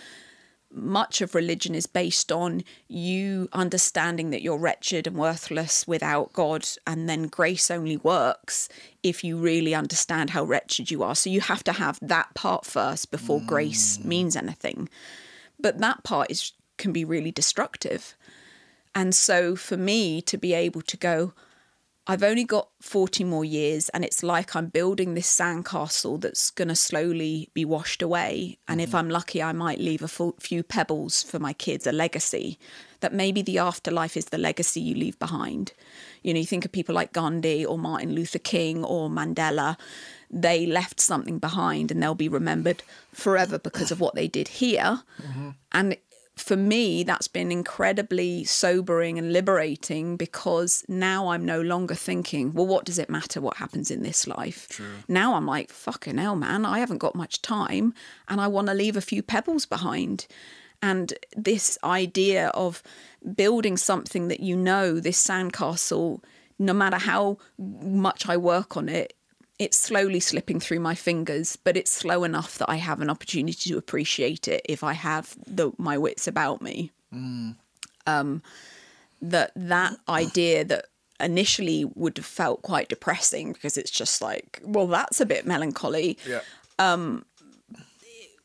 much 0.71 1.21
of 1.21 1.35
religion 1.35 1.75
is 1.75 1.87
based 1.87 2.31
on 2.31 2.63
you 2.89 3.49
understanding 3.53 4.31
that 4.31 4.43
you're 4.43 4.59
wretched 4.59 5.07
and 5.07 5.17
worthless 5.17 5.87
without 5.87 6.33
God, 6.33 6.69
and 6.87 7.09
then 7.09 7.27
grace 7.29 7.71
only 7.71 7.97
works 7.97 8.69
if 9.03 9.25
you 9.25 9.39
really 9.39 9.75
understand 9.75 10.31
how 10.31 10.45
wretched 10.45 10.91
you 10.91 11.03
are. 11.03 11.15
So 11.15 11.31
you 11.31 11.41
have 11.41 11.65
to 11.65 11.73
have 11.73 11.99
that 12.03 12.35
part 12.35 12.65
first 12.65 13.11
before 13.11 13.41
grace 13.47 13.99
mm. 13.99 14.05
means 14.05 14.37
anything. 14.37 14.89
But 15.59 15.79
that 15.79 16.05
part 16.05 16.31
is 16.31 16.53
can 16.77 16.93
be 16.93 17.05
really 17.05 17.33
destructive. 17.33 18.15
And 18.95 19.15
so 19.15 19.57
for 19.57 19.77
me 19.77 20.23
to 20.23 20.39
be 20.39 20.55
able 20.55 20.83
to 20.83 20.97
go, 20.97 21.33
I've 22.11 22.23
only 22.23 22.45
got 22.45 22.71
40 22.81 23.23
more 23.25 23.45
years, 23.45 23.91
and 23.91 24.03
it's 24.03 24.23
like 24.23 24.57
I'm 24.57 24.69
building 24.69 25.13
this 25.13 25.29
sandcastle 25.29 26.19
that's 26.23 26.51
going 26.51 26.69
to 26.69 26.75
slowly 26.75 27.51
be 27.53 27.67
washed 27.67 28.01
away. 28.01 28.57
And 28.67 28.81
if 28.81 28.89
mm-hmm. 28.89 28.97
I'm 28.97 29.11
lucky, 29.11 29.43
I 29.43 29.53
might 29.53 29.79
leave 29.79 30.03
a 30.03 30.33
few 30.41 30.63
pebbles 30.63 31.23
for 31.23 31.39
my 31.39 31.53
kids, 31.53 31.87
a 31.87 31.93
legacy. 31.93 32.59
That 33.01 33.13
maybe 33.13 33.43
the 33.43 33.59
afterlife 33.59 34.17
is 34.17 34.25
the 34.27 34.39
legacy 34.39 34.81
you 34.81 34.95
leave 34.95 35.19
behind. 35.19 35.75
You 36.23 36.33
know, 36.33 36.41
you 36.41 36.47
think 36.47 36.65
of 36.65 36.73
people 36.73 36.95
like 36.95 37.13
Gandhi 37.13 37.65
or 37.65 37.79
Martin 37.79 38.15
Luther 38.15 38.41
King 38.41 38.85
or 38.85 39.11
Mandela, 39.11 39.77
they 40.31 40.67
left 40.67 41.01
something 41.01 41.39
behind 41.39 41.91
and 41.91 42.03
they'll 42.03 42.15
be 42.15 42.29
remembered 42.29 42.83
forever 43.13 43.59
because 43.59 43.91
of 43.91 44.01
what 44.01 44.15
they 44.15 44.29
did 44.29 44.49
here. 44.49 45.03
Mm-hmm. 45.23 45.51
And 45.73 45.97
for 46.41 46.57
me, 46.57 47.03
that's 47.03 47.29
been 47.29 47.51
incredibly 47.51 48.45
sobering 48.45 49.19
and 49.19 49.33
liberating 49.33 50.17
because 50.17 50.85
now 50.89 51.29
I'm 51.29 51.45
no 51.45 51.61
longer 51.61 51.95
thinking, 51.95 52.53
well, 52.53 52.67
what 52.67 52.85
does 52.85 52.99
it 52.99 53.11
matter 53.11 53.41
what 53.41 53.57
happens 53.57 53.91
in 53.91 54.03
this 54.03 54.27
life? 54.27 54.69
Now 55.09 55.35
I'm 55.35 55.47
like, 55.47 55.71
fucking 55.71 56.19
hell, 56.19 56.37
man, 56.37 56.65
I 56.65 56.79
haven't 56.79 56.99
got 56.99 57.15
much 57.15 57.43
time 57.43 57.95
and 58.29 58.41
I 58.41 58.47
want 58.47 58.69
to 58.69 58.75
leave 58.75 58.97
a 58.97 59.01
few 59.01 59.23
pebbles 59.23 59.67
behind. 59.67 60.27
And 60.81 61.13
this 61.37 61.77
idea 61.83 62.49
of 62.49 62.83
building 63.35 63.77
something 63.77 64.29
that 64.29 64.41
you 64.41 64.57
know, 64.57 65.01
this 65.01 65.21
sandcastle, 65.25 66.23
no 66.59 66.73
matter 66.73 66.99
how 66.99 67.39
much 67.59 68.29
I 68.29 68.37
work 68.37 68.77
on 68.77 68.89
it, 68.89 69.15
it's 69.59 69.77
slowly 69.77 70.21
slipping 70.21 70.61
through 70.61 70.81
my 70.81 70.95
fingers, 70.95 71.57
but 71.57 71.77
it's 71.77 71.91
slow 71.91 72.25
enough 72.25 72.59
that 72.59 72.71
I 72.71 72.77
have 72.77 73.01
an 73.01 73.11
opportunity 73.11 73.71
to 73.71 73.79
appreciate 73.79 74.47
it 74.47 74.63
if 74.69 74.85
I 74.85 74.93
have 74.93 75.37
the, 75.47 75.73
my 75.79 75.99
wits 75.99 76.29
about 76.29 76.63
me. 76.63 76.93
Um, 78.07 78.43
that 79.21 79.53
that 79.57 79.97
idea 80.09 80.65
that 80.65 80.87
initially 81.21 81.85
would 81.85 82.17
have 82.17 82.27
felt 82.27 82.63
quite 82.63 82.89
depressing 82.89 83.53
because 83.53 83.77
it's 83.77 83.91
just 83.91 84.23
like, 84.23 84.61
well, 84.63 84.87
that's 84.87 85.21
a 85.21 85.27
bit 85.27 85.47
melancholy. 85.47 86.17
Yeah. 86.27 86.41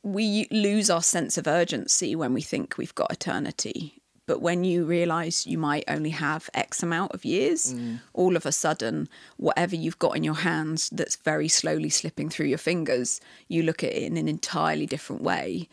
We 0.05 0.47
lose 0.51 0.89
our 0.89 1.03
sense 1.03 1.37
of 1.37 1.47
urgency 1.47 2.13
when 2.15 2.33
we 2.33 2.41
think 2.41 2.77
we've 2.77 2.95
got 2.95 3.11
eternity. 3.11 4.01
But 4.25 4.41
when 4.41 4.63
you 4.63 4.85
realize 4.85 5.45
you 5.45 5.57
might 5.57 5.83
only 5.87 6.11
have 6.11 6.49
X 6.53 6.81
amount 6.81 7.11
of 7.11 7.25
years, 7.25 7.75
all 8.13 8.37
of 8.37 8.45
a 8.45 8.51
sudden, 8.53 9.09
whatever 9.37 9.75
you've 9.75 9.99
got 9.99 10.15
in 10.15 10.23
your 10.23 10.35
hands 10.35 10.89
that's 10.91 11.17
very 11.17 11.49
slowly 11.49 11.89
slipping 11.89 12.29
through 12.29 12.45
your 12.45 12.57
fingers, 12.57 13.19
you 13.49 13.63
look 13.63 13.83
at 13.83 13.91
it 13.91 14.03
in 14.03 14.15
an 14.15 14.29
entirely 14.29 14.85
different 14.85 15.21
way. 15.21 15.67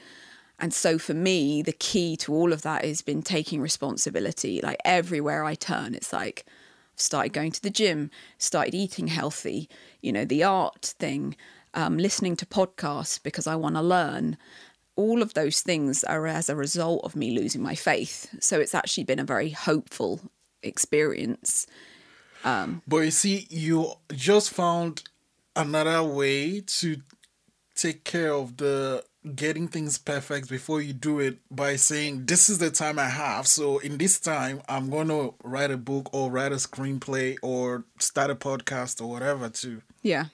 And 0.58 0.74
so 0.74 0.98
for 0.98 1.14
me, 1.14 1.62
the 1.62 1.72
key 1.72 2.16
to 2.18 2.34
all 2.34 2.52
of 2.52 2.62
that 2.62 2.84
has 2.84 3.02
been 3.02 3.22
taking 3.22 3.60
responsibility. 3.60 4.60
Like 4.62 4.78
everywhere 4.84 5.44
I 5.44 5.54
turn, 5.54 5.94
it's 5.94 6.12
like 6.12 6.44
I've 6.94 7.00
started 7.00 7.32
going 7.32 7.52
to 7.52 7.62
the 7.62 7.70
gym, 7.70 8.10
started 8.36 8.74
eating 8.74 9.06
healthy, 9.06 9.68
you 10.02 10.12
know, 10.12 10.24
the 10.24 10.42
art 10.42 10.94
thing, 10.98 11.36
um, 11.72 11.98
listening 11.98 12.36
to 12.36 12.46
podcasts 12.46 13.22
because 13.22 13.46
I 13.46 13.54
want 13.54 13.76
to 13.76 13.82
learn. 13.82 14.36
All 15.00 15.22
of 15.22 15.32
those 15.32 15.62
things 15.62 16.04
are 16.04 16.26
as 16.26 16.50
a 16.50 16.54
result 16.54 17.02
of 17.04 17.16
me 17.16 17.30
losing 17.30 17.62
my 17.62 17.74
faith. 17.74 18.28
So 18.38 18.60
it's 18.60 18.74
actually 18.74 19.04
been 19.04 19.18
a 19.18 19.24
very 19.24 19.48
hopeful 19.48 20.20
experience. 20.62 21.66
Um, 22.44 22.82
but 22.86 22.98
you 22.98 23.10
see, 23.10 23.46
you 23.48 23.92
just 24.12 24.50
found 24.50 25.02
another 25.56 26.02
way 26.02 26.60
to 26.60 26.96
take 27.74 28.04
care 28.04 28.34
of 28.34 28.58
the 28.58 29.02
getting 29.34 29.68
things 29.68 29.96
perfect 29.96 30.50
before 30.50 30.82
you 30.82 30.92
do 30.92 31.18
it 31.18 31.38
by 31.50 31.76
saying, 31.76 32.26
This 32.26 32.50
is 32.50 32.58
the 32.58 32.70
time 32.70 32.98
I 32.98 33.08
have. 33.08 33.46
So, 33.46 33.78
in 33.78 33.96
this 33.96 34.20
time, 34.20 34.60
I'm 34.68 34.90
going 34.90 35.08
to 35.08 35.34
write 35.42 35.70
a 35.70 35.78
book 35.78 36.10
or 36.12 36.30
write 36.30 36.52
a 36.52 36.56
screenplay 36.56 37.36
or 37.42 37.84
start 37.98 38.30
a 38.30 38.34
podcast 38.34 39.00
or 39.00 39.08
whatever, 39.08 39.48
too. 39.48 39.80
Yeah. 40.02 40.26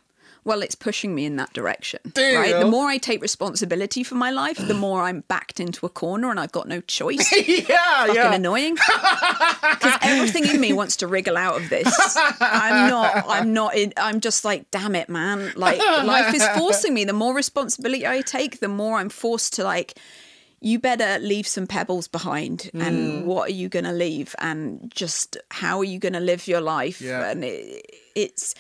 Well, 0.47 0.63
it's 0.63 0.77
pushing 0.77 1.13
me 1.13 1.25
in 1.25 1.35
that 1.37 1.53
direction. 1.53 1.99
Right? 2.17 2.55
The 2.57 2.69
more 2.71 2.87
I 2.87 2.99
take 2.99 3.21
responsibility 3.21 4.05
for 4.05 4.15
my 4.15 4.31
life, 4.31 4.57
the 4.57 4.75
more 4.75 5.03
I'm 5.03 5.23
backed 5.23 5.59
into 5.59 5.85
a 5.85 5.89
corner 5.89 6.31
and 6.31 6.39
I've 6.39 6.53
got 6.53 6.69
no 6.69 6.81
choice. 6.83 7.33
yeah, 7.69 8.07
Fucking 8.07 8.15
yeah. 8.15 8.33
annoying. 8.33 8.79
Because 8.87 9.99
everything 10.03 10.47
in 10.47 10.61
me 10.61 10.73
wants 10.73 10.97
to 10.97 11.09
wriggle 11.09 11.37
out 11.37 11.61
of 11.61 11.69
this. 11.69 11.93
I'm 12.41 12.89
not. 12.89 13.25
I'm 13.29 13.53
not. 13.53 13.77
In, 13.77 13.93
I'm 13.97 14.21
just 14.21 14.45
like, 14.45 14.71
damn 14.71 14.95
it, 14.95 15.09
man. 15.09 15.53
Like 15.57 15.79
life 15.79 16.33
is 16.33 16.47
forcing 16.57 16.95
me. 16.95 17.05
The 17.05 17.13
more 17.13 17.35
responsibility 17.35 18.07
I 18.07 18.21
take, 18.21 18.61
the 18.61 18.69
more 18.69 18.99
I'm 18.99 19.09
forced 19.09 19.55
to 19.55 19.65
like. 19.65 19.99
You 20.61 20.79
better 20.79 21.19
leave 21.23 21.47
some 21.47 21.67
pebbles 21.67 22.09
behind, 22.09 22.71
and 22.73 23.27
what 23.27 23.51
are 23.51 23.53
you 23.53 23.69
going 23.69 23.85
to 23.85 23.93
leave? 23.93 24.35
And 24.39 24.91
just 24.95 25.37
how 25.51 25.79
are 25.81 25.85
you 25.85 25.99
going 25.99 26.15
to 26.15 26.21
live 26.21 26.49
your 26.49 26.63
life? 26.63 27.01
Yeah. 27.03 27.29
And 27.31 27.45
it, 27.45 27.85
it's 28.15 28.55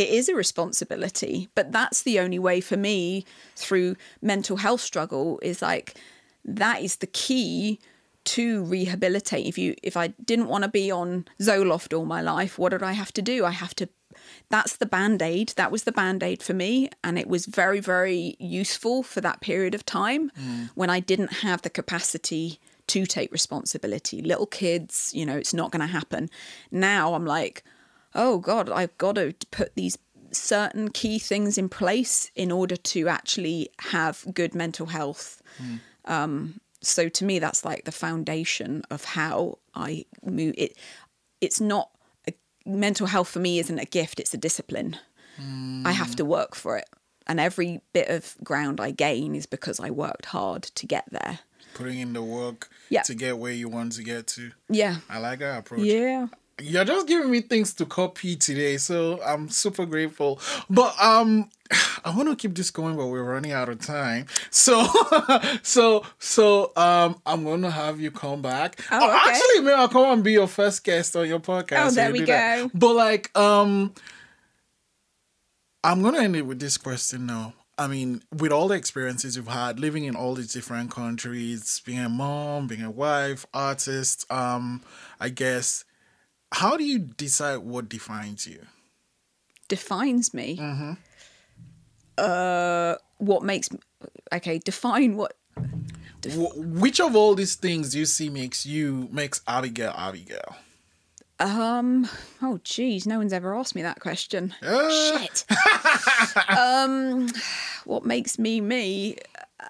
it 0.00 0.08
is 0.08 0.28
a 0.28 0.34
responsibility 0.34 1.48
but 1.54 1.70
that's 1.72 2.02
the 2.02 2.18
only 2.18 2.38
way 2.38 2.60
for 2.60 2.76
me 2.76 3.24
through 3.54 3.94
mental 4.22 4.56
health 4.56 4.80
struggle 4.80 5.38
is 5.42 5.60
like 5.60 5.94
that 6.44 6.82
is 6.82 6.96
the 6.96 7.06
key 7.06 7.78
to 8.24 8.64
rehabilitate. 8.64 9.46
If 9.46 9.58
you 9.58 9.74
if 9.82 9.96
i 9.96 10.08
didn't 10.24 10.48
want 10.48 10.64
to 10.64 10.70
be 10.70 10.90
on 10.90 11.26
zoloft 11.40 11.96
all 11.96 12.04
my 12.04 12.20
life 12.20 12.58
what 12.58 12.70
did 12.70 12.82
i 12.82 12.92
have 12.92 13.12
to 13.14 13.22
do? 13.22 13.44
I 13.44 13.50
have 13.50 13.74
to 13.76 13.88
that's 14.50 14.76
the 14.76 14.86
band-aid. 14.86 15.50
That 15.56 15.70
was 15.70 15.84
the 15.84 15.92
band-aid 15.92 16.42
for 16.42 16.52
me 16.52 16.90
and 17.02 17.18
it 17.18 17.28
was 17.28 17.46
very 17.46 17.80
very 17.80 18.36
useful 18.38 19.02
for 19.02 19.20
that 19.20 19.40
period 19.40 19.74
of 19.74 19.86
time 19.86 20.30
mm. 20.30 20.70
when 20.74 20.90
i 20.90 21.00
didn't 21.00 21.32
have 21.44 21.62
the 21.62 21.70
capacity 21.70 22.60
to 22.88 23.06
take 23.06 23.30
responsibility. 23.32 24.20
Little 24.20 24.46
kids 24.46 25.12
you 25.14 25.24
know 25.24 25.36
it's 25.36 25.54
not 25.54 25.70
going 25.70 25.86
to 25.86 25.92
happen. 25.92 26.28
Now 26.70 27.14
i'm 27.14 27.26
like 27.26 27.64
oh 28.14 28.38
god 28.38 28.68
i've 28.70 28.96
got 28.98 29.14
to 29.16 29.34
put 29.50 29.74
these 29.74 29.96
certain 30.32 30.90
key 30.90 31.18
things 31.18 31.58
in 31.58 31.68
place 31.68 32.30
in 32.36 32.52
order 32.52 32.76
to 32.76 33.08
actually 33.08 33.68
have 33.80 34.24
good 34.32 34.54
mental 34.54 34.86
health. 34.86 35.42
Um, 36.04 36.60
so 36.80 37.08
to 37.08 37.24
me, 37.24 37.40
that's 37.40 37.64
like 37.64 37.84
the 37.84 37.90
foundation 37.92 38.82
of 38.90 39.04
how 39.04 39.58
I 39.74 40.04
move. 40.24 40.54
It 40.56 40.76
it's 41.40 41.60
not 41.60 41.90
a, 42.28 42.32
mental 42.64 43.08
health 43.08 43.28
for 43.28 43.40
me 43.40 43.58
isn't 43.58 43.78
a 43.80 43.84
gift; 43.84 44.20
it's 44.20 44.32
a 44.32 44.38
discipline. 44.38 44.98
I 45.84 45.92
have 45.92 46.14
to 46.16 46.24
work 46.24 46.54
for 46.54 46.76
it, 46.78 46.88
and 47.26 47.40
every 47.40 47.80
bit 47.92 48.08
of 48.08 48.36
ground 48.44 48.80
I 48.80 48.90
gain 48.92 49.34
is 49.34 49.46
because 49.46 49.80
I 49.80 49.90
worked 49.90 50.26
hard 50.26 50.62
to 50.62 50.86
get 50.86 51.06
there. 51.10 51.40
Putting 51.74 51.98
in 51.98 52.12
the 52.12 52.22
work 52.22 52.68
Yeah. 52.88 53.02
to 53.02 53.14
get 53.14 53.38
where 53.38 53.52
you 53.52 53.68
want 53.68 53.92
to 53.94 54.04
get 54.04 54.26
to. 54.28 54.52
Yeah, 54.68 54.96
I 55.08 55.18
like 55.18 55.38
that 55.40 55.58
approach. 55.60 55.80
yeah. 55.80 56.26
You're 56.60 56.84
just 56.84 57.06
giving 57.06 57.30
me 57.30 57.40
things 57.40 57.72
to 57.74 57.86
copy 57.86 58.36
today, 58.36 58.76
so 58.76 59.20
I'm 59.22 59.48
super 59.48 59.86
grateful. 59.86 60.40
But 60.68 60.94
um 61.02 61.48
I 62.04 62.14
want 62.14 62.28
to 62.28 62.36
keep 62.36 62.54
this 62.54 62.70
going, 62.70 62.96
but 62.96 63.06
we're 63.06 63.22
running 63.22 63.52
out 63.52 63.68
of 63.68 63.80
time. 63.80 64.26
So 64.50 64.86
so 65.62 66.04
so 66.18 66.72
um 66.76 67.20
I'm 67.26 67.44
gonna 67.44 67.70
have 67.70 68.00
you 68.00 68.10
come 68.10 68.42
back. 68.42 68.80
Oh, 68.90 68.96
okay. 69.08 69.30
actually 69.30 69.64
maybe 69.64 69.74
I'll 69.74 69.88
come 69.88 70.12
and 70.12 70.24
be 70.24 70.32
your 70.32 70.48
first 70.48 70.84
guest 70.84 71.16
on 71.16 71.28
your 71.28 71.40
podcast. 71.40 71.88
Oh, 71.88 71.90
there 71.90 72.12
we 72.12 72.22
that. 72.22 72.62
go. 72.62 72.70
But 72.74 72.94
like 72.94 73.36
um 73.38 73.94
I'm 75.82 76.02
gonna 76.02 76.20
end 76.20 76.36
it 76.36 76.42
with 76.42 76.60
this 76.60 76.76
question 76.76 77.26
now. 77.26 77.54
I 77.78 77.86
mean, 77.86 78.22
with 78.36 78.52
all 78.52 78.68
the 78.68 78.74
experiences 78.74 79.36
you've 79.36 79.48
had, 79.48 79.80
living 79.80 80.04
in 80.04 80.14
all 80.14 80.34
these 80.34 80.52
different 80.52 80.90
countries, 80.90 81.80
being 81.86 82.00
a 82.00 82.10
mom, 82.10 82.66
being 82.66 82.82
a 82.82 82.90
wife, 82.90 83.46
artist, 83.54 84.30
um, 84.30 84.82
I 85.18 85.30
guess, 85.30 85.86
how 86.52 86.76
do 86.76 86.84
you 86.84 86.98
decide 86.98 87.58
what 87.58 87.88
defines 87.88 88.46
you? 88.46 88.66
defines 89.70 90.34
me. 90.34 90.58
Uh, 92.18 92.96
what 93.16 93.42
makes 93.42 93.70
okay? 94.34 94.58
Define 94.58 95.16
what. 95.16 95.38
Wh- 96.26 96.54
which 96.58 97.00
of 97.00 97.16
all 97.16 97.34
these 97.34 97.54
things 97.54 97.92
do 97.92 97.98
you 97.98 98.04
see 98.04 98.28
makes 98.28 98.66
you 98.66 99.08
makes 99.10 99.40
Abigail 99.48 99.94
Abigail? 99.96 100.56
Um. 101.38 102.06
Oh, 102.42 102.60
geez, 102.62 103.06
no 103.06 103.16
one's 103.16 103.32
ever 103.32 103.54
asked 103.54 103.74
me 103.74 103.80
that 103.82 104.00
question. 104.00 104.54
Uh, 104.62 104.90
Shit. 104.90 105.46
um, 106.58 107.28
what 107.86 108.04
makes 108.04 108.38
me 108.38 108.60
me? 108.60 109.16
Uh, 109.58 109.66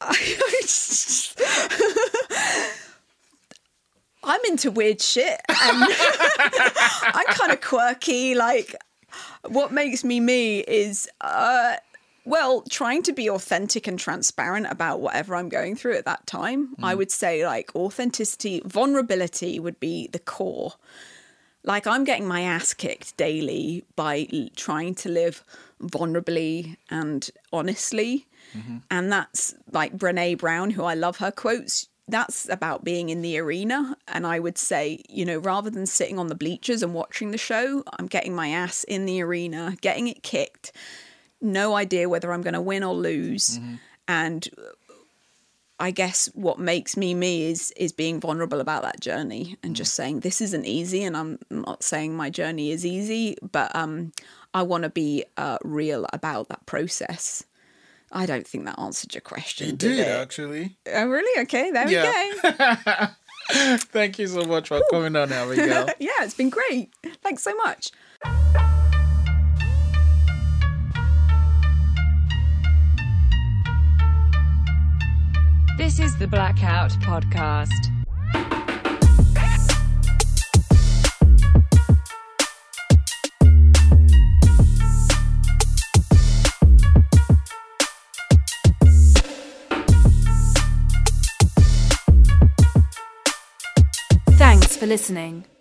I'm 4.26 4.40
into 4.48 4.70
weird 4.70 5.00
shit, 5.00 5.40
and 5.48 5.84
I'm 7.02 7.26
kind 7.28 7.52
of 7.52 7.60
quirky. 7.60 8.34
Like, 8.34 8.74
what 9.48 9.72
makes 9.72 10.02
me 10.04 10.18
me 10.20 10.60
is, 10.60 11.08
uh, 11.20 11.76
well, 12.24 12.62
trying 12.62 13.02
to 13.04 13.12
be 13.12 13.30
authentic 13.30 13.86
and 13.86 13.98
transparent 13.98 14.66
about 14.68 15.00
whatever 15.00 15.36
I'm 15.36 15.48
going 15.48 15.76
through 15.76 15.96
at 15.96 16.04
that 16.06 16.26
time. 16.26 16.74
I 16.82 16.94
would 16.96 17.12
say, 17.12 17.46
like, 17.46 17.70
authenticity, 17.76 18.60
vulnerability 18.64 19.60
would 19.60 19.78
be 19.78 20.08
the 20.08 20.18
core. 20.18 20.72
Like, 21.62 21.86
I'm 21.86 22.04
getting 22.04 22.26
my 22.26 22.42
ass 22.42 22.74
kicked 22.74 23.16
daily 23.16 23.84
by 23.96 24.28
trying 24.56 24.94
to 24.96 25.08
live 25.08 25.44
vulnerably 25.80 26.76
and 26.90 27.28
honestly. 27.52 28.26
And 28.90 29.10
that's 29.12 29.54
like 29.72 29.96
Brene 29.96 30.38
Brown, 30.38 30.70
who 30.70 30.82
I 30.84 30.94
love 30.94 31.18
her 31.18 31.30
quotes. 31.32 31.88
That's 32.08 32.48
about 32.48 32.84
being 32.84 33.08
in 33.08 33.20
the 33.20 33.38
arena. 33.38 33.96
And 34.06 34.26
I 34.26 34.38
would 34.38 34.58
say, 34.58 35.02
you 35.08 35.24
know, 35.24 35.38
rather 35.38 35.70
than 35.70 35.86
sitting 35.86 36.18
on 36.18 36.28
the 36.28 36.34
bleachers 36.36 36.82
and 36.82 36.94
watching 36.94 37.32
the 37.32 37.38
show, 37.38 37.82
I'm 37.98 38.06
getting 38.06 38.34
my 38.34 38.48
ass 38.48 38.84
in 38.84 39.06
the 39.06 39.20
arena, 39.22 39.76
getting 39.80 40.06
it 40.06 40.22
kicked. 40.22 40.72
No 41.40 41.74
idea 41.74 42.08
whether 42.08 42.32
I'm 42.32 42.42
going 42.42 42.54
to 42.54 42.60
win 42.60 42.84
or 42.84 42.94
lose. 42.94 43.58
And 44.06 44.48
I 45.78 45.90
guess 45.90 46.26
what 46.34 46.58
makes 46.58 46.96
me 46.96 47.12
me 47.12 47.50
is 47.50 47.70
is 47.76 47.92
being 47.92 48.20
vulnerable 48.20 48.60
about 48.60 48.82
that 48.82 49.00
journey 49.00 49.56
and 49.62 49.76
just 49.76 49.92
saying 49.92 50.20
this 50.20 50.40
isn't 50.40 50.64
easy 50.64 51.02
and 51.02 51.14
I'm 51.14 51.38
not 51.50 51.82
saying 51.82 52.16
my 52.16 52.30
journey 52.30 52.70
is 52.70 52.86
easy 52.86 53.36
but 53.42 53.76
um 53.76 54.12
I 54.54 54.62
want 54.62 54.84
to 54.84 54.88
be 54.88 55.24
uh, 55.36 55.58
real 55.62 56.06
about 56.14 56.48
that 56.48 56.64
process. 56.64 57.44
I 58.12 58.24
don't 58.26 58.46
think 58.46 58.64
that 58.66 58.78
answered 58.78 59.14
your 59.14 59.20
question. 59.20 59.66
you 59.66 59.72
did, 59.72 59.96
did 59.96 59.98
it? 60.00 60.08
actually. 60.08 60.76
Oh 60.92 61.06
really? 61.06 61.42
Okay, 61.42 61.70
there 61.70 61.88
Yeah. 61.88 62.32
we 62.42 62.50
go. 62.50 63.06
Thank 63.78 64.18
you 64.18 64.26
so 64.26 64.44
much 64.44 64.68
for 64.68 64.80
coming 64.90 65.14
on, 65.16 65.30
Abigail. 65.32 65.86
yeah, 65.98 66.10
it's 66.20 66.34
been 66.34 66.50
great. 66.50 66.90
Thanks 67.22 67.42
so 67.42 67.54
much. 67.56 67.90
This 75.76 75.98
is 76.00 76.16
the 76.16 76.26
Blackout 76.26 76.90
Podcast. 77.02 77.92
For 94.76 94.86
listening. 94.86 95.55